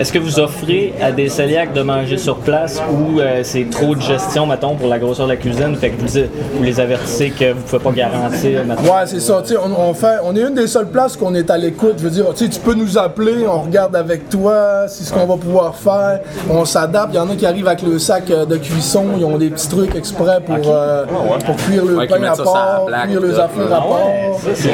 est-ce 0.00 0.12
que 0.14 0.18
vous 0.18 0.40
offrez 0.40 0.94
à 1.02 1.12
des 1.12 1.28
celiaques 1.28 1.74
de 1.74 1.82
manger 1.82 2.16
sur 2.16 2.36
place 2.38 2.80
ou 2.90 3.20
euh, 3.20 3.40
c'est 3.42 3.68
trop 3.70 3.94
de 3.94 4.00
gestion, 4.00 4.46
mettons, 4.46 4.74
pour 4.74 4.88
la 4.88 4.98
grosseur 4.98 5.26
de 5.26 5.32
la 5.32 5.36
cuisine, 5.36 5.76
fait 5.76 5.90
que 5.90 6.00
vous, 6.00 6.08
vous 6.54 6.62
les 6.62 6.80
avertissez 6.80 7.28
que 7.30 7.52
vous 7.52 7.60
pouvez 7.60 7.82
pas 7.82 7.90
garantir, 7.92 8.64
mettons? 8.64 8.82
Ouais, 8.82 9.04
c'est 9.04 9.20
ça. 9.20 9.42
tu 9.42 9.52
sais, 9.52 9.58
On, 9.62 9.90
on 9.90 9.92
fait, 9.92 10.16
on 10.24 10.34
est 10.34 10.40
une 10.40 10.54
des 10.54 10.66
seules 10.66 10.88
places 10.88 11.16
qu'on 11.18 11.34
est 11.34 11.50
à 11.50 11.58
l'écoute. 11.58 11.96
Je 11.98 12.04
veux 12.04 12.10
dire, 12.10 12.24
tu 12.34 12.48
peux 12.64 12.72
nous 12.72 12.96
appeler, 12.96 13.46
on 13.46 13.60
regarde 13.60 13.94
avec 13.94 14.30
toi, 14.30 14.86
c'est 14.88 15.04
ce 15.04 15.12
qu'on 15.12 15.26
va 15.26 15.36
pouvoir 15.36 15.74
faire. 15.76 16.20
On 16.48 16.64
s'adapte. 16.64 17.10
Il 17.12 17.16
y 17.16 17.20
en 17.20 17.28
a 17.28 17.34
qui 17.34 17.44
arrivent 17.44 17.68
avec 17.68 17.82
le 17.82 17.98
sac 17.98 18.30
euh, 18.30 18.46
de 18.46 18.56
cuisson, 18.56 19.04
ils 19.18 19.24
ont 19.24 19.36
des 19.36 19.50
petits 19.50 19.68
trucs 19.68 19.94
exprès 19.94 20.38
pour, 20.46 20.56
euh, 20.66 21.04
pour 21.44 21.56
cuire 21.56 21.84
le 21.84 21.98
Ouais, 21.98 22.06
pain 22.06 22.22
à 22.22 22.34
part, 22.36 22.86
plaque, 22.86 23.08
cuire 23.08 23.20
les 23.20 23.34
affaires 23.34 23.72
à 23.72 23.76
Ah 23.76 23.80
part. 23.80 23.90
ouais, 23.90 24.54
ça, 24.54 24.68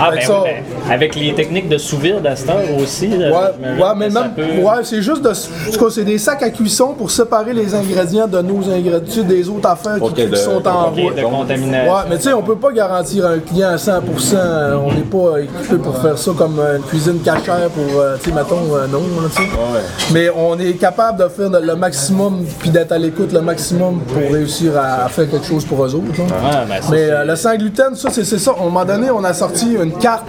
ah, 0.00 0.10
ben 0.12 0.20
ça- 0.20 0.32
ben, 0.42 0.92
avec 0.92 1.14
les 1.14 1.32
techniques 1.34 1.68
de 1.68 1.78
sous-vide 1.78 2.26
à 2.26 2.32
aussi. 2.82 3.06
là, 3.08 3.30
Ouais, 3.30 3.38
mais 3.96 4.06
que 4.08 4.12
ça 4.12 4.20
même, 4.22 4.30
peut- 4.34 4.42
ouais, 4.76 4.84
c'est 4.84 5.02
juste 5.02 5.22
de, 5.22 5.28
en 5.30 5.72
tout 5.72 5.78
cas, 5.84 5.90
c'est 5.90 6.04
des 6.04 6.18
sacs 6.18 6.42
à 6.42 6.50
cuisson 6.50 6.94
pour 6.96 7.10
séparer 7.10 7.52
les 7.52 7.74
ingrédients 7.74 8.26
de 8.26 8.40
nos 8.40 8.68
ingrédients, 8.70 9.24
des 9.24 9.48
autres 9.48 9.68
affaires 9.68 9.96
qui, 9.96 10.02
Ok, 10.02 10.14
qui 10.14 10.26
de- 10.26 10.36
sont 10.36 10.66
en 10.66 10.90
route. 10.90 11.14
de 11.16 11.22
contamination. 11.22 11.92
Ouais, 11.92 12.00
mais 12.10 12.16
tu 12.16 12.22
sais, 12.24 12.32
on 12.32 12.42
peut 12.42 12.56
pas 12.56 12.72
garantir 12.72 13.26
un 13.26 13.38
client 13.38 13.70
à 13.70 13.76
100%. 13.78 14.34
euh, 14.36 14.76
On 14.84 14.92
n'est 14.92 15.00
pas 15.02 15.38
équipé 15.40 15.76
pour 15.76 15.96
faire 15.98 16.18
ça 16.18 16.30
comme 16.36 16.58
une 16.58 16.82
cuisine 16.82 17.20
cachère 17.20 17.68
pour, 17.70 18.00
euh, 18.00 18.16
tu 18.22 18.30
sais, 18.30 18.34
mettons, 18.36 18.74
euh, 18.74 18.86
non, 18.86 18.98
là, 19.00 19.28
tu 19.34 19.42
sais. 19.42 19.48
Mais 20.12 20.30
on 20.30 20.58
est 20.58 20.74
capable 20.74 21.22
de 21.22 21.28
faire 21.28 21.48
le 21.50 21.74
maximum, 21.76 22.44
puis 22.58 22.70
d'être 22.70 22.92
à 22.92 22.98
l'écoute 22.98 23.32
le 23.32 23.40
maximum 23.40 24.00
pour 24.00 24.16
réussir 24.32 24.72
à, 24.78 25.08
faire 25.08 25.30
quelque 25.30 25.46
chose 25.46 25.64
pour 25.64 25.84
eux 25.84 25.94
autres. 25.94 26.18
là. 26.18 26.24
Ah, 26.44 26.64
ben, 26.68 26.80
Mais 26.90 27.02
euh, 27.10 27.24
le 27.24 27.36
sans 27.36 27.54
gluten, 27.56 27.94
ça, 27.94 28.08
c'est 28.10 28.24
c'est 28.24 28.38
ça. 28.38 28.52
À 28.52 28.60
un 28.60 28.64
moment 28.64 28.84
donné, 28.84 29.10
on 29.10 29.22
a 29.24 29.32
sorti 29.34 29.74
une 29.74 29.92
carte 29.92 30.24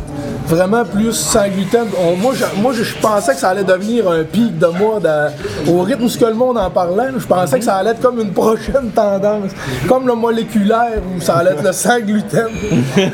vraiment 0.48 0.84
plus 0.86 1.14
sans 1.14 1.48
gluten. 1.48 1.86
On- 2.00 2.16
moi, 2.16 2.34
je, 2.36 2.44
moi 2.62 2.74
je, 2.74 2.84
je 2.84 2.96
pensais 2.98 3.34
que 3.34 3.40
ça 3.40 3.50
allait 3.50 3.64
devenir 3.64 4.10
un 4.10 4.24
pic 4.24 4.58
de 4.58 4.68
mode 4.68 5.06
à- 5.06 5.30
au 5.70 5.82
rythme 5.82 6.04
où 6.04 6.10
ce 6.10 6.18
que 6.18 6.26
le 6.26 6.34
monde 6.34 6.58
en 6.58 6.70
parlait. 6.70 7.10
Je 7.18 7.26
pensais 7.26 7.60
que 7.60 7.66
ça 7.66 7.76
allait 7.76 7.92
être 7.92 8.02
comme 8.02 8.20
une 8.20 8.32
prochaine 8.32 8.90
tendance, 8.96 9.52
comme 9.88 10.08
le 10.08 10.16
moléculaire 10.16 11.00
où 11.16 11.22
ça 11.22 11.36
allait 11.38 11.52
être 11.52 11.64
le 11.64 11.72
sans 11.72 12.00
gluten. 12.00 12.48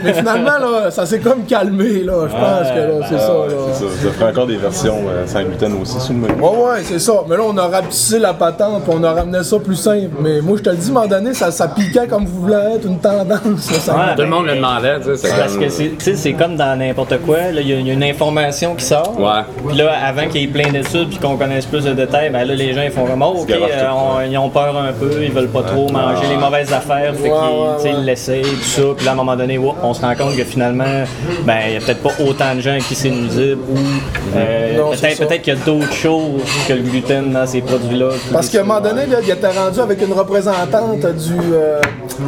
Mais 0.04 0.14
finalement, 0.14 0.58
là, 0.60 0.92
ça 0.92 1.06
s'est 1.06 1.20
comme 1.20 1.44
calmé. 1.44 2.04
Là. 2.04 2.28
Je 2.28 2.34
pense 2.34 2.72
que 2.72 2.80
là, 2.80 3.08
c'est 3.10 3.20
ça. 3.20 3.40
Ouais, 3.40 3.48
là. 3.48 3.54
c'est 3.74 3.86
ça. 3.86 3.92
Ça 4.04 4.12
ferait 4.12 4.32
encore 4.32 4.48
des 4.48 4.58
versions 4.58 4.98
euh, 5.08 5.26
sans 5.28 5.44
gluten 5.44 5.74
aussi 5.82 6.00
sur 6.00 6.14
le 6.14 6.20
menu. 6.20 6.34
Ouais, 6.42 6.50
ouais, 6.50 6.82
c'est 6.84 7.00
ça. 7.00 7.14
Mais 7.30 7.36
là, 7.38 7.44
on 7.48 7.58
a 7.58 7.68
rapetissé 7.68 8.20
la 8.20 8.34
patente, 8.34 8.84
puis 8.84 8.94
on 8.98 9.04
a 9.04 9.14
ramené 9.14 9.44
ça 9.44 9.58
plus 9.60 9.76
simple. 9.76 10.10
Mais 10.22 10.42
moi, 10.42 10.58
je 10.58 10.64
te 10.64 10.70
le 10.70 10.76
dis, 10.78 10.88
à 10.88 10.92
un 10.92 10.94
moment 10.94 11.08
donné, 11.08 11.34
ça, 11.34 11.52
ça 11.52 11.68
piquait 11.68 12.08
comme 12.08 12.26
vous 12.26 12.42
voulez 12.42 12.56
être 12.76 12.86
une 12.86 13.00
tendance. 13.00 13.72
là, 13.72 13.80
ça. 13.80 13.94
Ouais, 13.96 14.16
Tout 14.16 14.22
le 14.24 14.28
monde 14.28 14.46
le 14.48 14.56
demandait, 14.56 15.00
tu 15.00 15.06
sais. 15.16 15.18
c'est 15.18 15.38
Parce 15.38 15.56
que 15.58 15.70
c'est, 15.70 15.90
tu 15.98 16.04
sais, 16.06 16.16
c'est 16.16 16.34
comme 16.34 16.56
dans 16.56 16.78
n'importe 16.78 17.14
quoi. 17.26 17.38
là, 17.52 17.62
Il 17.62 17.68
y, 17.68 17.74
a- 17.74 17.78
il 17.78 17.88
y 17.88 17.92
a 17.92 17.94
une 17.94 18.04
information 18.04 18.76
qui 18.76 18.86
sort. 18.86 19.14
Ouais. 19.20 19.42
Puis 19.68 19.78
là, 19.78 19.92
avant 20.06 20.28
qu'il 20.28 20.42
y 20.42 20.44
ait 20.46 20.48
plein 20.48 20.72
d'études 20.72 21.10
puis 21.10 21.18
qu'on 21.20 21.38
connaisse 21.38 21.66
plus 21.66 21.84
de 21.84 21.94
détails, 21.94 22.30
ben 22.30 22.44
là, 22.46 22.54
les 22.56 22.74
gens 22.74 22.82
ils 22.84 22.92
font 22.92 23.06
vraiment 23.06 23.32
OK, 23.32 23.48
garochent 23.48 23.70
euh, 23.74 23.90
on- 23.92 24.22
ils 24.32 24.38
ont 24.38 24.50
peur 24.50 24.76
un 24.78 24.94
peu, 24.94 25.12
ils 25.24 25.32
veulent 25.32 25.48
pas 25.50 25.64
trop 25.64 25.90
manger 25.90 26.28
les 26.30 26.38
mauvaises 26.38 26.72
affaires, 26.74 27.14
fait 27.16 27.30
Ouais, 27.30 27.38
qu'ils 27.82 27.92
ils 27.92 28.06
l'essayent, 28.06 28.42
tout 28.44 28.64
ça. 28.64 28.82
Puis 28.96 29.06
là, 29.06 29.12
à 29.12 29.14
un 29.14 29.18
moment 29.18 29.36
donné, 29.36 29.60
on 29.60 29.94
se 29.94 30.02
rend 30.02 30.16
compte 30.16 30.36
que 30.36 30.44
finalement, 30.44 31.04
ben, 31.46 31.58
il 31.68 31.74
y 31.74 31.78
a 31.78 31.80
peut-être 31.80 32.02
pas 32.04 32.12
autant 32.24 32.56
de 32.56 32.62
gens 32.62 32.78
qui 32.88 32.96
c'est 32.96 33.10
nuisible 33.10 33.60
ou 33.70 33.78
euh, 34.36 34.78
c'est 34.94 35.02
peut-être, 35.02 35.18
ça. 35.18 35.26
peut-être 35.26 35.42
qu'il 35.42 35.54
y 35.54 35.58
a 35.58 35.66
d'autres 35.66 35.94
choses 35.94 36.42
que 36.68 36.74
le 36.74 36.82
gluten 36.82 37.32
dans 37.32 37.46
ces 37.46 37.62
produits-là. 37.62 38.10
Parce 38.32 38.50
qu'à 38.50 38.62
un 38.62 38.64
moment 38.64 38.82
donné, 38.82 39.06
là, 39.06 39.18
il 39.24 39.30
était 39.30 39.48
rendu 39.48 39.80
avec 39.80 40.02
une 40.02 40.14
représentante 40.14 41.00
du. 41.16 41.34
euh, 41.54 41.80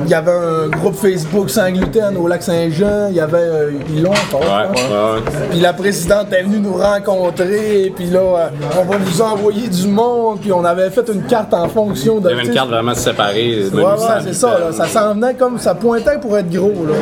il 0.05 0.09
y 0.11 0.13
avait 0.13 0.31
un 0.31 0.67
groupe 0.69 0.95
Facebook 0.95 1.49
sans 1.49 1.69
gluten 1.71 2.17
au 2.17 2.27
lac 2.27 2.43
Saint-Jean. 2.43 3.07
Il 3.09 3.15
y 3.15 3.19
avait. 3.19 3.37
euh, 3.37 3.71
ils 3.89 4.01
l'ont 4.03 4.11
encore. 4.11 4.41
Ouais, 4.41 4.67
je 4.75 4.81
pense. 4.81 4.81
ouais, 4.91 5.13
ouais. 5.41 5.47
Puis 5.51 5.59
la 5.59 5.73
présidente 5.73 6.27
est 6.33 6.43
venue 6.43 6.59
nous 6.59 6.73
rencontrer. 6.73 7.93
Puis 7.95 8.05
là, 8.07 8.19
euh, 8.19 8.47
on 8.79 8.85
va 8.85 8.97
vous 8.97 9.21
envoyer 9.21 9.67
du 9.67 9.87
monde. 9.87 10.39
Puis 10.41 10.51
on 10.51 10.63
avait 10.65 10.89
fait 10.89 11.07
une 11.13 11.23
carte 11.23 11.53
en 11.53 11.67
fonction 11.69 12.19
de. 12.19 12.29
Il 12.29 12.35
y 12.35 12.39
avait 12.39 12.47
une 12.47 12.53
carte 12.53 12.69
vraiment 12.69 12.93
séparée. 12.95 13.63
Ouais, 13.73 13.81
ouais, 13.83 13.87
c'est 14.23 14.33
ça, 14.33 14.57
là. 14.59 14.71
ça 14.71 14.85
s'en 14.87 15.13
venait 15.13 15.33
comme, 15.33 15.57
ça 15.59 15.75
pointait 15.75 16.17
pour 16.19 16.37
être 16.37 16.49
gros, 16.49 16.85
là. 16.87 16.93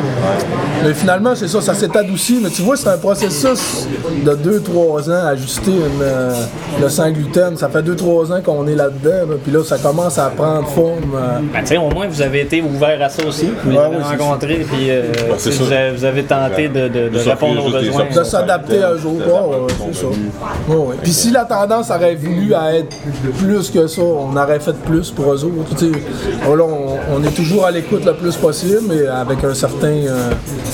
Mais 0.84 0.94
finalement, 0.94 1.34
c'est 1.34 1.48
ça, 1.48 1.60
ça 1.60 1.74
s'est 1.74 1.94
adouci, 1.96 2.38
mais 2.42 2.48
tu 2.50 2.62
vois, 2.62 2.76
c'est 2.76 2.88
un 2.88 2.96
processus 2.96 3.86
de 4.24 4.30
2-3 4.32 5.10
ans, 5.10 5.26
ajuster 5.26 5.70
une, 5.72 6.02
euh, 6.02 6.32
le 6.80 6.88
sans 6.88 7.10
gluten, 7.10 7.56
ça 7.56 7.68
fait 7.68 7.82
2-3 7.82 8.32
ans 8.32 8.40
qu'on 8.42 8.66
est 8.66 8.74
là-dedans, 8.74 9.28
là. 9.30 9.36
puis 9.42 9.52
là, 9.52 9.62
ça 9.64 9.76
commence 9.78 10.18
à 10.18 10.30
prendre 10.30 10.66
forme. 10.68 11.14
euh. 11.14 11.38
Ben, 11.52 11.78
au 11.78 11.90
moins, 11.94 12.06
vous 12.08 12.22
avez 12.22 12.40
été 12.40 12.62
ouvert 12.62 12.79
à 12.84 13.08
ça 13.08 13.24
aussi. 13.26 13.48
Vous 13.64 13.70
les 13.70 13.76
Ouais, 13.76 13.84
avez 13.84 13.96
oui, 13.96 14.02
c'est 14.10 14.16
rencontrés, 14.16 14.66
puis 14.70 14.90
euh, 14.90 15.02
c'est 15.38 15.50
vous, 15.54 15.72
avez, 15.72 15.90
vous 15.92 16.04
avez 16.04 16.22
tenté 16.24 16.68
de, 16.68 16.88
de- 16.88 17.08
de 17.08 17.18
s'offrir 17.18 17.30
répondre 17.32 17.66
aux 17.66 17.70
besoins. 17.70 18.04
de 18.14 18.24
s'adapter 18.24 18.82
à 18.82 18.92
eux 18.92 19.06
autres. 19.06 19.26
Ouais, 19.26 19.56
ouais, 19.56 19.72
c'est 19.92 20.00
ça. 20.00 20.06
Ouais, 20.06 20.76
ouais. 20.76 20.94
Puis 21.02 21.12
si 21.12 21.30
la 21.30 21.44
tendance 21.44 21.90
aurait 21.90 22.14
voulu 22.14 22.54
à 22.54 22.74
être 22.74 22.96
plus 23.38 23.70
que 23.70 23.86
ça, 23.86 24.02
on 24.02 24.36
aurait 24.36 24.60
fait 24.60 24.76
plus 24.84 25.10
pour 25.10 25.32
eux 25.32 25.44
autres. 25.44 25.84
là, 25.84 26.64
on, 26.64 27.16
on 27.16 27.24
est 27.24 27.34
toujours 27.34 27.66
à 27.66 27.70
l'écoute 27.70 28.04
le 28.04 28.14
plus 28.14 28.36
possible, 28.36 28.80
mais 28.88 29.06
avec 29.06 29.42
un 29.44 29.54
certain. 29.54 29.86
euh, 29.88 30.30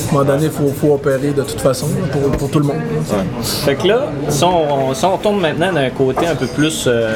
un 0.09 0.13
moment 0.13 0.25
donné, 0.25 0.45
il 0.47 0.51
faut, 0.51 0.69
faut 0.69 0.95
opérer 0.95 1.31
de 1.33 1.43
toute 1.43 1.61
façon 1.61 1.87
pour, 2.13 2.31
pour 2.33 2.51
tout 2.51 2.59
le 2.61 2.67
monde. 2.67 2.77
Fait 3.43 3.75
que 3.75 3.87
là, 3.89 4.01
si 4.29 4.45
on, 4.45 4.95
si 4.95 5.05
on 5.05 5.17
tourne 5.19 5.41
maintenant 5.41 5.73
d'un 5.73 5.91
côté 5.91 6.27
un 6.27 6.35
peu 6.35 6.47
plus. 6.47 6.85
euh, 6.87 7.13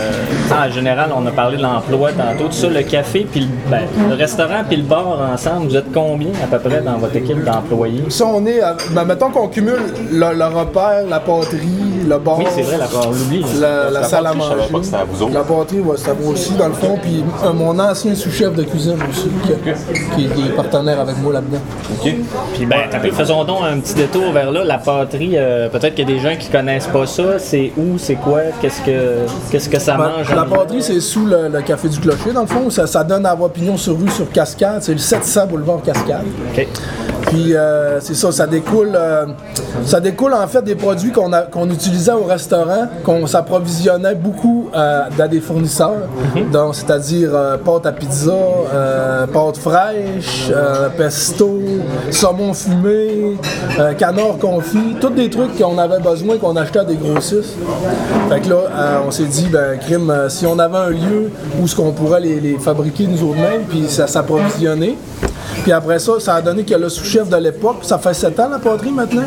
en 0.50 0.70
général, 0.70 1.10
on 1.16 1.24
a 1.26 1.30
parlé 1.30 1.56
de 1.56 1.62
l'emploi 1.62 2.10
tantôt, 2.12 2.44
tout 2.46 2.52
ça, 2.52 2.68
le 2.68 2.82
café, 2.82 3.26
puis 3.30 3.40
le, 3.40 3.46
ben, 3.70 3.82
le 4.08 4.14
restaurant, 4.14 4.62
puis 4.68 4.79
le 4.80 4.86
bar 4.86 5.18
ensemble, 5.32 5.68
vous 5.68 5.76
êtes 5.76 5.92
combien 5.92 6.30
à 6.42 6.46
peu 6.46 6.58
près 6.68 6.80
dans 6.80 6.98
votre 6.98 7.16
équipe 7.16 7.44
d'employés? 7.44 8.04
Ça, 8.08 8.26
on 8.26 8.44
est. 8.46 8.60
à- 8.60 8.76
ben, 8.92 9.04
mettons 9.04 9.30
qu'on 9.30 9.48
cumule 9.48 9.80
le, 10.10 10.34
le 10.34 10.44
repère, 10.46 11.04
la 11.08 11.20
pâterie, 11.20 11.68
le 12.08 12.18
bar. 12.18 12.38
Oui, 12.38 12.44
c'est 12.54 12.62
vrai, 12.62 12.76
la 12.78 12.86
on 13.06 13.10
l'oublie. 13.10 13.44
La, 13.60 13.84
la 13.84 13.90
La 14.00 14.02
salle 14.04 14.26
à 14.26 14.30
pâterie, 14.32 14.42
je 14.42 14.48
savais 14.48 14.56
manger. 14.60 14.72
pas 14.72 14.78
que 14.78 14.84
c'était 14.84 14.96
à 14.96 15.04
vous 15.04 15.22
autres. 15.22 15.34
La 15.34 15.40
pâterie, 15.42 15.80
ouais, 15.80 15.96
à 16.08 16.14
moi 16.22 16.32
aussi, 16.32 16.52
dans 16.54 16.68
le 16.68 16.74
fond. 16.74 16.98
Puis 17.00 17.24
euh, 17.44 17.52
mon 17.52 17.78
ancien 17.78 18.14
sous-chef 18.14 18.54
de 18.54 18.62
cuisine 18.64 18.98
aussi, 19.10 19.28
qui, 19.44 20.28
qui- 20.28 20.28
qui 20.34 20.46
est 20.48 20.52
partenaire 20.56 21.00
avec 21.00 21.16
moi 21.22 21.32
là-dedans. 21.34 21.58
Puis 22.54 22.66
ben, 22.66 22.78
faisons 23.12 23.44
donc 23.44 23.60
un 23.70 23.78
petit 23.80 23.94
détour 23.94 24.32
vers 24.32 24.50
là. 24.50 24.64
La 24.64 24.78
pâterie, 24.78 25.32
euh, 25.34 25.68
peut-être 25.68 25.94
qu'il 25.94 26.08
y 26.08 26.12
a 26.12 26.14
des 26.16 26.20
gens 26.20 26.36
qui 26.38 26.48
connaissent 26.48 26.86
pas 26.86 27.06
ça. 27.06 27.38
C'est 27.38 27.72
où, 27.76 27.98
c'est 27.98 28.14
quoi, 28.14 28.40
qu'est-ce 28.60 28.80
que, 28.82 29.26
qu'est-ce 29.50 29.68
que 29.68 29.78
ça 29.78 29.96
Ben, 29.96 30.10
mange? 30.18 30.34
la 30.34 30.44
pâterie, 30.44 30.82
c'est 30.82 31.00
sous 31.00 31.26
le, 31.26 31.48
le 31.48 31.60
Café 31.62 31.88
du 31.88 31.98
Clocher, 32.00 32.32
dans 32.32 32.42
le 32.42 32.46
fond. 32.46 32.70
Ça, 32.70 32.86
ça 32.86 33.04
donne 33.04 33.26
à 33.26 33.30
avoir 33.30 33.50
pignon 33.50 33.76
sur 33.76 33.98
rue 33.98 34.08
sur 34.10 34.30
Cascade. 34.30 34.69
C'est 34.80 34.92
le 34.92 34.98
700 34.98 35.46
boulevard 35.46 35.82
Cascade. 35.82 36.26
Puis 37.30 37.54
euh, 37.54 38.00
c'est 38.00 38.14
ça, 38.14 38.32
ça 38.32 38.46
découle, 38.48 38.90
euh, 38.92 39.26
ça 39.84 40.00
découle 40.00 40.34
en 40.34 40.46
fait 40.48 40.62
des 40.62 40.74
produits 40.74 41.12
qu'on 41.12 41.70
utilisait 41.70 42.12
au 42.12 42.24
restaurant, 42.24 42.88
qu'on 43.04 43.24
s'approvisionnait 43.28 44.16
beaucoup 44.16 44.68
euh, 44.74 45.02
dans 45.16 45.28
des 45.28 45.38
fournisseurs, 45.38 46.08
donc 46.52 46.74
c'est-à-dire 46.74 47.30
euh, 47.32 47.56
pâte 47.56 47.86
à 47.86 47.92
pizza, 47.92 48.34
pâte 49.32 49.58
fraîche, 49.58 50.50
pesto, 50.96 51.60
saumon 52.10 52.52
fumé, 52.52 53.36
canard 53.96 54.38
confit, 54.40 54.96
tous 55.00 55.10
des 55.10 55.30
trucs 55.30 55.56
qu'on 55.56 55.78
avait 55.78 56.00
besoin 56.00 56.36
qu'on 56.36 56.56
achetait 56.56 56.80
à 56.80 56.84
des 56.84 56.96
grossistes. 56.96 57.56
Fait 58.28 58.40
que 58.40 58.48
là, 58.48 59.02
on 59.06 59.10
s'est 59.12 59.24
dit, 59.24 59.46
ben 59.52 59.78
crime, 59.78 60.12
si 60.28 60.46
on 60.46 60.58
avait 60.58 60.78
un 60.78 60.90
lieu 60.90 61.30
où 61.62 61.68
ce 61.68 61.76
qu'on 61.76 61.92
pourrait 61.92 62.20
les, 62.20 62.40
les 62.40 62.58
fabriquer 62.58 63.06
nous 63.06 63.22
autres-mêmes, 63.22 63.62
puis 63.68 63.84
ça 63.88 64.08
s'approvisionner. 64.08 64.96
Puis 65.62 65.72
après 65.72 65.98
ça, 65.98 66.12
ça 66.18 66.34
a 66.36 66.40
donné 66.42 66.64
que 66.64 66.74
le 66.74 66.88
sous-chef 66.88 67.28
de 67.28 67.36
l'époque, 67.36 67.78
ça 67.82 67.98
fait 67.98 68.14
7 68.14 68.38
ans 68.40 68.48
la 68.50 68.58
poterie 68.58 68.90
maintenant. 68.92 69.24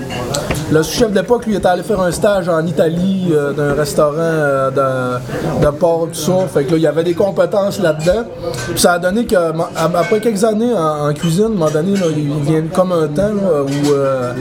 Le 0.71 0.81
sous-chef 0.81 1.11
de 1.11 1.15
l'époque, 1.19 1.45
lui, 1.45 1.55
était 1.55 1.67
allé 1.67 1.83
faire 1.83 2.01
un 2.01 2.11
stage 2.11 2.49
en 2.49 2.65
Italie 2.65 3.31
euh, 3.31 3.51
d'un 3.53 3.73
restaurant 3.73 4.13
euh, 4.17 4.71
de, 4.71 5.65
de 5.65 5.69
porc, 5.71 6.07
tout 6.11 6.19
ça. 6.19 6.33
Fait 6.51 6.63
que 6.63 6.71
là, 6.71 6.77
il 6.77 6.83
y 6.83 6.87
avait 6.87 7.03
des 7.03 7.13
compétences 7.13 7.79
là-dedans. 7.79 8.23
Puis 8.69 8.79
ça 8.79 8.93
a 8.93 8.99
donné 8.99 9.25
que, 9.25 9.35
après 9.35 10.19
quelques 10.19 10.43
années 10.43 10.73
en, 10.73 11.09
en 11.09 11.13
cuisine, 11.13 11.43
à 11.43 11.47
un 11.47 11.49
moment 11.49 11.69
donné, 11.69 11.95
là, 11.97 12.05
il 12.15 12.33
vient 12.41 12.63
comme 12.73 12.91
un 12.93 13.07
temps 13.07 13.27
là, 13.27 13.61
où, 13.63 13.91
euh, 13.91 14.33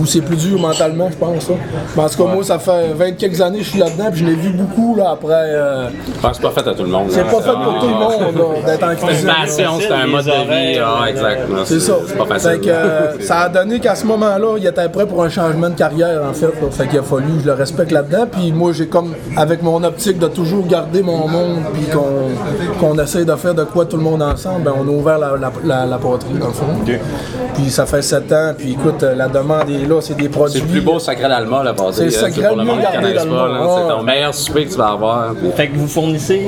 où 0.00 0.06
c'est 0.06 0.22
plus 0.22 0.36
dur 0.36 0.58
mentalement, 0.58 1.08
je 1.10 1.16
pense. 1.16 1.48
là. 1.50 1.54
Mais 1.96 2.02
en 2.02 2.08
tout 2.08 2.24
cas, 2.24 2.34
moi, 2.34 2.42
ça 2.42 2.58
fait 2.58 2.92
20 2.94 3.12
quelques 3.12 3.40
années 3.40 3.58
que 3.58 3.64
je 3.64 3.70
suis 3.70 3.78
là-dedans, 3.80 4.06
puis 4.10 4.20
je 4.20 4.24
l'ai 4.26 4.34
vu 4.34 4.50
beaucoup 4.50 4.96
là, 4.96 5.10
après. 5.12 5.28
euh, 5.32 5.88
Je 6.16 6.20
pense 6.20 6.30
que 6.30 6.36
c'est 6.36 6.42
pas 6.54 6.62
fait 6.62 6.68
à 6.70 6.74
tout 6.74 6.82
le 6.82 6.88
monde. 6.88 7.06
c'est 7.10 7.22
là. 7.22 7.30
pas 7.30 7.42
fait 7.42 7.52
pour 7.52 7.78
tout 7.78 7.86
le 7.86 7.94
monde 7.94 8.36
là, 8.64 8.72
d'être 8.72 8.82
en 8.82 8.88
C'est 8.96 9.02
une 9.02 9.08
cuisine. 9.08 9.30
c'est 9.80 9.92
un 9.92 10.06
mode 10.06 10.24
de 10.24 10.30
vie. 10.30 10.78
Ah, 10.84 11.08
exact. 11.10 11.35
C'est 11.64 11.80
ça. 11.80 11.94
C'est 12.06 12.16
pas 12.16 12.26
facile. 12.26 12.50
Fait 12.50 12.58
que, 12.60 12.68
euh, 12.70 13.20
ça 13.20 13.40
a 13.40 13.48
donné 13.48 13.80
qu'à 13.80 13.94
ce 13.94 14.06
moment-là, 14.06 14.56
il 14.58 14.66
était 14.66 14.88
prêt 14.88 15.06
pour 15.06 15.22
un 15.24 15.28
changement 15.28 15.68
de 15.70 15.74
carrière, 15.74 16.22
en 16.28 16.32
fait. 16.32 16.46
là. 16.46 16.70
Fait 16.70 16.86
qu'il 16.86 16.98
a 16.98 17.02
fallu, 17.02 17.26
je 17.40 17.46
le 17.46 17.52
respecte 17.54 17.92
là-dedans. 17.92 18.26
Puis 18.30 18.52
moi, 18.52 18.72
j'ai 18.72 18.86
comme, 18.86 19.14
avec 19.36 19.62
mon 19.62 19.82
optique 19.84 20.18
de 20.18 20.28
toujours 20.28 20.66
garder 20.66 21.02
mon 21.02 21.26
monde, 21.28 21.58
puis 21.74 21.84
qu'on 21.86 22.06
qu'on 22.80 22.98
essaye 22.98 23.24
de 23.24 23.34
faire 23.36 23.54
de 23.54 23.64
quoi 23.64 23.84
tout 23.86 23.96
le 23.96 24.02
monde 24.02 24.22
ensemble, 24.22 24.62
ben, 24.62 24.72
on 24.78 24.86
a 24.86 24.90
ouvert 24.90 25.18
la, 25.18 25.32
la, 25.36 25.52
la, 25.64 25.86
la 25.86 25.98
poterie, 25.98 26.34
dans 26.38 26.48
le 26.48 26.52
fond. 26.52 26.66
Puis 27.54 27.70
ça 27.70 27.86
fait 27.86 28.02
sept 28.02 28.30
ans. 28.32 28.52
Puis 28.56 28.72
écoute, 28.72 29.02
euh, 29.02 29.14
la 29.14 29.28
demande 29.28 29.68
est 29.70 29.86
là, 29.88 30.00
c'est 30.00 30.16
des 30.16 30.28
produits. 30.28 30.60
C'est 30.60 30.66
le 30.66 30.70
plus 30.72 30.80
beau 30.82 30.98
sacré 30.98 31.28
d'Alma, 31.28 31.62
la 31.62 31.72
pâterie. 31.72 31.94
C'est 31.94 32.04
le 32.04 32.10
sacré 32.10 32.48
pour 32.48 32.56
le 32.56 32.64
mieux 32.64 32.70
monde 32.70 32.80
qui 32.80 32.96
pas. 32.96 33.78
C'est 33.82 33.94
ton 33.96 34.02
meilleur 34.02 34.34
souper 34.34 34.64
que 34.66 34.70
tu 34.72 34.76
vas 34.78 34.88
avoir. 34.88 35.32
puis- 35.34 35.50
Fait 35.56 35.68
que 35.68 35.76
vous 35.76 35.88
fournissez 35.88 36.42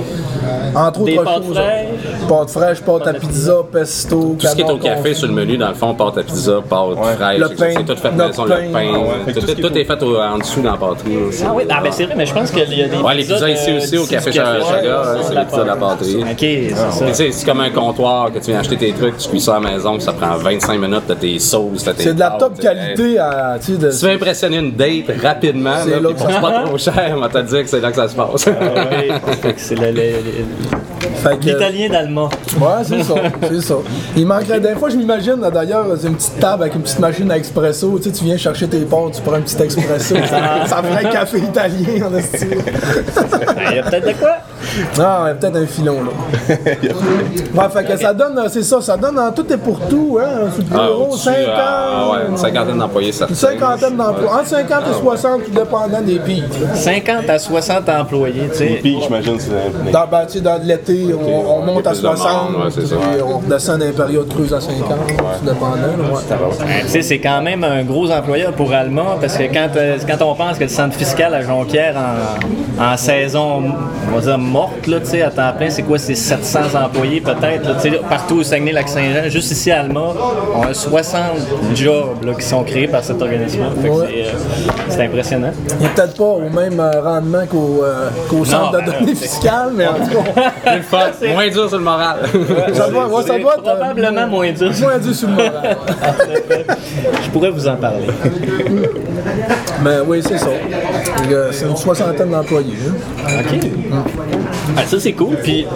Entre 0.75 1.05
Des 1.05 1.15
autres 1.19 1.25
pâtes 1.25 1.45
choses. 1.45 1.55
fraîches? 1.57 2.29
Pâtes 2.29 2.51
fraîches, 2.51 2.81
pâtes 2.83 3.07
à 3.07 3.15
pizza, 3.15 3.55
pesto, 3.73 4.37
Tout 4.39 4.47
ce 4.47 4.55
qui 4.55 4.61
est 4.61 4.65
qui 4.65 4.71
est 4.71 4.75
au 4.79 4.83
café 4.85 5.15
sur 5.15 5.29
le 5.29 5.35
menu, 5.35 5.57
dans 5.57 5.69
le 5.69 5.75
fond, 5.75 5.95
pâte 5.95 6.19
à 6.19 6.23
pizza, 6.23 6.61
pâte 6.69 7.17
fraîche, 7.17 7.39
Le 7.39 7.49
c'est- 7.49 7.55
pain, 7.57 7.71
c'est 7.77 7.85
tout 7.95 8.01
fait 8.01 8.11
maison, 8.13 8.45
le 8.45 8.51
pain. 8.51 8.93
Ah 8.95 8.99
ouais, 8.99 9.55
tout, 9.61 9.79
est 9.79 9.85
fait 9.85 10.03
au- 10.03 10.17
en 10.19 10.39
dessous 10.39 10.61
dans 10.63 10.73
la 10.73 10.77
pâterie. 10.77 11.17
Ah 11.45 11.53
oui, 11.55 11.65
ah 11.71 11.81
ben 11.83 11.93
c'est 11.93 12.05
vrai, 12.05 12.15
mais 12.17 12.27
je 12.27 12.35
pense 12.35 12.51
qu'il 12.51 12.61
y 12.61 12.83
a 12.83 12.89
des 12.89 12.97
Ouais, 12.97 13.15
les 13.15 13.23
pizzas 13.25 13.41
de- 13.47 13.53
ici 13.53 13.73
aussi 13.77 13.99
au 13.99 14.07
Café 14.07 14.33
Chaga, 14.33 14.53
ouais, 14.53 14.59
ouais, 14.59 15.23
c'est 15.23 15.35
la 15.35 15.41
les 15.41 15.47
pizzas 15.47 15.63
de 15.63 15.67
la 15.69 15.77
pâterie. 15.77 16.17
Ok, 16.23 16.37
c'est 16.39 16.71
ça. 16.75 17.13
Sais, 17.15 17.33
c'est 17.33 17.47
comme 17.47 17.61
un 17.61 17.71
comptoir 17.71 18.33
que 18.33 18.39
tu 18.39 18.51
viens 18.51 18.61
acheter 18.61 18.77
tes 18.77 18.93
trucs, 18.93 19.17
tu 19.19 19.29
cuis 19.29 19.41
ça 19.41 19.57
à 19.57 19.61
la 19.61 19.71
maison, 19.71 19.95
puis 19.95 20.03
ça 20.03 20.13
prend 20.13 20.37
25 20.37 20.79
minutes, 20.81 21.03
t'as 21.07 21.15
tes 21.15 21.39
sauces, 21.39 21.85
t'as 21.85 21.93
tes 21.95 22.03
C'est 22.05 22.15
de 22.15 22.21
la 22.21 22.31
top 22.39 22.59
qualité 22.59 23.19
à. 23.19 23.57
Tu 23.65 23.73
veux 23.73 24.11
impressionner 24.13 24.59
une 24.59 24.73
date 24.73 25.11
rapidement, 25.23 25.75
C'est 25.85 26.41
pas 26.41 26.63
trop 26.65 26.79
cher, 26.79 27.13
on 27.17 27.21
va 27.21 27.29
te 27.29 27.39
dire 27.39 27.63
que 27.63 27.69
c'est 27.69 27.81
là 27.81 27.91
que 27.91 27.97
ça 27.97 28.09
se 28.09 28.15
passe. 28.15 28.49
Ah 28.49 28.85
c'est 29.57 29.75
l'italien 31.45 31.89
d'allemand. 31.89 32.29
Ouais, 32.61 32.85
c'est 32.85 33.03
ça, 33.03 33.15
c'est 33.49 33.61
ça. 33.61 33.75
Il 34.17 34.27
manquerait 34.27 34.61
des 34.69 34.75
fois, 34.79 34.91
je 34.91 34.97
m'imagine 34.97 35.41
là, 35.41 35.51
d'ailleurs, 35.51 35.87
c'est 35.99 36.09
une 36.09 36.17
petite 36.17 36.39
table 36.39 36.63
avec 36.63 36.75
une 36.75 36.83
petite 36.83 36.99
machine 36.99 37.31
à 37.31 37.37
expresso. 37.37 37.99
Tu 37.99 38.05
sais, 38.05 38.13
tu 38.13 38.25
viens 38.25 38.37
chercher 38.37 38.69
tes 38.69 38.81
pâtes, 38.81 39.15
tu 39.15 39.23
prends 39.23 39.35
un 39.35 39.41
petit 39.41 39.61
expresso. 39.63 40.15
ça, 40.29 40.67
ça 40.67 40.83
ferait 40.83 41.07
un 41.07 41.11
café 41.11 41.39
italien 41.39 42.07
en. 42.07 42.11
Ben, 42.11 42.23
Il 43.71 43.77
y 43.77 43.79
a 43.79 43.83
peut-être 43.83 44.07
de 44.07 44.13
quoi? 44.13 44.37
Ah, 45.01 45.25
ouais, 45.25 45.35
peut-être 45.35 45.57
un 45.57 45.67
filon 45.67 46.03
là. 46.03 46.11
Ouais, 47.55 47.65
fait 47.73 47.85
que 47.85 47.97
ça 47.97 48.13
donne, 48.13 48.39
euh, 48.39 48.49
c'est 48.49 48.63
ça, 48.63 48.81
ça 48.81 48.97
donne 48.97 49.19
en 49.19 49.33
tout 49.33 49.45
et 49.53 49.57
pour 49.57 49.81
tout, 49.89 50.19
hein, 50.21 50.49
sur 50.55 50.63
le 50.63 50.69
Ah, 50.75 50.87
bureau, 50.87 51.05
au-dessus, 51.11 51.25
50. 51.25 51.47
ah, 51.57 52.09
ouais, 52.13 52.19
une 52.29 52.37
cinquantaine 52.37 52.79
d'employés, 52.79 53.13
ça 53.13 53.27
Une 53.29 53.35
cinquantaine 53.35 53.97
d'emplois, 53.97 54.35
entre 54.35 54.47
50 54.47 54.83
Ah, 54.87 54.91
et 54.91 55.01
60, 55.01 55.45
tout 55.45 55.51
dépendant 55.51 56.01
des 56.03 56.19
pics. 56.19 56.45
50 56.75 57.29
à 57.31 57.39
60 57.39 57.89
employés, 57.89 58.49
tu 58.53 58.59
sais. 58.59 58.79
Puis 58.83 58.99
j'imagine 59.03 59.39
c'est 59.41 59.51
un- 59.51 59.91
Dans, 59.91 60.07
ben, 60.07 60.27
dans 60.43 60.63
l'été, 60.63 61.07
on, 61.15 61.51
on 61.59 61.63
monte 61.65 61.87
à 61.87 61.91
plus 61.91 62.03
de 62.03 62.07
monde, 62.09 62.17
60, 62.17 62.51
ouais, 62.51 62.71
c'est 62.71 62.87
ça. 62.87 62.97
puis 62.97 63.23
on 63.23 63.39
redescend 63.39 63.79
dans 63.79 63.87
les 63.87 63.93
périodes 63.93 64.29
creuses 64.29 64.55
à 64.55 64.61
50, 64.61 64.87
tout 64.89 65.45
dépendant. 65.45 65.77
là, 65.77 66.15
ouais. 66.15 66.21
Ben, 66.29 66.83
tu 66.83 66.89
sais, 66.89 67.03
c'est 67.03 67.19
quand 67.19 67.43
même 67.43 67.65
un 67.65 67.83
gros 67.85 68.11
employeur 68.11 68.53
pour 68.53 68.73
Alma 68.73 69.17
parce 69.21 69.37
que 69.37 69.45
quand, 69.45 69.69
euh, 69.77 69.97
quand 70.07 70.25
on 70.25 70.35
pense 70.35 70.59
que 70.59 70.65
le 70.65 70.69
centre 70.71 70.97
fiscal 70.97 71.35
à 71.35 71.43
Jonquière 71.43 71.95
en, 72.79 72.93
en 72.93 72.97
saison, 72.97 73.63
on 74.11 74.15
va 74.15 74.21
dire 74.21 74.39
morte, 74.49 74.87
là, 74.87 75.01
tu 75.01 75.07
sais, 75.07 75.23
à 75.23 75.31
temps 75.31 75.53
plein, 75.57 75.71
c'est 75.71 75.83
quoi? 75.83 75.99
C'est 75.99 76.15
700 76.15 76.61
employés 76.85 77.21
peut-être, 77.21 77.65
là, 77.67 77.75
tu 77.81 77.91
sais, 77.91 78.01
partout 78.09 78.37
au 78.39 78.43
Saguenay-Lac-Saint-Jean. 78.43 79.29
Juste 79.31 79.51
ici 79.53 79.71
à 79.71 79.81
Alma, 79.81 80.01
on 80.57 80.63
a 80.63 80.75
60 80.75 81.21
jobs 81.75 82.25
là, 82.25 82.33
qui 82.35 82.45
sont 82.47 82.63
créés 82.65 82.89
par 82.89 83.05
cet 83.05 83.21
organisme. 83.23 83.61
Fait 83.81 83.89
que 83.89 83.93
Ouais. 83.95 84.07
c'est, 84.09 84.29
euh, 84.29 84.73
c'est 84.89 85.03
impressionnant. 85.05 85.51
Il 85.79 85.85
n'est 85.87 85.93
peut-être 85.93 86.17
pas 86.17 86.25
au 86.25 86.49
même 86.49 86.81
euh, 86.81 87.01
rendement 87.01 87.47
qu'au 87.47 87.83
euh, 87.85 88.09
qu'au 88.29 88.45
centre 88.45 88.73
ben 88.73 88.81
de 88.81 88.91
données 88.93 89.13
non, 89.13 89.17
fiscales, 89.19 89.71
mais 89.75 89.87
en 89.87 89.95
tout 89.95 90.11
cas, 90.11 91.11
moins 91.33 91.49
dur 91.49 91.69
sur 91.69 91.79
le 91.79 91.85
moral. 91.85 92.17
ça 92.75 92.89
doit, 92.91 93.07
ouais, 93.07 93.23
ça 93.23 93.35
C'est 93.35 93.41
doit 93.41 93.55
être. 93.55 93.69
euh, 93.69 93.75
probablement 93.77 94.27
moins 94.27 94.51
dur. 94.53 94.71
moins 94.81 94.99
dur 94.99 95.15
sur 95.15 95.29
le 95.29 95.35
moral. 95.35 95.77
Je 97.25 97.31
pourrais 97.31 97.51
vous 97.51 97.67
en 97.69 97.77
parler. 97.77 98.07
Mais 99.85 99.99
oui, 100.07 100.21
c'est 100.27 100.39
ça. 100.39 100.49
C'est 101.53 101.67
une 101.67 101.77
soixantaine 101.77 102.31
d'employés. 102.31 102.75
hein. 103.27 103.41
OK. 103.41 104.38
Ah, 104.77 104.87
ça, 104.87 104.99
c'est 105.01 105.13
cool. 105.13 105.37
Puis, 105.43 105.67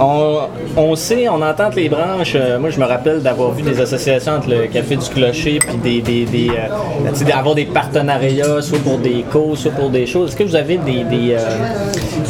on, 0.00 0.38
on 0.76 0.94
sait, 0.96 1.28
on 1.28 1.40
entend 1.42 1.70
que 1.70 1.76
les 1.76 1.88
branches. 1.88 2.34
euh, 2.34 2.58
moi, 2.58 2.70
je 2.70 2.78
me 2.80 2.84
rappelle 2.84 3.22
d'avoir 3.22 3.52
vu 3.52 3.62
des 3.62 3.80
associations 3.80 4.32
entre 4.34 4.50
le 4.50 4.66
Café 4.66 4.96
du 4.96 5.08
Clocher 5.08 5.58
puis 5.60 5.76
des, 5.76 6.00
des, 6.00 6.24
des, 6.24 6.50
euh, 6.50 7.24
d'avoir 7.26 7.54
des 7.54 7.64
partenariats, 7.66 8.60
soit 8.62 8.78
pour 8.80 8.98
des 8.98 9.24
causes, 9.32 9.60
soit 9.60 9.70
pour 9.72 9.90
des 9.90 10.06
choses. 10.06 10.30
Est-ce 10.30 10.36
que 10.36 10.44
vous 10.44 10.56
avez 10.56 10.76
des, 10.78 11.04
des, 11.04 11.34
euh, 11.34 11.38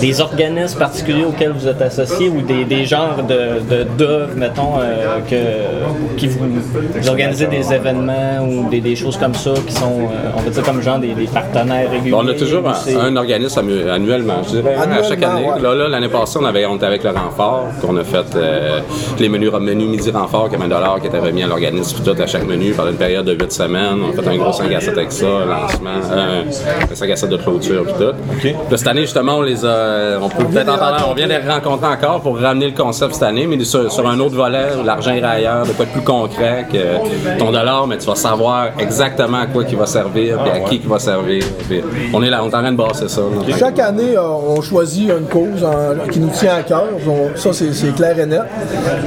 des 0.01 0.21
organismes 0.21 0.79
particuliers 0.79 1.25
auxquels 1.25 1.53
vous 1.53 1.67
êtes 1.69 1.81
associés 1.83 2.29
ou 2.29 2.41
des, 2.43 2.65
des 2.65 2.85
genres 2.85 3.23
de, 3.27 3.85
d'œuvres, 3.97 4.35
mettons, 4.37 4.79
euh, 4.81 5.19
que, 5.29 6.17
qui 6.19 6.27
vous, 6.29 6.41
vous 6.45 7.09
organisez 7.09 7.47
des 7.47 7.73
événements 7.73 8.41
ou 8.47 8.69
des, 8.69 8.81
des 8.81 8.97
choses 8.97 9.17
comme 9.17 9.35
ça 9.35 9.53
qui 9.67 9.73
sont, 9.73 10.01
euh, 10.01 10.31
on 10.37 10.41
va 10.41 10.51
dire, 10.51 10.63
comme 10.63 10.83
genre 10.83 10.99
des, 10.99 11.15
des 11.15 11.27
partenaires 11.27 11.91
réguliers? 11.91 12.15
On 12.15 12.27
a 12.29 12.35
toujours 12.35 12.63
ou 12.65 12.99
un, 12.99 13.17
organisme 13.17 13.61
annu- 13.61 13.89
annuellement, 13.91 14.43
je 14.45 14.51
dirais, 14.61 14.75
à 14.75 15.03
chaque 15.03 15.23
année. 15.23 15.47
ouais. 15.47 15.61
Là, 15.61 15.89
l'année 15.89 16.09
passée, 16.09 16.39
on, 16.41 16.45
avait, 16.45 16.67
on 16.67 16.77
était 16.77 16.87
avec 16.87 17.03
le 17.05 17.13
renfort, 17.55 17.81
qu'on 17.81 17.97
a 17.97 18.05
fait 18.05 18.25
euh, 18.37 18.81
les 19.19 19.29
menus, 19.29 19.51
menus 19.53 19.89
midi 19.89 20.11
renfort, 20.11 20.49
qui 20.49 20.55
est 20.57 20.59
20 20.59 21.01
qui 21.01 21.07
était 21.07 21.19
remis 21.19 21.43
à 21.43 21.47
l'organisme 21.47 21.99
tout 22.05 22.23
à 22.23 22.27
chaque 22.27 22.47
menu 22.47 22.73
pendant 22.73 22.91
une 22.91 22.97
période 22.97 23.25
de 23.27 23.33
8 23.33 23.53
semaines. 23.53 23.99
On 24.05 24.19
a 24.19 24.23
fait 24.23 24.29
un 24.31 24.37
gros 24.37 24.53
5 24.53 24.73
à 24.73 24.81
7 24.81 24.97
avec 24.97 25.13
ça, 25.13 25.27
un 25.27 25.47
lancement, 25.47 25.91
euh, 26.13 26.43
un 26.91 26.95
5 26.95 27.11
à 27.11 27.17
7 27.17 27.31
de 27.31 27.37
clôture, 27.37 27.85
puis 27.85 27.95
tout. 27.99 28.13
Puis 28.41 28.55
cette 28.79 28.87
année, 28.89 29.03
justement, 29.03 29.37
on 29.39 29.43
les 29.43 29.65
a, 29.65 30.19
on 30.21 30.29
peut 30.29 30.45
peut-être 30.45 30.73
en 30.73 30.79
parler, 30.79 31.05
on 31.09 31.15
vient 31.15 31.27
de 31.27 31.33
les 31.33 31.39
rencontrer 31.49 31.87
encore 31.89 32.21
pour 32.21 32.39
ramener 32.39 32.67
le 32.71 32.77
concept 32.77 33.15
cette 33.15 33.23
année, 33.25 33.47
mais 33.47 33.63
sur, 33.65 33.91
sur 33.91 34.07
un 34.09 34.19
autre 34.21 34.35
volet, 34.37 34.69
l'argent 34.85 35.13
ira 35.13 35.29
ailleurs, 35.31 35.67
de 35.67 35.73
quoi 35.73 35.85
de 35.85 35.91
plus 35.91 36.03
concret 36.03 36.67
que 36.73 37.39
ton 37.39 37.51
dollar, 37.53 37.87
mais 37.87 37.99
tu 37.99 38.07
vas 38.07 38.15
savoir 38.15 38.69
exactement 38.79 39.39
à 39.39 39.47
quoi 39.47 39.63
il 39.69 39.77
va 39.77 39.87
servir, 39.87 40.39
puis 40.43 40.51
à 40.51 40.61
qui 40.61 40.77
il 40.83 40.89
va 40.89 40.99
servir. 40.99 41.43
Puis 41.69 41.81
on 42.13 42.23
est 42.23 42.31
là, 42.31 42.43
on 42.43 42.49
est 42.51 42.55
en 42.55 42.61
train 42.61 42.73
de 42.73 42.77
brasser 42.77 43.09
ça. 43.09 43.23
Chaque 43.59 43.79
année, 43.79 44.17
euh, 44.17 44.23
on 44.23 44.61
choisit 44.61 45.11
une 45.11 45.27
cause 45.27 45.65
en- 45.65 46.09
qui 46.11 46.21
nous 46.21 46.31
tient 46.31 46.57
à 46.57 46.63
cœur. 46.63 46.85
On- 47.07 47.37
ça, 47.53 47.65
c'est 47.73 47.95
clair 47.95 48.19
et 48.19 48.27
net. 48.27 48.43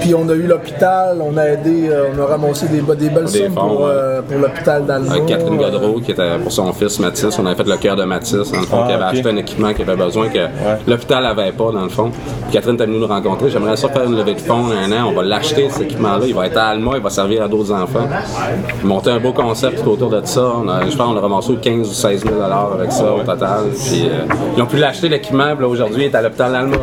Puis 0.01 0.13
on 0.13 0.27
a 0.29 0.33
eu 0.33 0.43
l'hôpital, 0.47 1.17
on 1.21 1.35
a 1.37 1.45
aidé, 1.49 1.89
euh, 1.89 2.05
on 2.15 2.21
a 2.21 2.25
ramassé 2.25 2.67
des, 2.67 2.81
des 2.81 3.09
belles 3.09 3.25
Des 3.25 3.39
sommes 3.45 3.53
fonds, 3.53 3.67
pour, 3.67 3.81
ouais. 3.81 3.87
euh, 3.91 4.21
pour 4.21 4.39
l'hôpital 4.39 4.85
d'Alma. 4.85 5.11
Avec 5.11 5.25
Catherine 5.25 5.57
Godreau, 5.57 5.99
qui 5.99 6.11
était 6.11 6.37
pour 6.41 6.51
son 6.51 6.71
fils 6.73 6.99
Mathis. 6.99 7.37
On 7.39 7.45
avait 7.45 7.55
fait 7.55 7.69
le 7.69 7.77
cœur 7.77 7.95
de 7.95 8.03
Mathis, 8.03 8.33
dans 8.51 8.59
le 8.59 8.65
fond, 8.65 8.77
Ah, 8.83 8.87
qui 8.87 8.93
avait 8.93 9.03
acheté 9.03 9.29
un 9.29 9.37
équipement 9.37 9.73
qu'il 9.73 9.89
avait 9.89 9.95
besoin, 10.03 10.29
que 10.29 10.39
l'hôpital 10.87 11.23
n'avait 11.23 11.51
pas, 11.51 11.71
dans 11.71 11.83
le 11.83 11.89
fond. 11.89 12.09
Puis 12.11 12.51
Catherine 12.53 12.79
est 12.79 12.85
venue 12.85 12.99
nous 12.99 13.07
rencontrer. 13.07 13.49
J'aimerais 13.49 13.77
ça 13.77 13.89
faire 13.89 14.03
une 14.03 14.17
levée 14.17 14.33
de 14.35 14.39
fonds 14.39 14.65
un 14.71 14.91
an. 14.91 15.07
On 15.09 15.13
va 15.13 15.23
l'acheter, 15.23 15.67
cet 15.69 15.83
équipement-là. 15.83 16.25
Il 16.27 16.33
va 16.35 16.45
être 16.47 16.57
à 16.57 16.67
Alma, 16.67 16.91
il 16.95 17.01
va 17.01 17.09
servir 17.09 17.43
à 17.43 17.47
d'autres 17.47 17.71
enfants. 17.71 18.07
Monter 18.83 19.11
un 19.11 19.19
beau 19.19 19.33
concept 19.33 19.83
tout 19.83 19.89
autour 19.91 20.09
de 20.09 20.21
ça. 20.25 20.43
On 20.63 20.67
a- 20.69 20.81
je 20.89 20.95
pense 20.95 21.07
qu'on 21.07 21.17
a 21.17 21.21
ramassé 21.21 21.53
15 21.61 21.89
ou 21.89 21.93
16 21.93 22.23
000 22.23 22.35
avec 22.41 22.91
ça 22.91 23.13
au 23.13 23.19
total. 23.19 23.65
Puis, 23.73 24.05
euh, 24.07 24.25
ils 24.55 24.61
ont 24.61 24.65
pu 24.65 24.77
l'acheter 24.77 25.09
l'équipement, 25.09 25.53
puis 25.53 25.61
là, 25.63 25.67
aujourd'hui, 25.67 26.03
il 26.03 26.05
est 26.05 26.15
à 26.15 26.21
l'hôpital 26.21 26.51
d'Alma. 26.51 26.77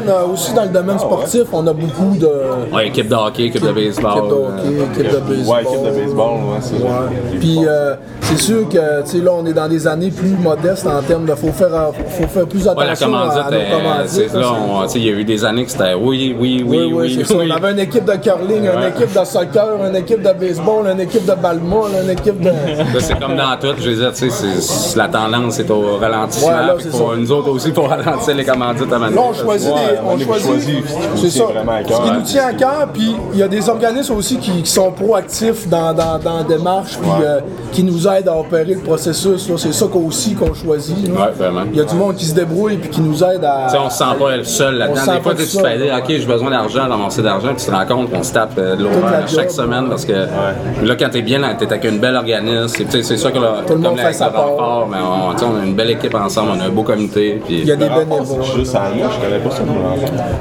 Domaine, 0.00 0.08
euh, 0.16 0.32
aussi 0.32 0.52
dans 0.54 0.62
le 0.62 0.68
domaine 0.68 0.98
sportif, 0.98 1.42
on 1.52 1.66
a 1.66 1.72
beaucoup 1.72 2.16
de 2.16 2.28
ouais, 2.74 2.88
équipe 2.88 3.08
de 3.08 3.14
hockey, 3.14 3.44
équipe 3.44 3.64
de 3.64 3.72
baseball. 3.72 4.12
équipes 4.18 4.28
de 4.28 4.34
hockey, 4.34 5.00
équipes 5.02 5.12
de 5.12 5.18
baseball. 5.18 5.54
Ouais, 5.56 5.62
équipe 5.62 5.84
de 5.84 6.00
baseball, 6.00 6.30
ouais, 6.32 6.58
c'est 6.60 6.74
Ouais. 6.78 7.38
Puis 7.40 7.58
euh, 7.66 7.94
c'est 8.22 8.38
sûr 8.38 8.68
que 8.68 9.02
tu 9.02 9.10
sais 9.10 9.18
là 9.18 9.30
on 9.34 9.44
est 9.46 9.52
dans 9.52 9.68
des 9.68 9.86
années 9.86 10.10
plus 10.10 10.30
modestes 10.42 10.86
en 10.86 11.02
termes 11.02 11.26
de 11.26 11.34
faut 11.34 11.52
faire 11.52 11.74
euh, 11.74 11.90
faut 12.08 12.26
faire 12.26 12.46
plus 12.46 12.66
Ouais, 12.66 12.74
la 12.76 12.92
attention 12.92 13.06
commandite, 13.06 13.36
à, 13.38 13.46
à 13.46 13.52
euh, 13.52 14.04
c'est 14.06 14.32
là, 14.34 14.52
il 14.94 15.04
y 15.04 15.08
a 15.08 15.12
eu 15.12 15.24
des 15.24 15.44
années 15.44 15.64
que 15.64 15.70
c'était 15.70 15.94
oui, 15.94 16.36
oui, 16.38 16.64
oui, 16.66 16.78
Oui, 16.88 16.92
oui, 16.92 17.16
oui, 17.18 17.26
oui. 17.38 17.48
On 17.52 17.54
avait 17.56 17.72
une 17.72 17.78
équipe 17.80 18.04
de 18.04 18.12
curling, 18.16 18.62
une 18.64 18.88
équipe 18.88 19.18
de 19.18 19.24
soccer, 19.24 19.68
une 19.88 19.96
équipe 19.96 20.22
de 20.22 20.32
baseball, 20.32 20.86
une 20.92 21.00
équipe 21.00 21.24
de 21.26 21.34
ballon, 21.34 21.84
une 22.02 22.10
équipe 22.10 22.40
de. 22.40 22.48
Là, 22.48 23.00
c'est 23.00 23.18
comme 23.18 23.36
dans 23.36 23.56
tout, 23.60 23.74
je 23.80 23.90
veux 23.90 23.96
dire, 23.96 24.12
tu 24.12 24.30
sais, 24.30 24.96
la 24.98 25.08
tendance 25.08 25.58
est 25.58 25.70
au 25.70 25.96
ralentissement. 26.00 26.48
Ouais, 26.48 26.66
là, 26.66 26.74
faut- 26.92 27.16
nous 27.16 27.32
autres 27.32 27.50
aussi, 27.50 27.70
pour 27.70 27.88
ralentir 27.88 28.34
les 28.34 28.44
commandites 28.44 28.88
à 28.88 28.90
Là, 28.92 28.98
maintenant. 28.98 29.28
on 29.30 29.34
choisit 29.34 29.72
Ouais, 29.72 29.80
des. 29.87 29.87
On 30.04 30.18
choisit. 30.18 30.46
choisi 30.46 30.82
ce 30.86 30.94
qui 30.94 31.08
nous 31.08 31.16
C'est 31.16 31.28
tient 31.28 31.46
ça. 31.46 31.52
Ce 31.82 31.88
cœur, 31.88 32.04
qui 32.04 32.10
nous 32.12 32.22
tient 32.22 32.46
à 32.46 32.52
cœur, 32.52 32.88
puis 32.92 33.16
il 33.32 33.38
y 33.38 33.42
a 33.42 33.48
des 33.48 33.68
organismes 33.68 34.14
aussi 34.14 34.36
qui, 34.38 34.62
qui 34.62 34.70
sont 34.70 34.90
proactifs 34.92 35.68
dans, 35.68 35.92
dans, 35.92 36.18
dans 36.18 36.38
la 36.38 36.44
démarche, 36.44 36.98
puis 36.98 37.10
euh, 37.22 37.40
qui 37.72 37.82
nous 37.84 38.06
aident 38.08 38.28
à 38.28 38.36
opérer 38.36 38.74
le 38.74 38.80
processus. 38.80 39.50
C'est 39.56 39.72
ça 39.72 39.86
qu'on 39.86 40.06
aussi 40.06 40.34
qu'on 40.34 40.54
choisit. 40.54 40.96
Ouais, 41.08 41.30
vraiment. 41.36 41.62
Il 41.72 41.78
y 41.78 41.80
a 41.80 41.84
du 41.84 41.94
monde 41.94 42.14
qui 42.16 42.24
se 42.26 42.34
débrouille 42.34 42.76
puis 42.76 42.90
qui 42.90 43.00
nous 43.00 43.22
aide 43.24 43.44
à. 43.44 43.66
Tu 43.66 43.72
sais, 43.72 43.78
on 43.78 43.90
se 43.90 43.98
sent 43.98 44.04
pas 44.18 44.44
seul 44.44 44.74
On 44.74 44.78
là-dedans. 44.78 44.96
se 45.00 45.04
sent 45.04 45.14
Des 45.16 45.20
fois, 45.20 45.32
pas 45.34 45.42
tu 45.42 45.46
te 45.48 45.58
fais 45.60 45.78
dire, 45.78 45.94
OK, 45.98 46.04
j'ai 46.08 46.26
besoin 46.26 46.50
d'argent, 46.50 46.88
d'avancer 46.88 47.22
d'argent, 47.22 47.48
puis 47.54 47.64
tu 47.64 47.70
te 47.70 47.74
rends 47.76 47.86
compte 47.86 48.10
qu'on 48.10 48.22
se 48.22 48.32
tape 48.32 48.52
euh, 48.58 48.76
de 48.76 48.86
à 48.86 49.26
chaque 49.26 49.50
semaine 49.50 49.88
parce 49.88 50.04
que 50.04 50.12
là, 50.12 50.96
quand 50.98 51.08
t'es 51.10 51.22
bien, 51.22 51.38
là, 51.38 51.54
t'es 51.58 51.66
avec 51.66 51.84
une 51.84 51.98
belle 51.98 52.16
organisme. 52.16 52.84
C'est- 52.88 53.16
sûr 53.18 53.32
que 53.32 53.38
là, 53.38 53.62
Tout 53.66 53.74
le 53.74 53.80
comme 53.80 53.90
monde 53.90 53.98
fait 53.98 54.12
sa 54.12 54.28
part. 54.30 54.86
mais 54.90 54.96
on, 54.98 55.30
a 55.30 55.64
une 55.64 55.74
belle 55.74 55.90
équipe 55.90 56.14
ensemble, 56.14 56.52
on 56.56 56.60
a 56.60 56.64
un 56.64 56.68
beau 56.70 56.82
comité. 56.82 57.40
Il 57.48 57.64
y 57.64 57.72
a 57.72 57.76
des 57.76 57.88
bénévoles. 57.88 58.42
juste 58.56 58.74
à 58.74 58.82
je 58.92 59.24
connais 59.24 59.38
pas. 59.38 59.50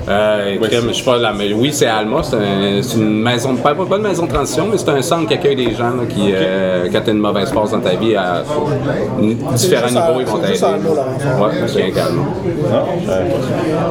Euh, 0.09 0.57
crème, 0.61 0.85
je 0.89 0.93
sais 0.93 1.03
pas, 1.03 1.17
oui, 1.55 1.71
c'est 1.73 1.87
Alma, 1.87 2.21
c'est 2.23 2.35
un- 2.35 2.81
c'est 2.81 2.97
une 2.97 3.21
maison, 3.21 3.55
pas, 3.55 3.73
pas 3.73 3.95
une 3.97 4.03
maison 4.03 4.25
de 4.25 4.31
transition, 4.31 4.67
mais 4.71 4.77
c'est 4.77 4.89
un 4.89 5.01
centre 5.01 5.27
qui 5.27 5.33
accueille 5.33 5.55
des 5.55 5.73
gens 5.73 5.89
là, 5.89 6.03
qui, 6.07 6.31
euh, 6.33 6.87
quand 6.91 7.01
tu 7.03 7.09
as 7.09 7.13
une 7.13 7.19
mauvaise 7.19 7.51
passe 7.51 7.71
dans 7.71 7.79
ta 7.79 7.95
vie, 7.95 8.15
à 8.15 8.43
différents 9.55 9.87
à- 9.87 9.91
niveaux, 9.91 10.19
ils 10.21 10.25
vont 10.25 10.39
c'est 10.43 10.53
t'aider. 10.53 10.65
Ouais, 11.39 11.67
c'est 11.67 11.91
pas 11.91 11.99
ça. 12.01 12.07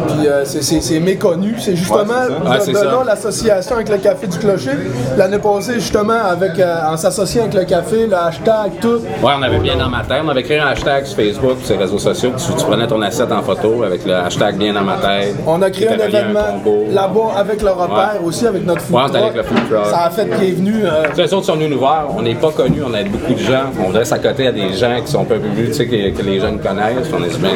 Puis 0.08 0.26
euh, 0.26 0.44
c'est- 0.44 1.00
méconnu. 1.00 1.54
C'est 1.58 1.76
justement 1.76 2.04
Ouais, 2.04 2.58
c'est 2.60 2.74
Ouais, 2.74 2.84
là 2.84 3.02
l'association 3.06 3.76
avec 3.76 3.88
le 3.88 3.98
Café 3.98 4.26
du 4.26 4.38
Clocher. 4.38 4.70
L'année 5.16 5.38
passée, 5.38 5.74
justement, 5.74 6.14
avec, 6.28 6.52
en 6.60 6.96
s'associant 6.96 7.42
avec 7.42 7.54
le 7.54 7.64
café, 7.64 8.06
le 8.06 8.14
hashtag, 8.16 8.72
tout. 8.80 9.00
Ouais, 9.22 9.32
on 9.38 9.42
avait 9.42 9.58
bien 9.58 9.76
dans 9.76 9.88
ma 9.88 10.02
tête. 10.02 10.22
On 10.24 10.28
avait 10.28 10.42
créé 10.42 10.58
un 10.58 10.68
hashtag 10.68 11.04
sur 11.06 11.16
Facebook, 11.16 11.58
sur 11.62 11.74
les 11.76 11.82
réseaux 11.82 11.98
sociaux. 11.98 12.32
Tu, 12.36 12.52
tu 12.54 12.64
prenais 12.64 12.86
ton 12.86 13.00
asset 13.02 13.30
en 13.30 13.42
photo 13.42 13.82
avec 13.84 14.04
le 14.06 14.14
hashtag 14.14 14.56
bien 14.56 14.72
dans 14.72 14.82
ma 14.82 14.96
tête. 14.96 15.35
On 15.46 15.60
a 15.62 15.70
créé 15.70 15.88
un 15.88 15.98
événement 15.98 16.62
là-bas 16.90 17.32
avec 17.36 17.62
le 17.62 17.70
repère 17.70 18.20
aussi, 18.24 18.46
avec 18.46 18.64
notre 18.64 18.82
food 18.82 18.94
Ouais, 18.96 19.16
avec 19.16 19.34
le 19.36 19.42
food 19.42 19.58
truck. 19.70 19.86
Ça 19.86 20.04
a 20.04 20.10
fait 20.10 20.28
qu'il 20.28 20.48
est 20.48 20.52
venu. 20.52 20.74
euh, 20.84 21.04
Les 21.16 21.32
autres 21.34 21.46
sont 21.46 21.54
venus 21.54 21.70
nous 21.70 21.78
voir, 21.78 22.08
on 22.16 22.22
n'est 22.22 22.34
pas 22.34 22.50
connus, 22.50 22.82
on 22.86 22.94
aide 22.94 23.10
beaucoup 23.10 23.34
de 23.34 23.38
gens. 23.38 23.64
On 23.84 23.90
reste 23.90 24.12
à 24.12 24.18
côté 24.18 24.46
à 24.48 24.52
des 24.52 24.72
gens 24.74 25.00
qui 25.04 25.10
sont 25.12 25.22
un 25.22 25.24
peu 25.24 25.38
plus 25.38 25.50
vieux, 25.50 25.66
tu 25.68 25.74
sais, 25.74 25.86
que, 25.86 26.10
que 26.16 26.22
les 26.22 26.40
jeunes 26.40 26.58
connaissent. 26.58 27.08
On 27.12 27.22
est 27.24 27.38
bien, 27.38 27.50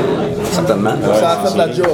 certainement. 0.45 0.91
ça 1.15 1.31
a 1.43 1.47
fait 1.47 1.59
la 1.59 1.73
job. 1.73 1.87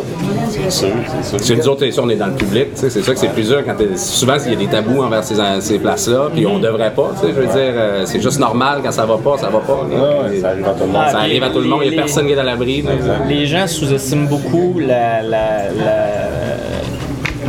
C'est 0.48 0.70
sûr, 0.70 0.88
c'est 1.22 1.42
sûr. 1.44 1.56
Nous 1.56 1.68
autres, 1.68 1.84
on 2.02 2.08
est 2.08 2.14
dans 2.16 2.26
le 2.26 2.32
public, 2.32 2.74
tu 2.74 2.80
sais, 2.80 2.90
c'est 2.90 3.02
ça 3.02 3.12
que 3.12 3.18
c'est 3.18 3.28
plus 3.28 3.48
dur 3.48 3.62
quand 3.64 3.74
Souvent, 3.96 4.34
il 4.46 4.52
y 4.52 4.56
a 4.56 4.58
des 4.58 4.66
tabous 4.66 5.02
envers 5.02 5.22
ces, 5.24 5.34
ces 5.60 5.78
places-là, 5.78 6.28
puis 6.34 6.46
on 6.46 6.58
devrait 6.58 6.92
pas, 6.92 7.10
tu 7.20 7.26
sais, 7.26 7.32
je 7.34 7.40
veux 7.40 7.46
dire, 7.46 7.72
euh, 7.74 8.02
c'est 8.06 8.20
juste 8.20 8.38
normal, 8.40 8.80
quand 8.82 8.90
ça 8.92 9.04
va 9.04 9.16
pas, 9.18 9.36
ça 9.38 9.48
va 9.48 9.58
pas. 9.58 9.86
ça 10.40 10.48
arrive 10.48 10.64
à 10.64 10.70
tout 10.72 10.80
le 10.80 10.86
monde. 10.86 11.02
Ça 11.10 11.18
arrive 11.18 11.42
à 11.42 11.50
tout 11.50 11.58
le 11.60 11.66
monde, 11.68 11.80
il 11.84 11.90
n'y 11.90 11.98
a 11.98 12.02
personne 12.02 12.26
qui 12.26 12.32
est 12.32 12.38
à 12.38 12.42
l'abri. 12.42 12.84
Les 13.28 13.46
gens 13.46 13.66
sous-estiment 13.66 14.24
beaucoup 14.28 14.78
la, 14.78 15.22
la- 15.22 15.65
la- 15.74 16.22
uh, 16.22 16.25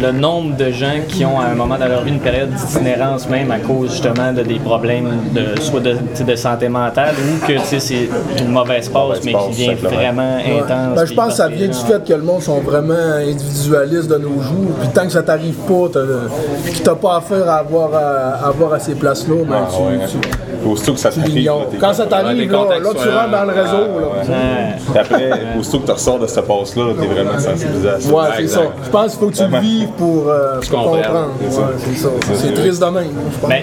le 0.01 0.11
nombre 0.11 0.55
de 0.55 0.71
gens 0.71 0.99
qui 1.07 1.25
ont 1.25 1.39
à 1.39 1.45
un 1.45 1.55
moment 1.55 1.77
dans 1.77 1.87
leur 1.87 2.03
vie 2.03 2.11
une 2.11 2.19
période 2.19 2.49
d'itinérance 2.49 3.27
même 3.29 3.51
à 3.51 3.59
cause 3.59 3.91
justement 3.91 4.31
de 4.33 4.41
des 4.43 4.59
problèmes 4.59 5.09
de 5.33 5.59
soit 5.61 5.79
de, 5.79 5.95
tu 6.15 6.37
santé 6.37 6.69
mentale 6.69 7.15
ou 7.17 7.45
que 7.45 7.53
tu 7.53 7.59
sais, 7.65 7.79
c'est 7.79 8.09
une 8.39 8.51
mauvaise 8.51 8.89
passe 8.89 9.19
mais 9.23 9.33
qui 9.33 9.51
vient 9.63 9.75
vraiment 9.75 10.37
Ouais. 10.37 10.59
intense. 10.59 10.95
Ben, 10.95 11.05
je 11.05 11.13
pense 11.13 11.27
que 11.29 11.33
ça 11.33 11.47
vient 11.47 11.67
du 11.67 11.73
gens- 11.73 11.85
fait 11.85 12.03
que 12.07 12.13
le 12.13 12.21
monde 12.21 12.41
sont 12.41 12.59
vraiment 12.59 12.93
individualistes 12.93 14.07
de 14.09 14.17
nos 14.17 14.41
jours. 14.41 14.71
Puis 14.79 14.89
tant 14.93 15.03
que 15.03 15.11
ça 15.11 15.23
t'arrive 15.23 15.55
pas, 15.55 15.87
t'as- 15.91 15.99
que 15.99 16.83
t'as 16.83 16.95
pas 16.95 17.17
affaire 17.17 17.49
à 17.49 17.57
avoir 17.57 17.93
à, 17.93 18.45
à 18.45 18.47
avoir 18.49 18.73
à 18.73 18.79
ces 18.79 18.95
places-là, 18.95 19.35
ben, 19.47 19.55
Ah, 19.63 19.67
tu, 19.75 19.81
ouais. 19.81 20.05
tu- 20.07 20.67
Aussitôt 20.67 20.93
que 20.93 20.99
ça 20.99 21.09
tu 21.11 21.19
t'arrive, 21.21 21.51
Quand 21.79 21.93
ça 21.93 22.05
t'arrive, 22.07 22.51
là, 22.51 22.57
là, 22.57 22.89
tu 22.91 23.09
rentres 23.09 23.31
dans 23.31 23.45
le 23.45 23.53
réseau. 23.53 23.77
là. 23.77 24.07
Ouais. 24.27 24.99
Après, 24.99 25.31
aussitôt 25.57 25.79
que 25.79 25.85
tu 25.85 25.91
ressors 25.91 26.19
de 26.19 26.27
cette 26.27 26.45
passe-là, 26.47 26.83
t'es 26.99 27.05
vraiment 27.07 27.39
sensibilisé 27.39 27.89
à 27.89 27.99
ça. 27.99 28.11
Ouais, 28.13 28.23
c'est 28.37 28.47
ça. 28.47 28.61
Je 28.83 28.89
pense 28.89 29.11
qu'il 29.11 29.19
faut 29.19 29.27
que 29.27 29.35
tu 29.35 29.43
le 29.43 29.47
Vraiment. 29.49 29.61
Pour, 29.97 30.27
euh, 30.29 30.59
pour 30.69 30.79
comprendre. 31.03 31.31
C'est. 31.49 32.47
Ouais, 32.47 32.53
triste 32.53 32.81
de 32.81 32.85
même, 32.87 33.03
je 33.31 33.39
pense. 33.39 33.49
Ben, 33.49 33.61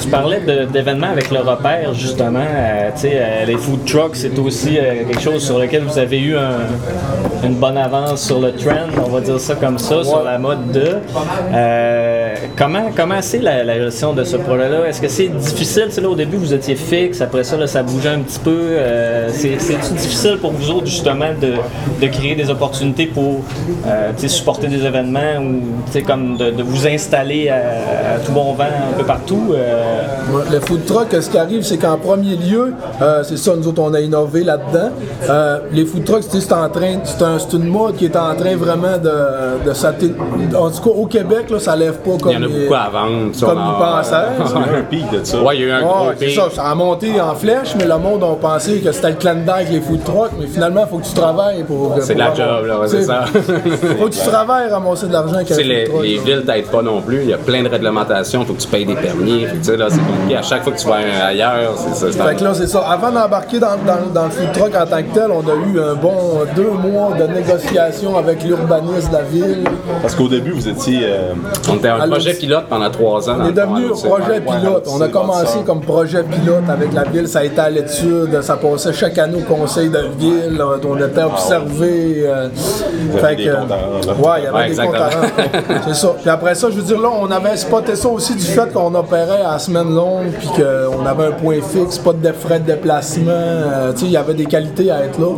tu 0.00 0.08
parlais 0.08 0.40
d'événements 0.72 1.10
avec 1.10 1.30
le 1.30 1.40
repère, 1.40 1.92
justement. 1.94 2.40
euh, 2.40 2.90
euh, 3.04 3.44
les 3.46 3.56
food 3.56 3.84
trucks, 3.84 4.16
c'est 4.16 4.38
aussi 4.38 4.74
quelque 4.76 5.20
chose 5.20 5.42
sur 5.44 5.58
lequel 5.58 5.82
vous 5.84 5.98
avez 5.98 6.18
eu 6.20 6.36
un- 6.36 7.44
une 7.44 7.54
bonne 7.54 7.76
avance 7.76 8.22
sur 8.22 8.40
le 8.40 8.52
trend, 8.52 8.88
on 9.04 9.08
va 9.10 9.20
dire 9.20 9.38
ça 9.40 9.54
comme 9.56 9.78
ça, 9.78 10.02
sur 10.04 10.22
la 10.22 10.38
mode 10.38 10.70
de. 10.72 10.96
Comment 12.56 12.90
comment 12.96 13.20
c'est 13.20 13.38
la, 13.38 13.64
gestion 13.78 14.12
de 14.12 14.24
ce 14.24 14.36
projet-là? 14.36 14.86
Est-ce 14.88 15.00
que 15.00 15.08
c'est 15.08 15.28
difficile? 15.28 15.88
Là, 16.02 16.08
au 16.08 16.14
début, 16.14 16.36
vous 16.36 16.52
étiez 16.54 16.74
fixe, 16.76 17.20
après 17.20 17.44
ça, 17.44 17.64
ça 17.66 17.82
bougeait 17.82 18.10
un 18.10 18.20
petit 18.20 18.38
peu. 18.38 18.50
Euh, 18.60 19.28
c'est- 19.32 19.58
C'est-tu 19.60 19.94
difficile 19.94 20.38
pour 20.40 20.52
vous 20.52 20.70
autres, 20.70 20.86
justement, 20.86 21.30
de, 21.40 21.52
de 22.04 22.06
créer 22.10 22.34
des 22.34 22.50
opportunités 22.50 23.06
pour 23.06 23.40
euh, 23.86 24.10
supporter 24.26 24.66
des 24.68 24.84
événements 24.84 25.38
ou 25.40 26.00
comme 26.06 26.36
de, 26.36 26.62
vous 26.62 26.86
installer 26.86 27.48
à, 27.48 28.18
tout 28.24 28.32
bon 28.32 28.52
vent 28.54 28.64
un 28.64 28.98
peu 28.98 29.04
partout? 29.04 29.52
euh, 29.54 29.92
Le 30.50 30.60
food 30.60 30.84
truck, 30.86 31.08
ce 31.12 31.28
qui 31.30 31.38
arrive, 31.38 31.62
c'est 31.62 31.76
qu'en 31.78 31.96
premier 31.98 32.36
lieu, 32.36 32.74
c'est 33.24 33.38
ça, 33.38 33.54
nous 33.56 33.66
autres, 33.68 33.82
on 33.82 33.92
a 33.94 34.00
innové 34.00 34.44
là-dedans. 34.44 34.90
Les 35.72 35.84
food 35.84 36.04
trucks, 36.04 36.24
c'est 36.28 36.52
en 36.52 36.68
train, 36.68 36.98
c'est 37.04 37.22
un- 37.22 37.38
une 37.52 37.68
mode 37.68 37.96
qui 37.96 38.06
est 38.06 38.16
en 38.16 38.34
train 38.34 38.56
vraiment 38.56 38.96
de, 38.98 39.64
de 39.66 40.56
En 40.56 40.70
tout 40.70 40.82
cas, 40.82 40.90
au 40.96 41.06
Québec, 41.06 41.50
là, 41.50 41.58
ça 41.58 41.76
lève 41.76 41.98
pas 41.98 42.16
comme 42.22 42.32
Il 42.32 42.34
y 42.34 42.38
en 42.38 42.42
a 42.44 42.48
beaucoup 42.48 42.74
à 42.74 42.88
vendre. 42.88 43.34
ça, 43.34 43.46
comme 43.46 43.58
a- 43.80 43.96
pensaient. 43.98 44.16
Il 44.38 44.60
y 44.60 44.64
a 44.64 44.76
eu 44.76 44.78
un 44.78 44.82
pic 44.82 45.10
de 45.10 45.24
ça. 45.24 45.42
Ouais, 45.42 45.56
il 45.56 45.60
y 45.60 45.64
a 45.64 45.66
eu 45.66 45.70
un 45.72 45.82
gros 45.82 46.10
pic. 46.18 46.30
ça, 46.34 46.48
ça 46.54 46.64
a 46.64 46.74
monté 46.74 47.20
en 47.20 47.34
flèche, 47.34 47.74
mais 47.78 47.84
le 47.84 47.98
monde 47.98 48.22
a 48.24 48.34
pensé 48.40 48.80
que 48.80 48.92
c'était 48.92 49.10
le 49.10 49.16
clan 49.16 49.36
avec 49.48 49.70
les 49.70 49.80
food 49.80 50.02
trucks, 50.04 50.30
mais 50.38 50.46
finalement, 50.46 50.82
il 50.86 50.90
faut 50.90 50.98
que 50.98 51.06
tu 51.06 51.14
travailles 51.14 51.62
pour. 51.64 51.96
C'est 52.00 52.14
de 52.14 52.18
la 52.20 52.34
job, 52.34 52.66
là, 52.66 52.76
c'est 52.86 53.02
ça. 53.02 53.24
faut 53.98 54.06
que 54.06 54.10
tu 54.14 54.20
travailles 54.26 54.68
à 54.70 54.74
ramasser 54.74 55.06
de 55.08 55.12
l'argent 55.12 55.34
avec 55.34 55.50
les, 55.50 55.86
les 56.02 56.18
villes 56.18 56.44
t'aident 56.46 56.66
pas 56.70 56.82
non 56.82 57.00
plus. 57.02 57.22
Il 57.22 57.28
y 57.30 57.34
a 57.34 57.38
plein 57.38 57.62
de 57.62 57.68
réglementations. 57.68 58.40
Il 58.42 58.46
faut 58.46 58.54
que 58.54 58.60
tu 58.60 58.68
payes 58.68 58.84
des 58.86 58.94
permis. 58.94 59.46
Tu 59.58 59.64
sais, 59.64 59.76
là, 59.76 59.86
c'est 59.90 59.98
compliqué. 60.00 60.36
À 60.36 60.42
chaque 60.42 60.62
fois 60.64 60.72
que 60.72 60.78
tu 60.78 60.86
vas 60.86 60.96
ailleurs, 61.26 61.74
c'est 61.76 62.12
ça. 62.12 62.24
Fait 62.24 62.34
que 62.36 62.44
là, 62.44 62.54
c'est 62.54 62.66
ça. 62.66 62.80
Avant 62.80 63.10
d'embarquer 63.10 63.58
dans, 63.58 63.76
dans- 63.86 64.12
dans 64.12 64.24
le 64.24 64.30
food 64.30 64.52
truck 64.52 64.74
en 64.74 64.86
tant 64.86 64.98
que 65.02 65.14
tel, 65.14 65.30
on 65.30 65.40
a 65.40 65.54
eu 65.66 65.80
un 65.80 65.94
bon 65.94 66.12
deux 66.56 66.70
mois 66.70 67.10
de 67.18 67.26
négociations 67.32 68.16
avec 68.16 68.42
l'urbaniste 68.44 69.08
de 69.10 69.16
la 69.16 69.22
ville. 69.22 69.64
Parce 70.00 70.14
qu'au 70.14 70.28
début, 70.28 70.52
vous 70.52 70.68
étiez. 70.68 71.00
euh, 71.04 71.32
On 71.70 71.74
était 71.76 71.88
un 71.88 72.08
projet 72.12 72.34
pilote 72.34 72.64
pendant 72.68 72.90
trois 72.90 73.28
ans. 73.30 73.36
On 73.40 73.48
est 73.48 73.52
devenu 73.52 73.88
projet 73.88 74.40
pilote. 74.40 74.88
On 74.92 75.00
a 75.00 75.08
commencé 75.08 75.58
comme 75.66 75.80
projet 75.80 76.22
pilote 76.22 76.64
avec 76.68 76.92
la 76.92 77.04
ville. 77.04 77.28
Ça 77.28 77.40
a 77.40 77.44
été 77.44 77.60
à 77.60 77.70
l'étude. 77.70 78.40
Ça 78.42 78.56
passait 78.56 78.92
chaque 78.92 79.18
année 79.18 79.38
au 79.38 79.54
conseil 79.54 79.88
de 79.88 80.00
ville. 80.18 80.62
On 80.62 80.96
était 80.96 81.22
observé. 81.22 82.26
rendre, 83.50 83.68
là. 84.06 84.12
Ouais, 84.12 84.38
il 84.38 84.44
y 84.44 84.46
avait 84.46 84.56
Ouais, 84.58 84.68
des 84.70 84.76
comptes 84.76 84.94
à 84.94 85.06
exactement. 85.08 85.20
rendre. 85.20 85.82
C'est 85.88 85.94
ça. 85.94 86.14
Puis 86.20 86.30
après 86.30 86.54
ça, 86.54 86.68
je 86.70 86.76
veux 86.76 86.82
dire, 86.82 87.00
là, 87.00 87.08
on 87.20 87.30
avait 87.30 87.56
spoté 87.56 87.96
ça 87.96 88.08
aussi 88.08 88.34
du 88.34 88.42
fait 88.44 88.72
qu'on 88.72 88.94
opérait 88.94 89.42
à 89.46 89.58
semaine 89.58 89.94
longue. 89.94 90.30
Puis 90.38 90.48
qu'on 90.48 91.06
avait 91.06 91.26
un 91.26 91.32
point 91.32 91.56
fixe, 91.62 91.98
pas 91.98 92.12
de 92.12 92.32
frais 92.32 92.60
de 92.60 92.66
déplacement. 92.66 93.30
euh, 93.32 93.92
tu 93.92 94.00
sais, 94.00 94.06
il 94.06 94.12
y 94.12 94.16
avait 94.16 94.34
des 94.34 94.46
qualités 94.46 94.90
à 94.90 95.04
être 95.04 95.18
là. 95.20 95.28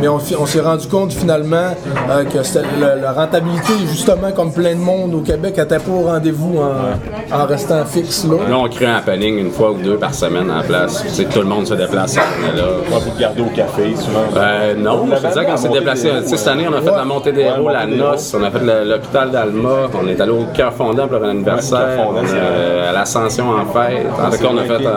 Mais 0.00 0.08
on, 0.08 0.18
s'est 0.18 0.60
rendu 0.60 0.86
compte 0.88 1.12
finalement 1.12 1.74
euh, 2.10 2.24
que 2.24 2.38
le- 2.38 3.00
la 3.02 3.12
rentabilité, 3.12 3.72
justement, 3.90 4.30
comme 4.34 4.52
plein 4.52 4.74
de 4.74 4.80
monde 4.80 5.14
au 5.14 5.20
Québec, 5.20 5.56
n'était 5.56 5.78
pas 5.78 5.90
au 5.92 6.02
rendez-vous 6.06 6.58
en, 6.58 7.36
en 7.36 7.46
restant 7.46 7.84
fixe 7.84 8.24
là. 8.24 8.36
Là, 8.48 8.56
on 8.58 8.68
crée 8.68 8.86
un 8.86 8.96
happening 8.96 9.38
une 9.38 9.50
fois 9.50 9.70
ou 9.72 9.74
deux 9.78 9.96
par 9.96 10.14
semaine 10.14 10.50
en 10.50 10.62
place. 10.62 11.02
Tu 11.02 11.08
sais, 11.10 11.24
tout 11.24 11.40
le 11.40 11.46
monde 11.46 11.66
se 11.66 11.74
déplace. 11.74 12.16
On 12.18 12.54
est 12.54 12.60
là. 12.60 12.66
vous 12.90 13.18
garder 13.18 13.40
au 13.42 13.46
café 13.56 13.94
souvent. 13.96 14.20
Euh, 14.36 14.74
non, 14.76 15.06
je 15.10 15.14
veux 15.26 15.32
dire, 15.32 15.46
quand 15.46 15.54
on 15.54 15.56
s'est 15.56 15.68
déplacé, 15.68 16.10
cette 16.24 16.48
année, 16.48 16.66
on 16.68 16.74
a 16.74 16.80
fait 16.80 16.90
Ouais. 16.90 16.96
la 16.96 17.04
montée 17.04 17.32
des 17.32 17.42
Ouais, 17.42 17.48
héros, 17.56 17.70
la 17.70 17.86
noce, 17.86 18.34
on 18.38 18.42
a 18.42 18.50
fait 18.50 18.84
l'hôpital 18.84 19.30
d'Alma, 19.30 19.68
on 20.02 20.06
est 20.08 20.20
allé 20.20 20.32
au 20.32 20.44
cœur 20.54 20.72
fondant 20.72 21.06
pour 21.08 21.18
l'anniversaire, 21.20 21.98
c'est 22.26 22.34
euh, 22.36 22.90
à 22.90 22.92
l'ascension 22.92 23.50
en 23.50 23.64
fête. 23.66 24.06
En 24.20 24.30
tout 24.30 24.38
cas, 24.42 24.48
on 24.52 24.58
a 24.58 24.64
fait. 24.64 24.86
euh, 24.86 24.92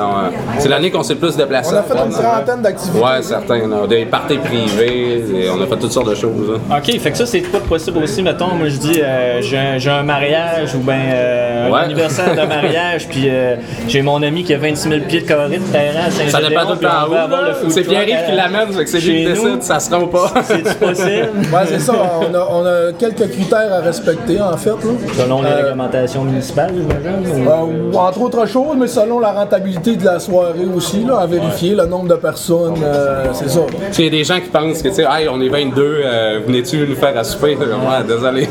c'est 0.60 0.70
l'année 0.70 0.92
qu'on 0.92 1.04
s'est 1.04 1.14
le 1.14 1.20
plus 1.20 1.36
déplacé. 1.38 1.74
On 1.74 1.78
a 1.78 1.84
fait 1.84 2.06
une 2.06 2.12
trentaine 2.12 2.62
d'activités. 2.62 3.00
Ouais, 3.04 3.22
certains. 3.22 3.62
On 3.70 3.84
a 3.84 3.88
des 3.88 4.06
parties 4.06 4.38
privées, 4.38 4.83
et 4.88 5.50
on 5.50 5.62
a 5.62 5.66
fait 5.68 5.78
toutes 5.78 5.92
sortes 5.92 6.10
de 6.10 6.16
choses. 6.16 6.60
hein. 6.70 6.78
OK, 6.78 7.00
fait 7.00 7.12
que 7.12 7.18
ça, 7.18 7.26
c'est 7.26 7.40
pas 7.42 7.60
possible 7.60 8.00
aussi, 8.04 8.22
mettons, 8.22 8.54
moi 8.56 8.68
je 8.70 8.78
dis, 8.78 9.02
euh, 9.02 9.42
j'ai 9.42 9.58
un, 9.58 9.78
j'ai 9.78 9.90
un 9.90 10.04
mariage 10.04 10.76
ou 10.76 10.80
ben 10.80 10.94
euh, 11.14 11.70
Ouais. 11.70 11.80
un 11.80 11.84
anniversaire 11.84 12.32
de 12.36 12.48
mariage, 12.48 13.08
puis 13.08 13.24
euh, 13.30 13.56
j'ai 13.88 14.02
mon 14.02 14.22
ami 14.22 14.44
qui 14.44 14.54
a 14.54 14.58
26 14.58 14.90
000 14.90 15.02
pieds 15.08 15.22
de 15.22 15.28
carré 15.28 15.58
de 15.58 15.64
terrain 15.72 16.08
à 16.08 16.30
Ça 16.30 16.42
dépend 16.42 16.66
tout 16.66 16.74
le 16.74 16.80
temps 16.80 17.70
C'est 17.70 17.82
Pierre-Yves 17.84 18.26
qui 18.30 18.36
l'amène, 18.36 18.72
fait 18.74 18.84
que 18.84 18.90
c'est 18.90 19.00
lui 19.00 19.18
qui 19.20 19.26
décide, 19.26 19.64
ça 19.64 19.80
se 19.80 19.90
trompe 19.90 20.12
pas. 20.12 20.32
C'est-tu 20.44 20.76
possible? 20.76 21.30
Ouais, 21.54 21.66
c'est 21.68 21.80
ça. 21.80 21.94
On 22.20 22.34
a, 22.34 22.48
on 22.52 22.66
a 22.66 22.92
quelques 22.98 23.30
critères 23.32 23.72
à 23.74 23.80
respecter, 23.82 24.40
en 24.42 24.58
fait. 24.58 24.70
Là. 24.72 24.76
Selon 25.18 25.42
les 25.42 25.50
Euh, 25.50 25.56
réglementations 25.58 26.24
municipales, 26.24 26.72
j'imagine? 26.76 27.44
ou- 27.46 27.50
Euh, 27.50 27.98
entre 27.98 28.22
autres 28.22 28.46
choses, 28.48 28.76
mais 28.78 28.88
selon 28.88 29.20
la 29.20 29.32
rentabilité 29.32 29.96
de 29.96 30.06
la 30.06 30.20
soirée 30.20 30.66
aussi, 30.76 31.04
là, 31.06 31.20
à 31.20 31.26
vérifier 31.28 31.76
le 31.76 31.86
nombre 31.86 32.10
de 32.10 32.16
personnes, 32.16 32.76
euh, 32.84 33.26
c'est 33.34 33.50
ça. 33.50 33.62
Tu 33.70 33.94
sais, 33.94 34.02
Il 34.04 34.06
y 34.06 34.08
a 34.08 34.12
des 34.12 34.24
gens 34.24 34.40
qui 34.40 34.50
pensent 34.50 34.73
que, 34.82 34.88
tu 34.90 34.96
sais, 34.96 35.06
hey, 35.10 35.28
on 35.30 35.40
est 35.42 35.50
22, 35.50 35.82
euh, 36.04 36.40
venez-tu 36.48 36.88
nous 36.88 36.96
faire 36.96 37.18
à 37.18 37.24
souper? 37.24 37.58
Ouais, 37.84 38.04
désolé. 38.08 38.48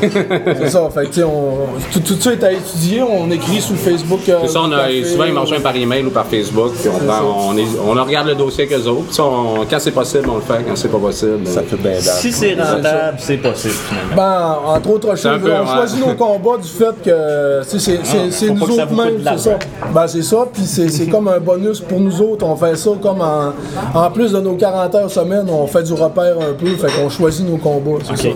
C'est 0.57 0.69
ça. 0.69 0.87
Fait 0.93 1.01
que, 1.03 1.07
tu 1.07 1.13
sais, 1.15 1.23
on, 1.23 1.65
tout, 1.91 1.99
tout 2.01 2.21
ça 2.21 2.33
est 2.33 2.43
à 2.43 2.51
étudier. 2.51 3.01
On 3.01 3.29
écrit 3.31 3.59
sur 3.59 3.75
Facebook. 3.75 4.19
euh, 4.29 4.39
C'est 4.43 4.49
ça, 4.49 4.59
on 4.63 4.71
a, 4.71 4.77
café. 4.83 5.03
souvent 5.05 5.23
ils 5.25 5.33
mangent 5.33 5.53
un 5.53 5.59
par 5.59 5.75
email 5.75 6.05
ou 6.05 6.11
par 6.11 6.25
Facebook, 6.27 6.71
puis 6.79 6.89
on, 6.89 7.05
prend- 7.05 7.49
on, 7.49 7.57
est- 7.57 7.79
on 7.85 7.91
regarde 8.03 8.27
le 8.27 8.35
dossier 8.35 8.65
avec 8.65 8.77
eux 8.77 8.87
autres. 8.87 9.19
On- 9.19 9.65
quand 9.69 9.79
c'est 9.79 9.91
possible, 9.91 10.29
on 10.29 10.35
le 10.35 10.41
fait. 10.41 10.63
Quand 10.67 10.75
c'est 10.75 10.87
pas 10.91 10.97
possible, 10.99 11.45
Ça 11.47 11.63
fait 11.63 11.75
bien. 11.77 11.93
Si 11.99 12.31
c'est 12.31 12.53
rentable, 12.53 13.17
c'est 13.17 13.37
possible 13.37 13.73
finalement. 13.73 14.15
Ben, 14.15 14.75
entre 14.77 14.89
autres 14.91 15.15
choses, 15.17 15.39
peu, 15.41 15.51
on 15.51 15.59
ouais. 15.61 15.73
choisit 15.75 16.05
nos 16.05 16.13
combats 16.13 16.57
du 16.61 16.67
fait 16.69 16.93
que 17.03 17.63
tu 17.69 17.79
sais, 17.79 17.99
c'est 18.29 18.47
pas 18.47 18.53
nous 18.53 18.61
autres 18.71 18.93
mêmes, 18.93 19.21
c'est 19.23 19.39
ça. 19.49 19.59
Ben, 19.93 20.07
c'est 20.07 20.21
ça, 20.23 20.45
puis 20.53 20.63
c'est 20.63 21.07
comme 21.07 21.27
un 21.27 21.39
bonus 21.39 21.79
pour 21.79 21.99
nous 21.99 22.21
autres. 22.21 22.45
On 22.45 22.55
fait 22.55 22.75
ça 22.75 22.91
comme 23.01 23.21
en, 23.21 23.53
en 23.99 24.11
plus 24.11 24.31
de 24.31 24.39
nos 24.39 24.53
40 24.55 24.93
heures 24.95 25.09
semaine, 25.11 25.47
on 25.49 25.65
fait 25.67 25.83
du 25.83 25.93
repère 26.13 26.47
un 26.47 26.53
peu, 26.53 26.75
fait 26.75 26.91
qu'on 26.91 27.09
choisit 27.09 27.47
nos 27.47 27.57
combats, 27.57 28.03
c'est 28.03 28.17
ça. 28.17 28.29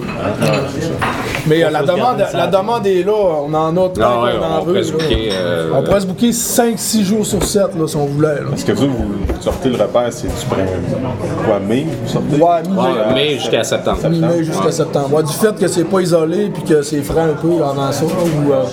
Mais 1.48 1.64
euh, 1.64 1.70
la, 1.70 1.82
demande, 1.84 2.24
la 2.34 2.48
demande 2.48 2.86
est 2.88 3.04
là, 3.04 3.14
on 3.14 3.54
en 3.54 3.72
a 3.78 3.90
tant 3.90 4.02
Non, 4.18 4.24
ouais, 4.24 4.32
qu'on 4.38 4.46
en 4.46 4.60
on 4.62 4.66
veut, 4.66 4.66
pourrait 4.74 4.84
se 4.84 4.92
booker, 4.92 5.30
euh, 5.34 5.70
On 5.74 5.84
pourrait 5.84 6.00
se 6.02 6.06
booker 6.06 6.30
5-6 6.32 7.04
jours 7.04 7.26
sur 7.26 7.44
7 7.44 7.62
là, 7.80 7.88
si 7.88 7.96
on 7.96 8.06
voulait. 8.06 8.28
Là. 8.36 8.42
Est-ce 8.54 8.66
que 8.66 8.72
vous, 8.74 8.88
vous 8.90 9.42
sortez 9.42 9.70
le 9.70 9.76
repère, 9.76 10.08
c'est 10.12 10.28
du 10.28 10.46
printemps, 10.50 11.16
quoi, 11.46 11.60
mai, 11.60 11.86
vous 12.04 12.10
sortez? 12.10 12.36
Ouais, 12.36 12.62
mi-mai. 12.68 12.82
ouais, 13.08 13.14
mai 13.14 13.30
jusqu'à 13.40 13.64
septembre. 13.64 14.10
Mi-mai 14.10 14.44
jusqu'à 14.44 14.66
Ouais. 14.66 14.72
septembre. 14.72 15.24
Du 15.24 15.34
fait 15.34 15.56
que 15.60 15.68
c'est 15.68 15.84
pas 15.86 16.00
isolé 16.02 16.50
puis 16.54 16.64
que 16.64 16.82
c'est 16.82 17.02
frais 17.02 17.22
un 17.22 17.34
peu 17.42 17.64
avant 17.64 17.92
ça, 17.92 18.04
ou, 18.06 18.52
euh, 18.52 18.64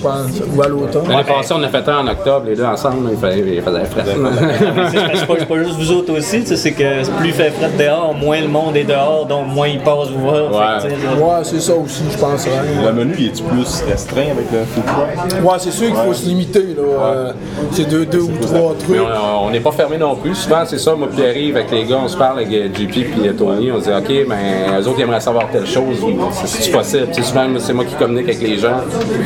ou 0.57 0.62
à 0.62 0.68
l'automne. 0.68 1.09
L'année 1.09 1.25
passée, 1.25 1.55
on 1.57 1.62
a 1.62 1.68
fait 1.68 1.89
un 1.89 1.99
en 1.99 2.09
octobre, 2.09 2.47
les 2.47 2.57
deux 2.57 2.64
ensemble, 2.64 3.11
il 3.12 3.16
faisait, 3.18 3.39
il 3.41 3.62
faisait 3.62 3.85
frais. 3.85 4.05
C'est 4.91 5.07
parce 5.07 5.25
pas, 5.25 5.45
pas 5.47 5.62
juste 5.62 5.77
vous 5.79 5.93
autres 5.93 6.12
aussi, 6.18 6.41
tu 6.41 6.47
sais, 6.49 6.57
c'est 6.57 6.72
que 6.72 7.07
plus 7.18 7.29
il 7.29 7.33
fait 7.35 7.51
frais 7.51 7.70
dehors, 7.79 8.14
moins 8.14 8.41
le 8.41 8.49
monde 8.49 8.77
est 8.77 8.85
dehors, 8.85 9.27
donc 9.27 9.47
moins 9.49 9.68
il 9.68 9.79
passe 9.81 10.09
vous 10.09 10.20
voir. 10.20 10.51
Ouais, 10.53 11.43
c'est 11.45 11.61
ça 11.61 11.75
aussi, 11.75 12.03
je 12.11 12.18
pense. 12.18 12.47
Le 12.87 12.93
menu, 12.93 13.15
il 13.19 13.27
est 13.27 13.43
plus 13.45 13.83
restreint 13.89 14.31
avec 14.31 14.51
le 14.53 14.65
food 14.65 14.85
truck? 14.87 15.43
Ouais, 15.45 15.59
c'est 15.59 15.71
sûr 15.71 15.87
qu'il 15.89 15.97
faut 15.97 16.15
se 16.15 16.27
limiter. 16.27 16.75
là. 16.77 16.83
Euh, 17.05 17.33
c'est 17.73 17.89
deux, 17.89 18.07
deux 18.07 18.21
ou 18.23 18.33
trois 18.41 18.75
trucs. 18.79 18.91
Mais 18.91 18.99
on 19.43 19.51
n'est 19.51 19.61
pas 19.61 19.73
fermé 19.73 19.99
non 19.99 20.15
plus. 20.17 20.35
Souvent, 20.35 20.62
c'est 20.67 20.79
ça, 20.79 20.95
moi, 20.95 21.09
puis 21.15 21.25
arrive 21.25 21.57
avec 21.57 21.71
les 21.71 21.85
gars, 21.85 22.01
on 22.05 22.09
se 22.09 22.17
parle 22.17 22.39
avec 22.41 22.53
euh, 22.53 22.69
JP 22.75 22.91
puis 22.91 23.31
Tony, 23.37 23.71
on 23.73 23.81
se 23.81 23.85
dit, 23.85 23.91
OK, 23.97 24.27
mais 24.29 24.81
eux 24.81 24.87
autres, 24.89 24.99
ils 24.99 25.03
aimeraient 25.03 25.21
savoir 25.21 25.49
telle 25.51 25.67
chose, 25.67 25.97
c'est 26.33 26.47
c'est 26.47 26.71
possible. 26.73 27.09
Sais, 27.12 27.23
souvent, 27.23 27.47
c'est 27.59 27.73
moi 27.73 27.85
qui 27.85 27.95
communique 27.95 28.29
avec 28.29 28.41
les 28.43 28.59
gens. 28.59 28.81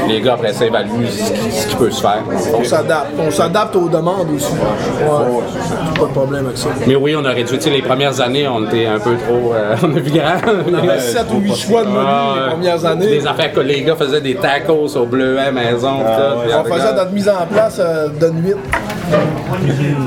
Les 0.09 0.21
gars, 0.21 0.35
après 0.35 0.53
ça, 0.53 0.67
évaluent 0.67 1.07
ce 1.11 1.33
qui, 1.33 1.51
ce 1.53 1.67
qui 1.69 1.77
peut 1.77 1.91
se 1.91 2.01
faire. 2.01 2.23
On 2.55 2.65
s'adapte. 2.65 3.13
On 3.19 3.31
s'adapte 3.31 3.77
aux 3.77 3.89
demandes 3.89 4.29
aussi. 4.35 4.53
Ouais. 4.53 5.99
Pas 5.99 6.05
de 6.07 6.11
problème 6.13 6.47
avec 6.47 6.59
ça. 6.59 6.69
Mais 6.87 6.97
oui, 6.97 7.15
on 7.17 7.25
a 7.25 7.31
réduit. 7.31 7.59
Les 7.71 7.83
premières 7.83 8.21
années, 8.21 8.47
on 8.49 8.65
était 8.67 8.87
un 8.87 8.99
peu 8.99 9.15
trop. 9.17 9.53
euh, 9.55 9.75
on 9.83 9.97
a 9.97 10.01
vu 10.01 10.11
grand. 10.11 10.53
On 10.71 10.75
avait 10.75 11.01
7 11.01 11.27
ou 11.35 11.41
8 11.41 11.55
choix 11.57 11.83
de 11.83 11.89
menu 11.89 11.99
Ah, 12.07 12.35
les 12.45 12.51
premières 12.53 12.85
années. 12.87 13.21
Affaires 13.29 13.53
que 13.53 13.61
les 13.61 13.83
gars 13.83 13.97
faisaient 13.97 14.21
des 14.21 14.35
tacos 14.37 14.97
au 14.97 15.07
bleuet 15.07 15.53
maison. 15.53 15.99
pis 15.99 16.05
tout, 16.05 16.41
puis 16.41 16.51
On 16.55 16.65
faisait 16.65 16.95
notre 16.95 17.13
mise 17.13 17.29
en 17.29 17.47
place 17.47 17.77
euh, 17.79 18.09
de 18.09 18.31
nuit. 18.31 18.55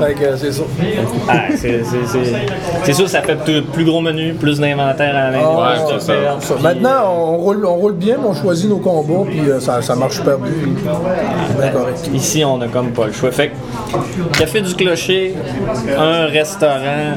Fait 0.00 0.14
que 0.14 0.36
c'est 0.36 0.52
ça. 0.52 0.62
Ah, 1.28 1.32
c'est- 1.56 2.92
sûr, 2.92 3.08
ça 3.08 3.22
fait 3.22 3.36
plus, 3.36 3.62
plus 3.62 3.84
gros 3.84 4.00
menu, 4.00 4.34
plus 4.34 4.58
d'inventaire 4.60 5.14
à 5.16 5.30
l'intérieur. 5.30 5.58
Ouais, 5.58 5.98
ça. 6.00 6.14
Ça. 6.40 6.54
Maintenant, 6.62 7.12
on 7.16 7.36
roule, 7.38 7.64
on 7.66 7.74
roule 7.74 7.94
bien, 7.94 8.16
mais 8.20 8.26
on 8.28 8.34
choisit 8.34 8.68
nos 8.68 8.78
combats, 8.78 9.28
puis 9.28 9.40
euh, 9.48 9.60
ça, 9.60 9.80
ça 9.82 9.94
marche 9.94 10.16
super 10.16 10.38
bien. 10.38 10.52
Ici, 12.14 12.44
on 12.44 12.60
a 12.60 12.68
comme 12.68 12.90
pas 12.90 13.06
le 13.06 13.12
choix. 13.12 13.30
Fait 13.30 13.48
que, 13.50 14.38
Café 14.38 14.60
du 14.60 14.74
Clocher, 14.74 15.34
un 15.98 16.26
restaurant 16.26 17.16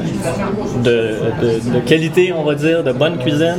de, 0.82 0.90
de- 0.90 1.74
de 1.74 1.80
qualité, 1.80 2.32
on 2.36 2.44
va 2.44 2.54
dire, 2.54 2.82
de 2.84 2.92
bonne 2.92 3.18
cuisine. 3.18 3.58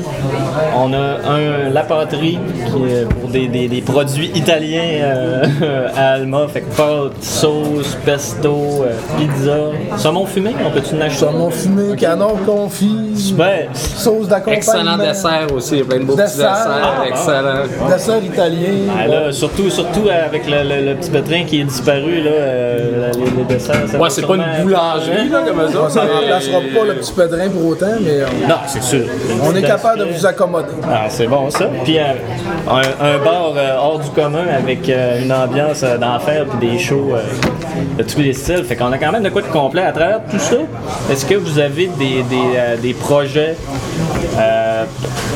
On 0.76 0.94
a 0.94 0.98
un 1.30 1.70
La 1.74 1.82
Pâterie 1.82 2.40
qui 2.66 2.84
est 2.94 3.06
pour 3.10 3.30
des, 3.30 3.48
des- 3.48 3.68
des 3.68 3.82
produits 3.82 4.32
italiens 4.36 4.82
euh, 5.02 5.88
à 5.96 6.12
Alma. 6.14 6.48
Fait 6.48 6.62
que 6.62 6.76
pâte, 6.76 7.22
sauce, 7.24 7.98
pesto, 8.18 8.84
euh, 8.84 8.94
pizza. 9.18 9.98
Saumon 9.98 10.26
fumé, 10.26 10.56
on 10.66 10.72
peut-tu 10.72 10.96
en 10.96 11.02
acheter? 11.02 11.20
Saumon 11.26 11.52
fumé, 11.52 11.96
canard 11.96 12.36
confit, 12.46 13.34
Ben, 13.38 13.68
sauce 13.74 14.28
d'accompagnement. 14.28 14.58
Excellent 14.58 14.98
dessert 14.98 15.48
aussi. 15.54 15.74
Il 15.76 15.78
y 15.80 15.82
a 15.82 15.86
plein 15.86 16.00
de 16.00 16.04
beaux 16.06 16.16
petits 16.16 16.24
Dessert. 16.24 16.52
desserts. 16.52 16.96
Ah, 17.00 17.08
excellent. 17.08 17.90
Dessert 17.94 18.24
italien. 18.24 18.74
ah, 18.98 19.08
là, 19.08 19.32
surtout, 19.32 19.70
surtout 19.70 20.08
avec 20.10 20.48
le, 20.50 20.64
le- 20.64 20.86
le 20.90 20.96
petit 20.96 21.10
pétrin 21.12 21.44
qui 21.46 21.62
est 21.62 21.66
disparu, 21.66 22.22
là, 22.24 22.32
euh, 22.32 23.12
les, 23.14 23.38
les 23.38 23.44
desserts. 23.44 23.88
ça 23.88 23.98
Ouais, 24.00 24.10
c'est 24.10 24.26
pas 24.26 24.36
une 24.36 24.64
boulangerie, 24.64 25.30
là, 25.30 25.40
comme 25.48 25.60
autres. 25.60 25.92
ça 25.92 26.04
ne 26.06 26.10
remplacera 26.10 26.58
pas 26.60 26.86
le 26.88 26.94
petit 26.96 27.12
pédrin 27.14 27.50
pour 27.50 27.66
autant, 27.68 27.86
mais 28.02 28.22
euh, 28.22 28.26
Non, 28.50 28.56
c'est 28.68 28.84
sûr. 28.84 29.06
on 29.44 29.56
est 29.56 29.62
capable 29.62 30.00
de 30.00 30.06
vous 30.06 30.26
accommoder. 30.26 30.68
Ah, 30.90 31.06
c'est 31.10 31.28
bon 31.28 31.50
ça. 31.52 31.66
Puis 31.84 32.00
euh, 32.00 32.02
un, 32.70 33.06
un 33.06 33.18
bar 33.24 33.54
euh, 33.56 33.76
hors 33.80 34.00
du 34.00 34.10
commun 34.10 34.46
avec 34.58 34.90
euh, 34.90 35.22
une 35.24 35.32
ambiance 35.32 35.82
euh, 35.84 35.98
d'enfer 35.98 36.46
puis 36.60 36.70
des 36.72 36.80
shows 36.80 37.12
euh, 37.14 37.20
de 37.98 38.04
tous 38.04 38.20
les 38.20 38.34
styles. 38.34 38.64
Fait 38.64 38.76
qu'on 38.76 38.92
a 38.92 38.98
quand 38.98 39.12
même 39.12 39.24
de 39.24 39.30
quoi 39.30 39.42
de 39.42 39.48
complet 39.48 39.84
à 39.84 39.92
travers 39.92 40.22
tout 40.30 40.40
ça. 40.40 40.58
Est-ce 41.12 41.26
que 41.26 41.36
vous 41.36 41.60
avez 41.60 41.88
des, 41.88 42.24
des, 42.24 42.36
euh, 42.56 42.78
des 42.78 42.94
projets 42.94 43.56
euh, 44.38 44.86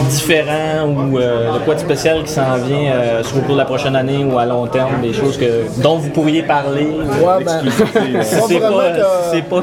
différents 0.09 0.87
ou 0.87 1.17
euh, 1.17 1.53
de 1.53 1.59
quoi 1.65 1.75
de 1.75 1.79
spécial 1.79 2.23
qui 2.23 2.31
s'en 2.31 2.55
vient 2.57 2.91
euh, 2.91 3.23
sur 3.23 3.37
le 3.37 3.41
cours 3.43 3.53
de 3.53 3.59
la 3.59 3.65
prochaine 3.65 3.95
année 3.95 4.23
ou 4.23 4.37
à 4.37 4.45
long 4.45 4.67
terme, 4.67 5.01
des 5.01 5.13
choses 5.13 5.37
que, 5.37 5.81
dont 5.81 5.97
vous 5.97 6.09
pourriez 6.09 6.43
parler? 6.43 6.87
Ouais, 7.21 7.43
ben, 7.43 7.61
C'est 8.23 8.59
pas 8.59 8.69
pas, 8.69 8.83
c'est 9.31 9.41
pas 9.41 9.61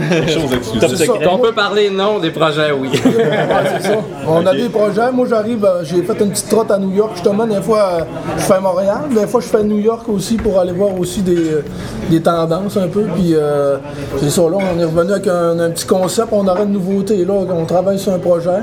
top 0.80 0.90
secret. 0.90 1.26
On 1.30 1.38
peut 1.38 1.52
parler 1.52 1.90
non 1.90 2.18
des 2.18 2.30
projets, 2.30 2.72
oui. 2.72 2.88
Ouais, 2.88 3.80
c'est 3.80 3.88
ça. 3.88 3.94
On 4.28 4.44
a 4.46 4.52
des 4.54 4.68
projets. 4.68 5.10
Moi, 5.12 5.26
j'arrive, 5.28 5.64
euh, 5.64 5.82
j'ai 5.84 6.02
fait 6.02 6.20
une 6.20 6.30
petite 6.30 6.48
trotte 6.48 6.70
à 6.70 6.78
New 6.78 6.92
York. 6.92 7.12
Justement, 7.14 7.46
des 7.46 7.62
fois, 7.62 7.78
euh, 8.00 8.04
je 8.36 8.42
fais 8.42 8.60
Montréal. 8.60 9.02
Des 9.10 9.26
fois, 9.26 9.40
je 9.40 9.46
fais 9.46 9.62
New 9.64 9.78
York 9.78 10.08
aussi 10.08 10.36
pour 10.36 10.58
aller 10.58 10.72
voir 10.72 10.98
aussi 10.98 11.22
des, 11.22 11.36
euh, 11.36 11.64
des 12.10 12.20
tendances 12.20 12.76
un 12.76 12.88
peu. 12.88 13.04
Puis, 13.14 13.34
euh, 13.34 13.78
c'est 14.18 14.30
ça, 14.30 14.42
là, 14.42 14.58
on 14.58 14.78
est 14.78 14.84
revenu 14.84 15.12
avec 15.12 15.26
un, 15.26 15.58
un 15.58 15.70
petit 15.70 15.86
concept. 15.86 16.28
On 16.32 16.46
aurait 16.46 16.64
une 16.64 16.72
nouveauté, 16.72 17.24
là. 17.24 17.34
On 17.34 17.64
travaille 17.64 17.98
sur 17.98 18.12
un 18.12 18.18
projet. 18.18 18.60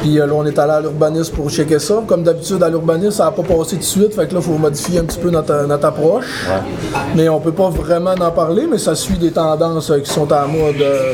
Puis, 0.00 0.20
euh, 0.20 0.26
là, 0.26 0.32
on 0.34 0.46
est 0.46 0.58
allé 0.58 0.72
à 0.78 0.80
l'urbanisme 0.80 1.34
pour 1.34 1.50
checker 1.50 1.78
ça. 1.78 2.02
Comme 2.06 2.22
d'habitude, 2.22 2.62
à 2.62 2.68
l'urbanisme, 2.68 3.10
ça 3.12 3.24
n'a 3.26 3.30
pas 3.32 3.42
passé 3.42 3.72
tout 3.76 3.76
de 3.78 3.82
suite. 3.84 4.14
Fait 4.14 4.26
que 4.26 4.34
là, 4.34 4.40
il 4.40 4.42
faut 4.42 4.58
modifier 4.58 5.00
un 5.00 5.04
petit 5.04 5.18
peu 5.18 5.30
notre, 5.30 5.66
notre 5.66 5.86
approche. 5.86 6.46
Mais 7.14 7.28
on 7.28 7.40
peut 7.40 7.52
pas 7.52 7.68
vraiment 7.70 8.12
en 8.18 8.30
parler, 8.30 8.66
mais 8.70 8.78
ça 8.78 8.94
suit 8.94 9.18
des 9.18 9.30
tendances 9.30 9.90
euh, 9.90 9.98
qui 10.00 10.10
sont 10.10 10.30
à 10.32 10.46
mode 10.46 10.80
euh, 10.80 11.12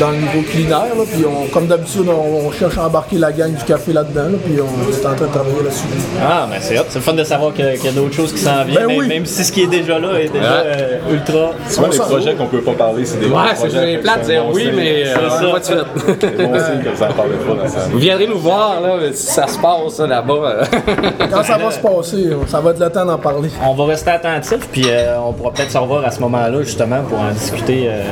dans 0.00 0.10
le 0.10 0.16
niveau 0.18 0.42
culinaire. 0.50 0.94
là. 0.96 1.04
Puis 1.10 1.24
on, 1.26 1.48
comme 1.52 1.66
d'habitude, 1.66 2.06
on, 2.08 2.46
on 2.46 2.52
cherche 2.52 2.78
à 2.78 2.86
embarquer 2.86 3.18
la 3.18 3.32
gang 3.32 3.52
du 3.52 3.64
café 3.64 3.92
là-dedans. 3.92 4.24
là, 4.30 4.38
puis 4.44 4.54
on 4.60 4.92
est 4.92 5.06
en 5.06 5.14
train 5.14 5.26
de 5.26 5.32
travailler 5.32 5.62
là-dessus. 5.64 5.84
Ah, 6.22 6.46
ben 6.50 6.58
c'est 6.60 6.78
hot. 6.78 6.82
C'est 6.88 6.98
le 6.98 7.04
fun 7.04 7.12
de 7.14 7.24
savoir 7.24 7.52
qu'il 7.54 7.64
y 7.64 7.88
a 7.88 7.92
d'autres 7.92 8.14
choses 8.14 8.32
qui 8.32 8.40
s'en 8.40 8.64
viennent, 8.64 8.80
Ben 8.82 8.86
même, 8.88 8.98
oui. 8.98 9.08
même 9.08 9.26
si 9.26 9.44
ce 9.44 9.52
qui 9.52 9.62
est 9.62 9.66
déjà 9.66 9.98
là 9.98 10.18
est 10.20 10.28
déjà 10.28 10.46
Ouais. 10.46 10.62
euh, 10.66 11.12
ultra. 11.14 11.50
Souvent, 11.68 11.88
les 11.88 11.98
projets 11.98 12.34
qu'on 12.34 12.46
peut 12.46 12.60
pas 12.60 12.72
parler, 12.74 13.04
c'est 13.04 13.18
des 13.18 13.26
Ouais, 13.26 13.42
c'est 13.56 13.98
plate 13.98 14.20
de 14.20 14.24
c'est 14.26 14.32
dire 14.32 14.44
oui, 14.52 14.68
mais 14.74 15.04
euh, 15.06 15.14
C'est 15.30 15.44
ça. 15.44 15.50
pas 15.52 15.58
de 15.58 15.64
suite. 15.64 16.18
C'est 16.20 16.36
bon 16.36 16.54
signe 16.54 16.82
que 16.92 16.96
ça 16.98 17.06
parle 17.06 17.30
pas 17.30 17.54
dans 17.64 17.68
ça. 17.68 17.78
Vous 17.90 17.98
viendrez 17.98 18.26
nous 18.26 18.38
voir, 18.38 18.80
là, 18.80 18.96
ça 19.14 19.46
se 19.46 19.58
passe 19.58 19.98
là, 20.00 20.06
là-bas. 20.06 20.34
euh. 20.34 20.64
Quand 21.30 21.42
ça 21.42 21.58
va 21.58 21.70
se 21.70 21.78
passer, 21.78 22.30
ça 22.46 22.60
va 22.60 22.70
être 22.70 22.80
le 22.80 22.90
temps 22.90 23.04
d'en 23.04 23.18
parler. 23.18 23.50
On 23.64 23.74
va 23.74 23.86
rester 23.86 24.10
attentif, 24.10 24.68
puis 24.70 24.84
euh, 24.88 25.18
on 25.20 25.32
pourra 25.32 25.52
peut-être 25.52 25.70
se 25.70 25.78
revoir 25.78 26.04
à 26.04 26.10
ce 26.10 26.20
moment-là, 26.20 26.62
justement, 26.62 27.00
pour 27.08 27.18
en 27.20 27.30
discuter 27.30 27.88
euh, 27.88 28.02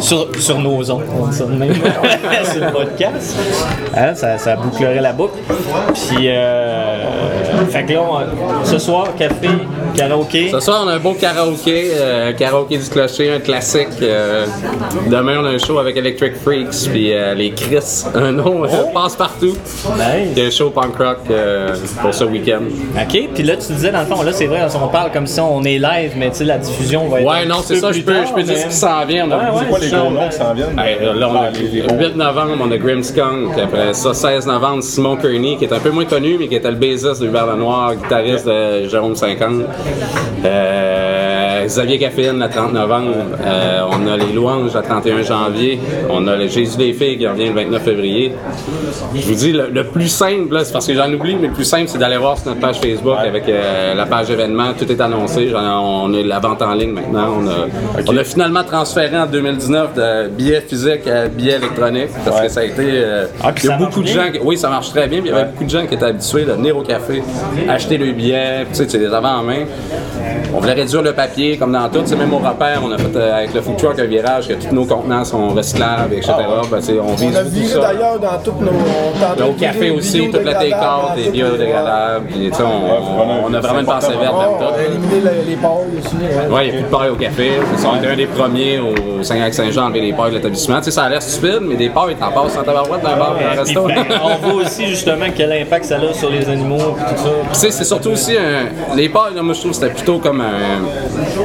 sur, 0.00 0.28
sur 0.38 0.58
nos 0.58 0.90
ondes, 0.90 1.02
on 1.20 1.26
dit 1.26 1.36
ça 1.36 1.44
de 1.44 1.52
même, 1.52 1.74
sur 1.74 2.64
le 2.64 2.72
podcast. 2.72 3.36
Hein, 3.96 4.14
ça, 4.14 4.38
ça 4.38 4.56
bouclerait 4.56 5.00
la 5.00 5.12
boucle. 5.12 5.38
Puis, 5.94 6.26
euh, 6.28 7.37
fait 7.66 7.84
que 7.84 7.92
là, 7.92 8.00
on- 8.02 8.64
ce 8.64 8.78
soir, 8.78 9.08
café, 9.18 9.48
karaoké. 9.96 10.50
Ce 10.50 10.60
soir, 10.60 10.82
on 10.84 10.88
a 10.88 10.94
un 10.94 10.98
beau 10.98 11.14
karaoké, 11.14 11.90
euh, 11.94 12.32
karaoké 12.32 12.78
du 12.78 12.88
clocher, 12.88 13.32
un 13.32 13.40
classique. 13.40 13.88
euh, 14.02 14.46
demain, 15.10 15.38
on 15.40 15.44
a 15.46 15.50
un 15.50 15.58
show 15.58 15.78
avec 15.78 15.96
Electric 15.96 16.36
Freaks, 16.36 16.90
puis 16.90 17.12
euh, 17.12 17.34
les 17.34 17.50
Chris, 17.50 18.04
un 18.14 18.32
nom 18.32 18.64
euh, 18.64 18.68
passe 18.94 19.16
partout. 19.16 19.56
Nice. 19.96 20.38
Un 20.46 20.50
show 20.50 20.70
punk 20.70 20.96
rock 20.98 21.18
euh, 21.30 21.74
pour 22.02 22.12
ce 22.14 22.24
week-end. 22.24 22.60
OK, 23.00 23.28
puis 23.34 23.42
là, 23.42 23.56
tu 23.56 23.72
disais, 23.72 23.90
dans 23.90 24.00
le 24.00 24.06
fond, 24.06 24.22
là, 24.22 24.32
c'est 24.32 24.46
vrai, 24.46 24.60
on 24.82 24.88
parle 24.88 25.10
comme 25.12 25.26
si 25.26 25.40
on 25.40 25.62
est 25.64 25.78
live, 25.78 26.12
mais 26.16 26.30
tu 26.30 26.36
sais, 26.38 26.44
la 26.44 26.58
diffusion 26.58 27.08
va 27.08 27.20
être. 27.20 27.26
Ouais, 27.26 27.38
un 27.44 27.46
non, 27.46 27.56
c'est 27.64 27.76
ça, 27.76 27.92
je 27.92 28.00
peux, 28.02 28.12
tard, 28.14 28.26
je 28.28 28.34
peux 28.34 28.42
dire 28.42 28.56
ce 28.58 28.66
qui 28.66 28.74
s'en 28.74 29.04
vient. 29.06 29.26
On 29.28 29.32
a 29.32 29.36
Ouais, 29.38 29.44
ouais. 29.44 29.50
C'est 29.60 29.68
quoi 29.68 29.78
les 29.78 29.88
gros 29.90 30.10
noms 30.10 30.28
qui 30.28 30.36
s'en 30.36 30.54
viennent? 30.54 30.78
Hey, 30.78 30.96
là, 31.00 31.28
on 31.28 31.36
a, 31.36 31.50
le 31.50 31.86
bons. 31.88 31.98
8 31.98 32.16
novembre, 32.16 32.52
on 32.60 32.70
a 32.70 32.76
Grimskunk. 32.76 33.58
Après 33.62 33.94
ça, 33.94 34.14
16 34.14 34.46
novembre, 34.46 34.82
Simon 34.82 35.16
Kearney, 35.16 35.56
qui 35.56 35.64
est 35.64 35.72
un 35.72 35.78
peu 35.78 35.90
moins 35.90 36.04
connu, 36.04 36.36
mais 36.38 36.48
qui 36.48 36.54
était 36.56 36.70
le 36.70 36.76
bassiste 36.76 37.20
de 37.22 37.26
Hubert 37.28 37.47
Lenoir, 37.48 37.94
guitariste 37.96 38.46
de 38.46 38.88
Jérôme 38.88 39.16
50. 39.16 39.64
Euh, 40.44 41.07
Xavier 41.68 41.98
Caffine, 41.98 42.38
le 42.40 42.48
30 42.48 42.72
novembre. 42.72 43.14
Euh, 43.44 43.80
on 43.90 44.06
a 44.06 44.16
les 44.16 44.32
Louanges, 44.32 44.74
le 44.74 44.82
31 44.82 45.22
janvier. 45.22 45.78
On 46.10 46.26
a 46.26 46.36
le 46.36 46.48
Jésus 46.48 46.76
des 46.76 46.92
filles, 46.92 47.18
qui 47.18 47.26
revient 47.26 47.48
le 47.48 47.54
29 47.54 47.82
février. 47.82 48.32
Je 49.14 49.20
vous 49.26 49.34
dis, 49.34 49.52
le, 49.52 49.68
le 49.70 49.84
plus 49.84 50.08
simple, 50.08 50.58
c'est 50.64 50.72
parce 50.72 50.86
que 50.86 50.94
j'en 50.94 51.12
oublie, 51.12 51.36
mais 51.40 51.48
le 51.48 51.52
plus 51.54 51.64
simple, 51.64 51.84
c'est 51.88 51.98
d'aller 51.98 52.16
voir 52.16 52.36
sur 52.38 52.48
notre 52.48 52.60
page 52.60 52.80
Facebook 52.80 53.16
avec 53.18 53.48
euh, 53.48 53.94
la 53.94 54.06
page 54.06 54.30
événements. 54.30 54.72
Tout 54.78 54.90
est 54.90 55.00
annoncé. 55.00 55.52
On 55.54 56.12
a 56.14 56.22
la 56.22 56.38
vente 56.40 56.62
en 56.62 56.74
ligne 56.74 56.92
maintenant. 56.92 57.28
On 57.40 57.46
a, 57.48 58.02
on 58.08 58.16
a 58.16 58.24
finalement 58.24 58.64
transféré 58.64 59.16
en 59.18 59.26
2019 59.26 59.94
de 59.94 60.28
billets 60.28 60.60
physiques 60.62 61.06
à 61.06 61.28
billets 61.28 61.56
électroniques 61.56 62.10
parce 62.24 62.40
que 62.42 62.48
ça 62.48 62.60
a 62.60 62.64
été. 62.64 62.82
euh, 62.86 63.26
Ah, 63.42 63.52
il 63.62 63.68
y 63.68 63.72
a 63.72 63.76
beaucoup 63.76 64.02
de 64.02 64.08
gens. 64.08 64.30
qui- 64.32 64.40
oui, 64.42 64.56
ça 64.56 64.68
marche 64.68 64.90
très 64.90 65.06
bien. 65.06 65.20
puis 65.20 65.28
Il 65.30 65.34
y 65.34 65.38
avait 65.38 65.50
beaucoup 65.50 65.64
de 65.64 65.70
gens 65.70 65.86
qui 65.86 65.94
étaient 65.94 66.04
habitués 66.06 66.44
de 66.44 66.52
venir 66.52 66.76
au 66.76 66.82
café, 66.82 67.22
acheter 67.68 67.98
le 67.98 68.12
billet. 68.12 68.66
Tu 68.70 68.76
sais, 68.78 68.86
tu 68.86 68.98
les 68.98 69.06
avais 69.12 69.26
en 69.28 69.42
main. 69.42 69.64
On 70.54 70.60
voulait 70.60 70.72
réduire 70.72 71.02
le 71.02 71.12
papier, 71.12 71.57
comme 71.58 71.72
dans 71.72 71.88
tout. 71.88 72.00
Sais, 72.04 72.16
même 72.16 72.32
au 72.32 72.38
repère, 72.38 72.80
on 72.84 72.90
a 72.92 72.98
fait 72.98 73.14
euh, 73.16 73.36
avec 73.36 73.54
le 73.54 73.60
food 73.60 73.76
truck 73.76 73.98
un 73.98 74.04
virage 74.04 74.48
que 74.48 74.54
tous 74.54 74.74
nos 74.74 74.84
contenants 74.84 75.24
sont 75.24 75.48
recyclables, 75.50 76.14
etc. 76.14 76.32
Ben, 76.70 76.78
tu 76.78 76.84
sais, 76.84 76.98
on 77.00 77.14
vise 77.14 77.36
On 77.36 77.78
a 77.78 77.82
ça. 77.82 77.92
d'ailleurs 77.92 78.18
dans 78.18 78.38
toutes 78.42 78.60
nos. 78.60 78.70
on 78.70 79.18
tente 79.20 79.38
Là, 79.38 79.46
au 79.46 79.52
de 79.52 79.56
virer 79.58 79.72
café 79.72 79.90
aussi, 79.90 80.18
toute 80.30 80.34
la 80.44 80.52
biodégradables 80.52 80.70
take-out 80.70 81.08
dans 81.08 81.14
est 81.16 81.24
toutes- 81.24 81.32
biodégradable. 81.32 82.26
Puis, 82.26 82.50
on, 82.60 83.46
on 83.50 83.54
a 83.54 83.60
vraiment 83.60 83.80
une 83.80 83.86
pensée 83.86 84.08
verte 84.20 84.32
dans 84.32 84.38
on 84.38 84.56
a 84.56 84.72
tout. 84.72 84.80
éliminé 84.86 85.14
les, 85.44 85.50
les 85.50 85.56
pailles 85.56 85.98
aussi. 85.98 86.16
ouais. 86.16 86.54
Ouais, 86.54 86.66
il 86.68 86.70
n'y 86.72 86.78
a 86.78 86.80
plus 86.80 86.90
de 86.90 86.96
paille 86.96 87.10
au 87.10 87.14
café. 87.16 87.50
On 87.86 87.96
était 87.96 88.06
un 88.08 88.16
des 88.16 88.26
premiers 88.26 88.78
au 88.78 89.22
Saint-Saint-Jean 89.22 89.82
à 89.82 89.86
enlever 89.86 90.00
les 90.00 90.12
pailles 90.12 90.30
de 90.30 90.36
l'établissement. 90.36 90.80
Ça 90.82 91.04
a 91.04 91.08
l'air 91.08 91.22
stupide, 91.22 91.60
mais 91.62 91.76
des 91.76 91.88
pailles, 91.90 92.14
t'en 92.18 92.30
passes 92.30 92.56
en 92.56 92.62
tabarouette 92.62 93.02
d'un 93.02 93.16
bar 93.16 93.36
et 93.40 93.44
un 93.44 93.60
resto. 93.60 93.86
ben, 93.86 94.04
on 94.22 94.36
voit 94.48 94.62
aussi 94.62 94.86
justement 94.86 95.26
quel 95.36 95.52
impact 95.52 95.84
ça 95.86 95.96
a 95.96 96.12
sur 96.14 96.30
les 96.30 96.48
animaux 96.48 96.76
et 96.78 97.14
tout 97.14 97.22
ça. 97.22 97.30
Tu 97.52 97.58
sais, 97.58 97.70
c'est 97.70 97.84
surtout 97.84 98.10
aussi 98.10 98.36
un. 98.36 98.94
Les 98.96 99.08
pailles, 99.08 99.34
là, 99.34 99.42
moi, 99.42 99.54
je 99.54 99.60
trouve 99.60 99.72
que 99.72 99.76
c'était 99.78 99.92
plutôt 99.92 100.18
comme 100.18 100.40
un. 100.40 100.82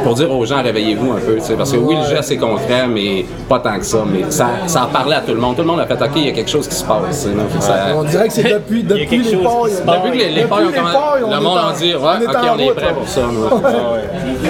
Pour 0.04 0.14
dire 0.16 0.32
aux 0.32 0.46
gens, 0.46 0.62
réveillez-vous 0.64 1.12
un 1.12 1.20
peu. 1.20 1.38
Parce 1.58 1.72
que 1.72 1.78
oui, 1.78 1.96
le 2.02 2.16
geste 2.16 2.32
est 2.32 2.38
concret, 2.38 2.88
mais 2.88 3.26
pas 3.50 3.60
tant 3.60 3.78
que 3.78 3.86
ça. 3.86 4.00
Mais 4.12 4.24
ça, 4.30 4.48
ça 4.68 4.84
en 4.86 4.88
parlait 4.88 5.16
à 5.16 5.22
tout 5.22 5.34
le 5.34 5.40
monde. 5.40 5.56
Tout 5.56 5.62
le 5.62 5.68
monde 5.68 5.80
a 5.80 5.86
fait, 5.86 5.94
OK, 6.02 6.10
il 6.16 6.26
y 6.26 6.30
a 6.30 6.32
quelque 6.32 6.50
chose 6.50 6.68
qui 6.68 6.76
se 6.76 6.84
passe. 6.84 7.28
ça- 7.60 7.74
On 7.96 8.04
dirait 8.04 8.28
que 8.28 8.34
c'est 8.34 8.44
depuis, 8.54 8.84
depuis 8.84 9.18
les 9.20 9.38
ports. 9.38 9.66
Depuis 9.68 10.12
que 10.12 10.24
les, 10.24 10.30
les 10.32 10.44
ont 10.46 10.48
commencé, 10.48 10.74
le 11.22 11.40
monde 11.40 11.58
en- 11.58 11.70
a 11.70 11.74
dit, 11.74 11.94
ouais, 11.94 12.00
on 12.02 12.22
est 12.22 12.28
OK, 12.28 12.38
on 12.56 12.60
est 12.60 12.74
prêt 12.74 12.94
pour 12.94 13.08
ça. 13.08 13.22
nous. 13.32 13.50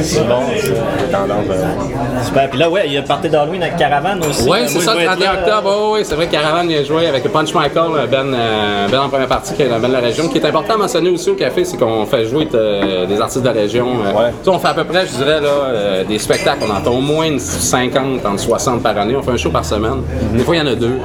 C'est 0.02 0.28
bon, 0.28 0.40
ça. 0.58 1.18
Tendance 1.18 1.46
à- 1.50 2.24
Super. 2.26 2.50
Puis 2.50 2.60
là, 2.60 2.70
ouais, 2.70 2.84
il 2.88 2.94
y 2.94 2.98
a 2.98 3.02
parti 3.02 3.30
d'Halloween 3.30 3.62
avec 3.64 3.78
Caravane 3.78 4.20
aussi. 4.26 4.48
Oui, 4.50 4.60
Euh, 4.62 4.66
c'est 4.68 4.80
ça, 4.80 4.94
le 4.94 5.00
vais 5.00 5.04
être 5.06 5.12
31 5.18 5.34
là. 5.34 5.40
octobre. 5.40 5.76
Oh, 5.78 5.92
oui, 5.96 6.00
c'est 6.04 6.16
vrai 6.16 6.28
que 6.28 6.32
Caravan 6.32 6.66
il 6.70 6.78
a 6.78 6.84
joué 6.84 7.08
avec 7.08 7.24
Punch 7.32 7.54
Michael, 7.54 7.92
euh, 7.96 8.08
Ben, 8.08 8.34
euh, 8.34 8.88
ben 8.90 9.02
en 9.02 9.10
première 9.10 9.28
partie, 9.28 9.54
qui 9.54 9.62
est 9.62 9.68
Ben 9.68 9.80
de 9.88 9.94
la 9.94 10.00
région. 10.00 10.26
Ce 10.26 10.30
qui 10.30 10.38
est 10.38 10.46
important 10.46 10.74
à 10.76 10.78
mentionner 10.78 11.10
aussi 11.10 11.30
au 11.30 11.36
café, 11.36 11.64
c'est 11.66 11.78
qu'on 11.78 12.06
fait 12.06 12.26
jouer 12.26 12.48
euh, 12.54 13.06
des 13.06 13.20
artistes 13.22 13.42
de 13.44 13.48
la 13.48 13.54
région. 13.54 13.88
euh. 13.88 14.18
Ouais. 14.18 14.30
Tu 14.44 14.46
sais, 14.46 14.50
on 14.56 14.60
fait 14.60 14.68
à 14.70 14.74
peu 14.74 14.84
près, 14.84 15.06
je 15.06 15.12
dirais, 15.18 15.33
là, 15.40 15.48
euh, 15.50 16.04
des 16.04 16.20
spectacles. 16.20 16.64
On 16.68 16.74
entend 16.76 16.92
au 16.92 17.02
moins 17.02 17.26
une 17.28 17.40
50, 17.40 18.26
entre 18.26 18.40
60 18.40 18.82
par 18.84 18.98
année. 18.98 19.16
On 19.16 19.22
fait 19.24 19.32
un 19.32 19.38
show 19.38 19.50
par 19.50 19.66
semaine. 19.66 20.02
Des 20.34 20.44
fois, 20.44 20.56
il 20.56 20.60
y 20.60 20.62
en 20.62 20.68
a 20.72 20.76
deux. 20.76 20.98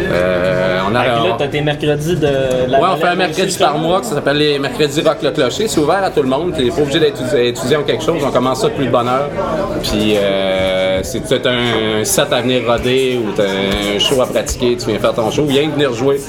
Euh, 0.00 0.78
on 0.90 0.94
a, 0.94 1.00
Ah, 1.00 1.04
puis 1.20 1.28
là, 1.28 1.34
t'as 1.38 1.46
tes 1.48 1.60
mercredis 1.60 2.16
de 2.16 2.26
la 2.68 2.80
Ouais, 2.80 2.86
on 2.92 2.96
fait 2.96 3.06
un 3.08 3.14
mercredi 3.14 3.56
par 3.58 3.78
mois, 3.78 4.00
que 4.00 4.06
ça 4.06 4.14
s'appelle 4.14 4.38
les 4.38 4.58
mercredis 4.58 5.00
Rock 5.02 5.18
le 5.22 5.30
Clocher. 5.30 5.68
C'est 5.68 5.80
ouvert 5.80 6.02
à 6.02 6.10
tout 6.10 6.22
le 6.22 6.28
monde. 6.28 6.54
T'es 6.56 6.68
pas 6.70 6.82
obligé 6.82 7.00
d'être 7.00 7.20
étudiant- 7.20 7.38
étudiant 7.42 7.80
ou 7.80 7.84
quelque 7.84 8.04
chose. 8.04 8.22
On 8.26 8.30
commence 8.30 8.60
ça 8.60 8.68
depuis 8.68 8.84
le 8.86 8.90
bonne 8.90 9.08
heure. 9.08 9.28
Puis 9.82 10.14
euh, 10.16 10.85
c'est 11.02 11.20
peut-être 11.20 11.46
un 11.48 12.04
set 12.04 12.32
à 12.32 12.40
venir 12.42 12.62
roder 12.66 13.18
ou 13.22 13.32
t'as 13.32 13.44
un 13.44 13.98
show 13.98 14.20
à 14.20 14.26
pratiquer, 14.26 14.76
tu 14.76 14.86
viens 14.90 14.98
faire 14.98 15.14
ton 15.14 15.30
show, 15.30 15.44
viens 15.44 15.68
venir 15.68 15.92
jouer. 15.92 16.20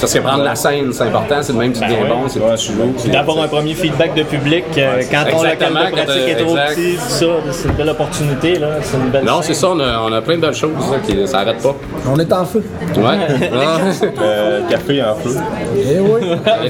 Parce 0.00 0.14
que 0.14 0.18
prendre 0.20 0.44
la 0.44 0.54
scène, 0.54 0.92
c'est 0.92 1.04
important. 1.04 1.36
C'est 1.42 1.52
le 1.52 1.58
même 1.58 1.72
tu 1.72 1.80
deviens 1.80 1.98
Ben 1.98 2.02
ouais. 2.04 2.08
bon, 2.08 2.28
c'est 2.28 2.40
tu 2.56 2.72
joues. 2.72 3.10
D'avoir 3.10 3.42
un 3.42 3.48
premier 3.48 3.74
feedback 3.74 4.14
de 4.14 4.22
public 4.22 4.64
euh, 4.76 5.02
quand 5.10 5.24
ton 5.24 5.42
local 5.42 5.52
Exactement, 5.52 5.84
de 5.84 5.90
quand 5.90 6.04
pratique 6.04 6.28
est 6.28 6.36
trop 6.36 6.54
petit, 6.54 6.94
tout 6.94 7.08
ça, 7.08 7.26
c'est 7.50 7.68
une 7.68 7.74
belle 7.74 7.88
opportunité, 7.90 8.58
là. 8.58 8.68
C'est 8.82 8.96
une 8.96 9.10
belle 9.10 9.24
Non, 9.24 9.42
c'est 9.42 9.54
ça, 9.54 9.70
on 9.70 9.80
a, 9.80 10.00
on 10.00 10.12
a 10.12 10.22
plein 10.22 10.36
de 10.36 10.40
belles 10.40 10.54
choses 10.54 10.70
là, 10.90 10.98
qui 11.04 11.26
ça 11.26 11.40
arrête 11.40 11.62
pas. 11.62 11.74
On 12.08 12.18
est 12.18 12.32
en 12.32 12.44
feu. 12.44 12.62
Ouais. 12.96 13.02
Euh, 14.20 14.60
café 14.68 15.02
en 15.02 15.14
feu. 15.14 15.36
Eh 15.76 15.98
oui. 16.00 16.20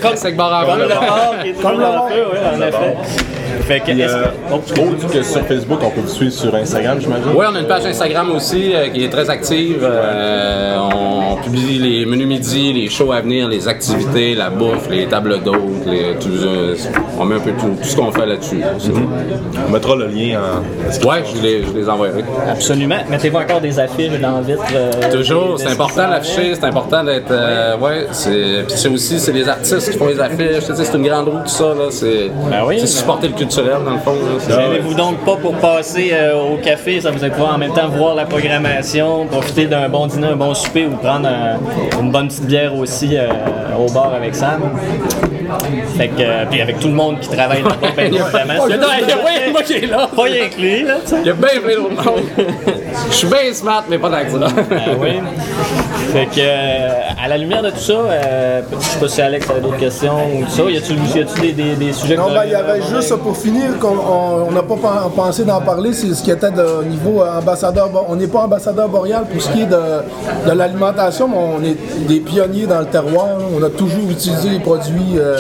Comme 0.01 0.15
toujours 0.15 1.63
Comme 1.63 1.79
le 1.79 1.85
en 1.85 1.93
bar. 1.93 2.09
feu, 2.09 2.25
oui, 2.33 2.39
en 2.57 2.61
effet. 2.63 3.38
Fait 3.67 3.81
que, 3.81 3.91
euh, 3.91 4.25
que- 4.49 4.81
autre 4.81 5.13
que 5.13 5.23
sur 5.23 5.43
Facebook, 5.43 5.79
on 5.83 5.91
peut 5.91 6.01
vous 6.01 6.09
suivre 6.09 6.33
sur 6.33 6.55
Instagram, 6.55 6.99
j'imagine? 7.01 7.25
Oui, 7.35 7.45
on 7.51 7.55
a 7.55 7.61
une 7.61 7.67
page 7.67 7.85
Instagram 7.87 8.31
aussi 8.35 8.73
euh, 8.75 8.89
qui 8.89 9.05
est 9.05 9.09
très 9.11 9.29
active. 9.29 9.81
Euh, 9.83 10.77
on 10.93 11.37
publie 11.37 11.79
les 11.79 12.07
menus 12.07 12.27
midi, 12.27 12.73
les 12.73 12.89
shows 12.89 13.13
à 13.13 13.21
venir, 13.21 13.49
les 13.49 13.69
activités, 13.69 14.35
la 14.35 14.51
bouffe, 14.51 14.89
les 14.91 15.07
tables 15.07 15.43
d'hôtes, 15.43 15.59
les, 15.87 16.15
tout, 16.21 16.29
euh, 16.43 16.75
on 17.19 17.25
met 17.25 17.37
un 17.37 17.41
peu 17.41 17.51
tout, 17.53 17.77
tout 17.81 17.89
ce 17.89 17.97
qu'on 17.97 18.11
fait 18.11 18.27
là-dessus. 18.27 18.61
On 19.67 19.71
mettra 19.71 19.97
le 19.97 20.07
lien 20.07 20.41
en. 20.41 21.07
Ouais, 21.09 21.23
je 21.35 21.43
les, 21.43 21.63
je 21.65 21.73
les 21.73 21.89
envoierai. 21.89 22.25
Absolument. 22.51 22.97
Mettez-vous 23.11 23.37
encore 23.39 23.61
des 23.61 23.79
affiches 23.79 24.19
dans 24.21 24.37
la 24.37 24.41
vitre. 24.41 24.63
euh, 24.75 24.91
Toujours, 25.13 25.59
c'est 25.59 25.69
important 25.69 26.09
d'afficher, 26.09 26.55
c'est 26.55 26.65
important 26.65 27.05
d'être. 27.05 27.31
euh, 27.31 27.77
ouais, 27.79 28.07
c'est. 28.13 28.65
Puis 28.67 28.77
c'est 28.77 28.89
aussi, 28.89 29.19
c'est 29.21 29.33
les 29.33 29.49
artistes 29.49 29.91
qui 29.93 29.99
font 29.99 30.07
les 30.07 30.21
affiches. 30.21 30.65
C'est 30.75 30.95
une 30.97 31.07
grande 31.07 31.29
roue, 31.29 31.39
tout 31.45 31.49
ça. 31.49 31.75
Là, 31.75 31.87
c'est. 31.91 32.31
Ben 32.51 32.63
oui. 32.67 32.77
c'est 32.81 32.87
supporter 32.87 33.29
le 33.29 33.35
culturel 33.49 33.79
dans 33.85 33.93
le 33.93 33.99
fond. 33.99 34.13
là, 34.13 34.39
c'est- 34.39 34.53
Gênez-vous 34.53 34.95
donc 34.95 35.19
pas 35.25 35.37
pour 35.37 35.55
passer 35.55 36.11
euh, 36.13 36.35
au 36.53 36.57
café, 36.57 37.01
ça 37.01 37.11
vous 37.11 37.23
allez 37.23 37.33
pouvoir 37.33 37.55
en 37.55 37.59
même 37.59 37.73
temps 37.73 37.89
voir 37.89 38.15
la 38.15 38.25
programmation, 38.27 39.27
profiter 39.27 39.67
d'un 39.67 39.89
bon 39.89 40.07
dîner, 40.07 40.29
un 40.29 40.37
bon 40.37 40.55
souper 40.55 40.87
ou 40.87 40.97
prendre 40.97 41.29
euh, 41.29 41.55
une 42.01 42.11
bonne 42.11 42.29
petite 42.29 42.47
bière 42.47 42.75
aussi 42.75 43.17
euh, 43.17 43.29
au 43.79 43.91
bar 43.93 44.13
avec 44.15 44.35
Sam. 44.35 44.61
Fait 45.97 46.09
que, 46.09 46.21
euh, 46.21 46.45
puis 46.51 46.61
avec 46.61 46.79
tout 46.79 46.89
le 46.89 46.95
monde 46.95 47.21
qui 47.21 47.29
travaille 47.31 47.63
là-bas, 47.63 47.89
bien 47.97 48.05
évidemment. 48.05 48.67
Il 48.67 48.71
y 48.71 48.75
a- 48.75 48.79
pas 49.17 49.51
moi 49.51 49.63
qui 49.63 49.73
est 49.75 49.87
là. 49.87 50.09
Pas 50.15 50.23
rien 50.25 50.49
que 50.49 50.61
lui, 50.61 50.83
là. 50.83 50.95
Il 51.21 51.27
y 51.27 51.31
a 51.31 51.33
bien 51.33 51.49
plein 51.65 51.75
d'autres 51.83 52.05
monde. 52.05 52.23
Je 53.11 53.15
suis 53.15 53.27
bien 53.29 53.53
smart, 53.55 53.85
mais 53.89 53.99
pas 53.99 54.11
tant 54.11 54.25
que 54.25 54.31
ça. 54.47 54.53
Ah 54.71 54.91
oui. 55.01 55.09
Fait 56.13 56.27
que, 56.27 56.41
euh, 56.41 56.89
à 57.21 57.27
la 57.29 57.37
lumière 57.37 57.63
de 57.63 57.71
tout 57.71 57.79
ça, 57.79 57.93
euh, 57.93 58.61
je 58.79 58.85
sais 58.85 58.99
pas 59.01 59.09
si 59.09 59.21
Alex 59.21 59.51
avait 59.51 59.61
d'autres 59.61 59.77
questions 59.77 60.15
ou 60.37 60.45
tout 60.45 60.51
ça. 60.51 60.63
Y 60.71 60.77
a-tu 60.77 60.93
y 60.95 61.21
a-tu 61.23 61.41
des, 61.41 61.53
des, 61.53 61.75
des 61.75 61.93
sujets 61.93 62.17
Non, 62.17 62.27
que 62.29 62.35
ben, 62.35 62.43
il 62.47 62.53
y 62.53 62.55
avait 62.55 62.81
juste 62.83 63.15
pour 63.17 63.37
finir, 63.37 63.79
qu'on 63.81 63.89
on 63.89 64.47
on 64.49 64.53
n'a 64.53 64.63
pas 64.63 64.77
pen- 64.77 65.11
pensé 65.17 65.45
d'en 65.45 65.61
parler, 65.61 65.93
c'est 65.93 66.15
ce 66.15 66.23
qui 66.23 66.31
était 66.31 66.51
de 66.51 66.63
au 66.63 66.85
niveau 66.85 67.23
euh, 67.23 67.39
ambassadeur. 67.39 67.91
On 68.09 68.15
n'est 68.17 68.29
pas 68.29 68.41
ambassadeur 68.41 68.89
boréal 68.89 69.25
pour 69.31 69.43
ce 69.43 69.49
qui 69.51 69.63
est 69.63 69.67
de, 69.67 69.77
de 70.49 70.53
l'alimentation, 70.57 71.27
mais 71.29 71.37
on 71.37 71.65
est 71.65 72.07
des 72.07 72.21
pionniers 72.21 72.67
dans 72.67 72.79
le 72.81 72.87
terroir. 72.87 73.27
On 73.59 73.63
a 73.65 73.69
toujours 73.71 74.09
utilisé 74.11 74.51
les 74.51 74.61
produits. 74.61 75.17
euh, 75.19 75.39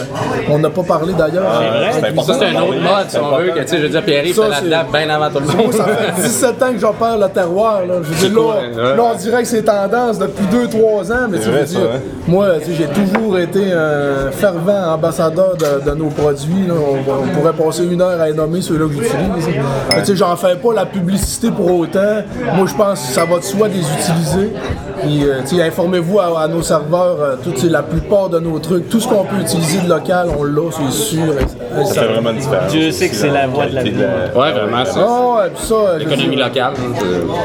on 0.50 0.58
n'a 0.58 0.70
pas 0.70 0.82
parlé 0.82 1.12
d'ailleurs. 1.14 1.44
vrai? 1.60 1.90
C'est. 1.92 2.20
Ça, 2.22 2.34
c'est 2.38 2.56
un 2.56 2.60
autre 2.62 2.80
mode, 2.80 3.08
si 3.08 3.16
on 3.18 3.36
veut. 3.36 3.50
Que, 3.52 3.60
tu 3.60 3.68
sais, 3.68 3.76
je 3.78 3.82
veux 3.84 3.88
dire, 3.88 4.02
Pierre-Yves 4.04 4.40
là-dedans 4.40 4.82
bien 4.92 5.08
avant 5.10 5.30
tout 5.30 5.40
le 5.48 5.56
monde. 5.56 5.72
ça 5.72 5.84
fait 5.84 6.22
17 6.22 6.62
ans 6.62 6.72
que 6.72 6.78
j'opère 6.78 7.16
le 7.18 7.28
terroir. 7.28 7.80
Là. 7.86 7.94
Je 8.02 8.08
veux 8.12 8.28
dire, 8.28 8.40
là, 8.76 8.94
là, 8.96 9.02
on 9.12 9.16
dirait 9.16 9.42
que 9.42 9.48
c'est 9.48 9.62
tendance 9.62 10.18
depuis 10.18 10.44
2-3 10.46 11.12
ans, 11.12 11.26
mais 11.30 11.38
ça, 11.68 11.78
hein? 11.78 12.00
moi, 12.26 12.48
j'ai 12.70 12.86
toujours 12.86 13.38
été 13.38 13.72
un 13.72 14.30
fervent 14.30 14.94
ambassadeur 14.94 15.56
de, 15.56 15.90
de 15.90 15.94
nos 15.96 16.08
produits. 16.08 16.66
là. 16.66 16.74
On, 16.74 17.28
pourrait 17.38 17.52
passer 17.52 17.84
une 17.84 18.00
heure 18.00 18.20
à 18.20 18.30
nommer 18.32 18.60
ceux-là 18.60 18.86
que 18.86 18.94
j'utilise. 18.94 20.04
Sais, 20.04 20.16
j'en 20.16 20.36
fais 20.36 20.56
pas 20.56 20.72
la 20.74 20.86
publicité 20.86 21.50
pour 21.50 21.70
autant. 21.72 22.22
Moi, 22.54 22.66
je 22.66 22.74
pense 22.74 23.00
que 23.00 23.12
ça 23.12 23.24
va 23.24 23.38
de 23.38 23.44
soi 23.44 23.68
des 23.68 23.80
utiliser. 23.80 24.52
Puis, 25.02 25.24
euh, 25.24 25.62
informez-vous 25.66 26.18
à, 26.20 26.40
à 26.42 26.48
nos 26.48 26.62
serveurs, 26.62 27.16
euh, 27.20 27.36
tout, 27.42 27.52
la 27.68 27.82
plupart 27.82 28.28
de 28.28 28.38
nos 28.40 28.58
trucs, 28.58 28.88
tout 28.88 29.00
ce 29.00 29.08
qu'on 29.08 29.24
peut 29.24 29.36
utiliser 29.40 29.80
de 29.80 29.88
local, 29.88 30.28
on 30.38 30.44
l'a, 30.44 30.70
c'est 30.70 30.92
sûr. 30.92 31.18
et- 31.38 31.80
et 31.80 31.84
Ça 31.84 31.94
ça- 31.94 32.00
fait 32.02 32.08
vraiment 32.08 32.30
une 32.30 32.38
différence. 32.38 32.70
Dieu 32.72 32.90
sait 32.90 33.08
que 33.08 33.14
c'est 33.14 33.30
la 33.30 33.46
voie 33.46 33.66
de 33.66 33.74
la 33.74 33.82
vie. 33.82 33.90
Ouais, 33.90 34.52
vraiment, 34.52 34.84
c'est 34.84 34.98
Ah 34.98 35.42
ouais, 35.42 35.50
puis 35.54 35.64
ça, 35.66 35.74
je 35.86 35.92
veux 35.92 35.98
l'économie 36.10 36.36
dire, 36.36 36.46
locale. 36.46 36.72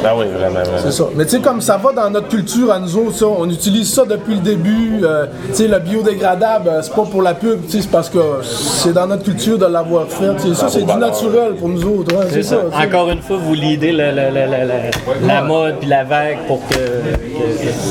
Ah 0.06 0.14
oui, 0.18 0.26
vraiment, 0.38 0.54
vraiment. 0.54 0.78
C'est 0.78 0.92
ça. 0.92 1.04
Mais 1.16 1.26
tu 1.26 1.32
sais, 1.32 1.40
comme 1.42 1.62
ça 1.62 1.78
va 1.78 1.92
dans 1.92 2.10
notre 2.10 2.30
culture 2.30 2.72
à 2.72 2.80
nous 2.80 2.96
autres, 2.98 3.16
ça, 3.16 3.26
on 3.28 3.50
utilise 3.50 3.92
ça 3.92 4.04
depuis 4.06 4.36
le 4.36 4.42
début. 4.42 5.02
euh, 5.04 5.26
tu 5.50 5.56
sais, 5.56 5.68
le 5.68 5.80
biodégradable, 5.80 6.70
euh, 6.70 6.82
c'est 6.82 6.94
pas 6.94 7.04
pour 7.04 7.22
la 7.22 7.34
pub, 7.34 7.66
tu 7.66 7.72
sais, 7.72 7.82
c'est 7.82 7.90
parce 7.92 8.10
que 8.10 8.20
c'est 8.44 8.94
dans 8.94 9.08
notre 9.08 9.24
culture 9.24 9.58
de 9.58 9.66
l'avoir 9.66 10.08
fait. 10.08 10.34
Tu 10.42 10.50
sais, 10.50 10.54
ça, 10.56 10.70
c'est 10.70 10.84
du 10.84 10.94
naturel 10.96 11.54
pour 11.60 11.70
nous 11.70 11.84
autres. 11.86 12.16
ouais, 12.16 12.26
c'est 12.30 12.42
C'est 12.44 12.56
ça. 12.56 12.62
ça. 12.72 12.78
Encore 12.88 13.10
une 13.10 13.22
fois, 13.22 13.38
vous 13.38 13.54
lidez 13.54 13.92
la 13.92 15.42
mode 15.44 15.76
puis 15.80 15.90
la 15.90 16.04
vague 16.04 16.38
pour 16.48 16.60
que. 16.68 16.76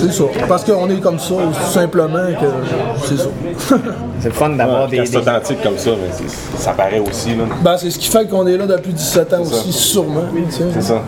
C'est 0.00 0.12
ça. 0.12 0.24
Parce 0.48 0.64
qu'on 0.64 0.88
est 0.90 1.00
comme 1.00 1.18
ça, 1.18 1.34
tout 1.34 1.70
simplement, 1.70 2.26
que 2.40 2.46
c'est 3.06 3.16
ça. 3.16 3.28
c'est 4.20 4.28
le 4.28 4.34
fun 4.34 4.50
d'avoir 4.50 4.88
des. 4.88 5.04
C'est 5.06 5.16
authentique 5.16 5.62
comme 5.62 5.78
ça, 5.78 5.90
mais 5.90 6.26
ça 6.58 6.72
paraît 6.72 7.00
aussi. 7.00 7.30
Là. 7.30 7.44
ben, 7.62 7.76
c'est 7.76 7.90
ce 7.90 7.98
qui 7.98 8.08
fait 8.08 8.28
qu'on 8.28 8.46
est 8.46 8.56
là 8.56 8.66
depuis 8.66 8.92
17 8.92 9.32
ans 9.34 9.42
aussi, 9.42 9.72
sûrement. 9.72 10.24
C'est 10.50 10.82
ça. 10.82 11.02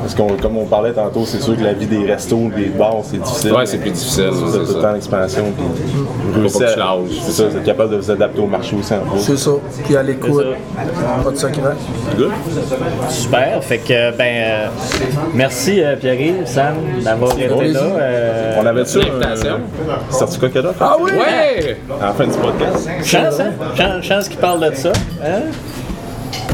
Parce 0.00 0.14
que 0.14 0.42
comme 0.42 0.58
on 0.58 0.66
parlait 0.66 0.92
tantôt, 0.92 1.24
c'est 1.26 1.40
sûr 1.40 1.56
que 1.56 1.62
la 1.62 1.72
vie 1.72 1.86
des 1.86 2.04
restos, 2.06 2.50
des 2.54 2.66
bars, 2.66 2.98
c'est 3.02 3.20
difficile. 3.22 3.52
Ouais, 3.52 3.66
c'est 3.66 3.78
plus 3.78 3.90
difficile, 3.90 4.28
Vous 4.30 4.50
c'est 4.52 4.58
êtes 4.58 4.66
tout 4.66 4.74
le 4.74 4.80
ça. 4.80 4.86
temps 4.88 4.92
en 4.92 4.96
expansion. 4.96 5.44
Puis 5.56 6.42
lâches. 6.42 7.20
C'est 7.22 7.32
ça, 7.32 7.48
vous 7.48 7.56
êtes 7.56 7.64
capable 7.64 7.90
de 7.92 7.96
vous 7.96 8.10
adapter 8.10 8.40
au 8.40 8.46
marché 8.46 8.76
aussi 8.78 8.92
en. 8.94 9.18
C'est 9.18 9.36
ça. 9.36 9.50
Puis 9.84 9.96
à 9.96 10.02
l'écoute, 10.02 10.46
pas 11.24 11.30
de 11.30 11.36
secret. 11.36 11.60
Good. 12.16 12.30
Super. 13.08 13.62
Fait 13.64 13.78
que, 13.78 14.16
ben, 14.16 14.24
euh, 14.24 14.66
merci 15.34 15.82
euh, 15.82 15.96
Pierre-Yves, 15.96 16.46
Sam, 16.46 16.74
d'avoir 17.02 17.32
été 17.38 17.68
là. 17.68 17.80
Euh, 17.98 18.54
On 18.58 18.66
avait 18.66 18.84
ça 18.84 19.00
certificat 20.10 20.48
cadeau 20.48 20.70
Ah 20.80 20.96
oui! 21.00 21.10
Ouais! 21.12 21.76
à 22.00 22.06
la 22.06 22.12
fin 22.12 22.26
du 22.26 22.36
podcast. 22.38 22.88
Chance, 23.04 23.40
hein? 23.40 23.52
Chance, 23.76 24.04
chance 24.04 24.28
qu'il 24.28 24.38
parle 24.38 24.70
de 24.70 24.74
ça. 24.76 24.92
Hein? 25.24 25.42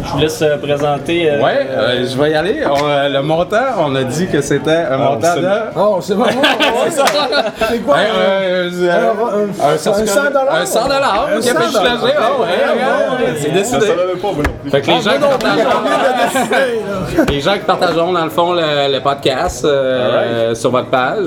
Je 0.06 0.12
vous 0.12 0.18
laisse 0.18 0.40
euh, 0.42 0.56
présenter. 0.58 1.30
euh, 1.30 1.42
Ouais, 1.42 1.66
euh, 1.70 2.06
je 2.06 2.16
vais 2.20 2.30
y 2.30 2.34
aller. 2.34 2.60
On, 2.64 2.88
euh, 2.88 3.08
le 3.08 3.22
montant, 3.22 3.56
on 3.78 3.94
a 3.94 4.04
dit 4.04 4.26
que 4.28 4.40
c'était 4.40 4.84
un 4.90 4.96
montant 4.98 5.28
c'est- 5.34 5.40
de. 5.40 5.48
Oh, 5.76 5.98
c'est 6.00 6.14
vraiment. 6.14 6.42
c'est 6.88 6.90
ça. 6.92 7.04
C'est 7.70 7.78
quoi? 7.84 7.96
Un- 7.96 8.66
un- 8.66 9.76
certificat- 9.76 10.02
un 10.02 10.06
100 10.06 10.30
dollars? 10.30 10.54
Un 10.54 10.66
100 10.66 10.84
dollars. 10.84 11.28
Un 11.32 11.36
Ok, 11.38 11.42
ben, 11.44 11.60
je 11.60 11.62
suis 11.62 11.72
100 11.74 11.82
lâché. 11.82 12.14
Ah 12.18 12.30
ouais, 12.40 12.46
ouais, 12.46 13.34
C'est 13.36 13.48
Ça 13.48 13.78
décidé. 13.78 13.86
pas, 14.22 14.28
non. 14.28 14.70
Fait 14.70 14.80
que 14.80 14.86
les 14.86 15.00
gens 15.00 15.10
qui 15.12 15.18
partageront, 15.18 15.70
les 17.28 17.40
gens 17.40 17.52
qui 17.54 17.58
partageront 17.64 18.12
dans 18.12 18.24
le 18.24 18.30
fond 18.30 18.52
le, 18.52 18.92
le 18.92 19.00
podcast 19.00 19.66
sur 20.54 20.70
votre 20.70 20.88
page, 20.88 21.26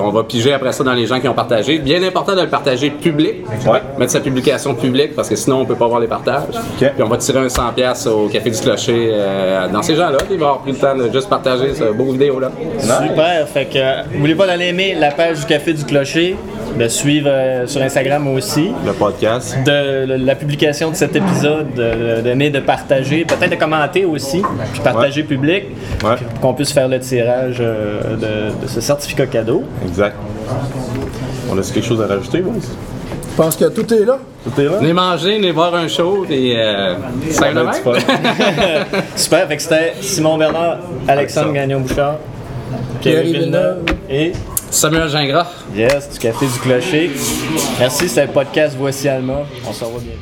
on 0.00 0.10
va 0.10 0.22
piger 0.24 0.52
après 0.54 0.72
ça 0.72 0.84
dans 0.84 0.92
les 0.92 1.06
gens 1.06 1.20
qui 1.20 1.28
ont 1.28 1.34
partagé. 1.34 1.78
Bien 1.78 2.02
important 2.02 2.34
de 2.34 2.42
le 2.42 2.48
partager 2.48 2.90
public, 2.90 3.44
Ouais. 3.66 3.80
mettre 3.98 4.12
sa 4.12 4.20
publication 4.20 4.74
publique 4.74 5.14
parce 5.14 5.28
que 5.28 5.36
sinon 5.36 5.60
on 5.60 5.64
peut 5.64 5.74
pas 5.74 5.86
voir 5.86 6.00
les 6.00 6.06
partages. 6.06 6.42
Puis 6.78 6.86
on 7.00 7.06
va 7.08 7.16
tirer 7.16 7.40
un 7.40 7.48
100 7.48 7.72
pièces 7.76 8.06
au 8.06 8.26
café 8.28 8.50
du 8.50 8.58
clocher 8.58 9.10
euh, 9.12 9.68
dans 9.68 9.82
ces 9.82 9.94
gens-là. 9.94 10.18
Ils 10.30 10.38
vont 10.38 10.46
avoir 10.46 10.58
pris 10.62 10.72
le 10.72 10.78
temps 10.78 10.96
de 10.96 11.10
juste 11.12 11.28
partager 11.28 11.74
ce 11.74 11.84
beau 11.92 12.10
vidéo 12.12 12.40
là. 12.40 12.50
Super. 12.80 13.46
Fait 13.48 13.66
que, 13.66 13.78
euh, 13.78 14.02
n'oubliez 14.14 14.34
pas 14.34 14.46
d'aller 14.46 14.66
aimer 14.66 14.96
la 14.98 15.10
page 15.12 15.40
du 15.40 15.46
Café 15.46 15.72
du 15.74 15.84
Clocher, 15.84 16.36
de 16.78 16.88
suivre 16.88 17.28
euh, 17.30 17.66
sur 17.66 17.80
Instagram 17.82 18.26
aussi. 18.28 18.72
Le 18.84 18.92
podcast. 18.92 19.56
de 19.64 20.06
le- 20.06 20.16
la 20.16 20.34
publication 20.34 20.90
de 20.90 20.96
cet 20.96 21.14
épisode, 21.14 21.72
de- 21.74 22.22
d'aimer, 22.22 22.50
de 22.50 22.60
partager, 22.60 23.24
peut-être 23.24 23.50
de 23.50 23.56
commenter 23.56 24.04
aussi, 24.04 24.42
puis 24.72 24.80
partager 24.82 25.22
public, 25.22 25.64
Ouais. 26.04 26.16
qu'on 26.40 26.54
puisse 26.54 26.72
faire 26.72 26.88
le 26.88 26.98
tirage 26.98 27.58
euh, 27.60 28.00
de, 28.16 28.62
de 28.64 28.68
ce 28.68 28.80
certificat 28.80 29.26
cadeau. 29.26 29.62
Exact. 29.86 30.16
On 31.50 31.56
a 31.58 31.62
quelque 31.62 31.84
chose 31.86 32.02
à 32.02 32.06
rajouter, 32.06 32.42
oui? 32.44 32.60
Je 33.36 33.42
pense 33.42 33.54
que 33.54 33.66
tout 33.66 33.92
est 33.92 34.06
là? 34.06 34.18
Tout 34.44 34.58
est 34.58 34.64
là? 34.64 34.78
Venez 34.78 34.94
manger, 34.94 35.36
venez 35.36 35.50
voir 35.52 35.74
un 35.74 35.88
show, 35.88 36.24
et 36.30 36.54
euh, 36.56 36.94
ça 37.28 37.48
fun. 37.84 37.92
Super, 39.14 39.46
fait 39.46 39.56
que 39.56 39.62
c'était 39.62 39.92
Simon 40.00 40.38
Bernard, 40.38 40.78
Alexandre 41.06 41.52
Gagnon-Bouchard, 41.52 42.16
Pierre 43.02 43.20
Pierre 43.20 43.24
Villeneuve 43.24 43.84
et 44.08 44.32
Samuel 44.70 45.10
Gingras. 45.10 45.48
Yes, 45.74 46.08
du 46.14 46.18
Café 46.18 46.46
du 46.46 46.58
Clocher. 46.60 47.10
Merci, 47.78 48.08
c'était 48.08 48.24
le 48.24 48.32
podcast 48.32 48.74
Voici 48.78 49.06
Alma. 49.06 49.42
On 49.68 49.72
se 49.74 49.84
revoit 49.84 50.00
bientôt. 50.00 50.18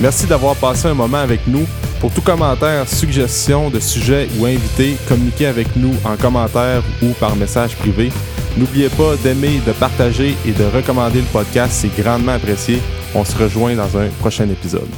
Merci 0.00 0.26
d'avoir 0.26 0.54
passé 0.54 0.86
un 0.86 0.94
moment 0.94 1.18
avec 1.18 1.48
nous. 1.48 1.66
Pour 1.98 2.12
tout 2.12 2.22
commentaire, 2.22 2.86
suggestion 2.86 3.68
de 3.68 3.80
sujet 3.80 4.28
ou 4.38 4.46
invité, 4.46 4.96
communiquez 5.08 5.46
avec 5.46 5.74
nous 5.74 5.94
en 6.04 6.16
commentaire 6.16 6.84
ou 7.02 7.08
par 7.18 7.34
message 7.34 7.74
privé. 7.74 8.12
N'oubliez 8.56 8.90
pas 8.90 9.16
d'aimer, 9.22 9.60
de 9.66 9.72
partager 9.72 10.36
et 10.46 10.52
de 10.52 10.64
recommander 10.64 11.20
le 11.20 11.26
podcast, 11.26 11.72
c'est 11.72 12.02
grandement 12.02 12.32
apprécié. 12.32 12.80
On 13.14 13.24
se 13.24 13.36
rejoint 13.36 13.74
dans 13.74 13.96
un 13.96 14.08
prochain 14.20 14.48
épisode. 14.48 14.88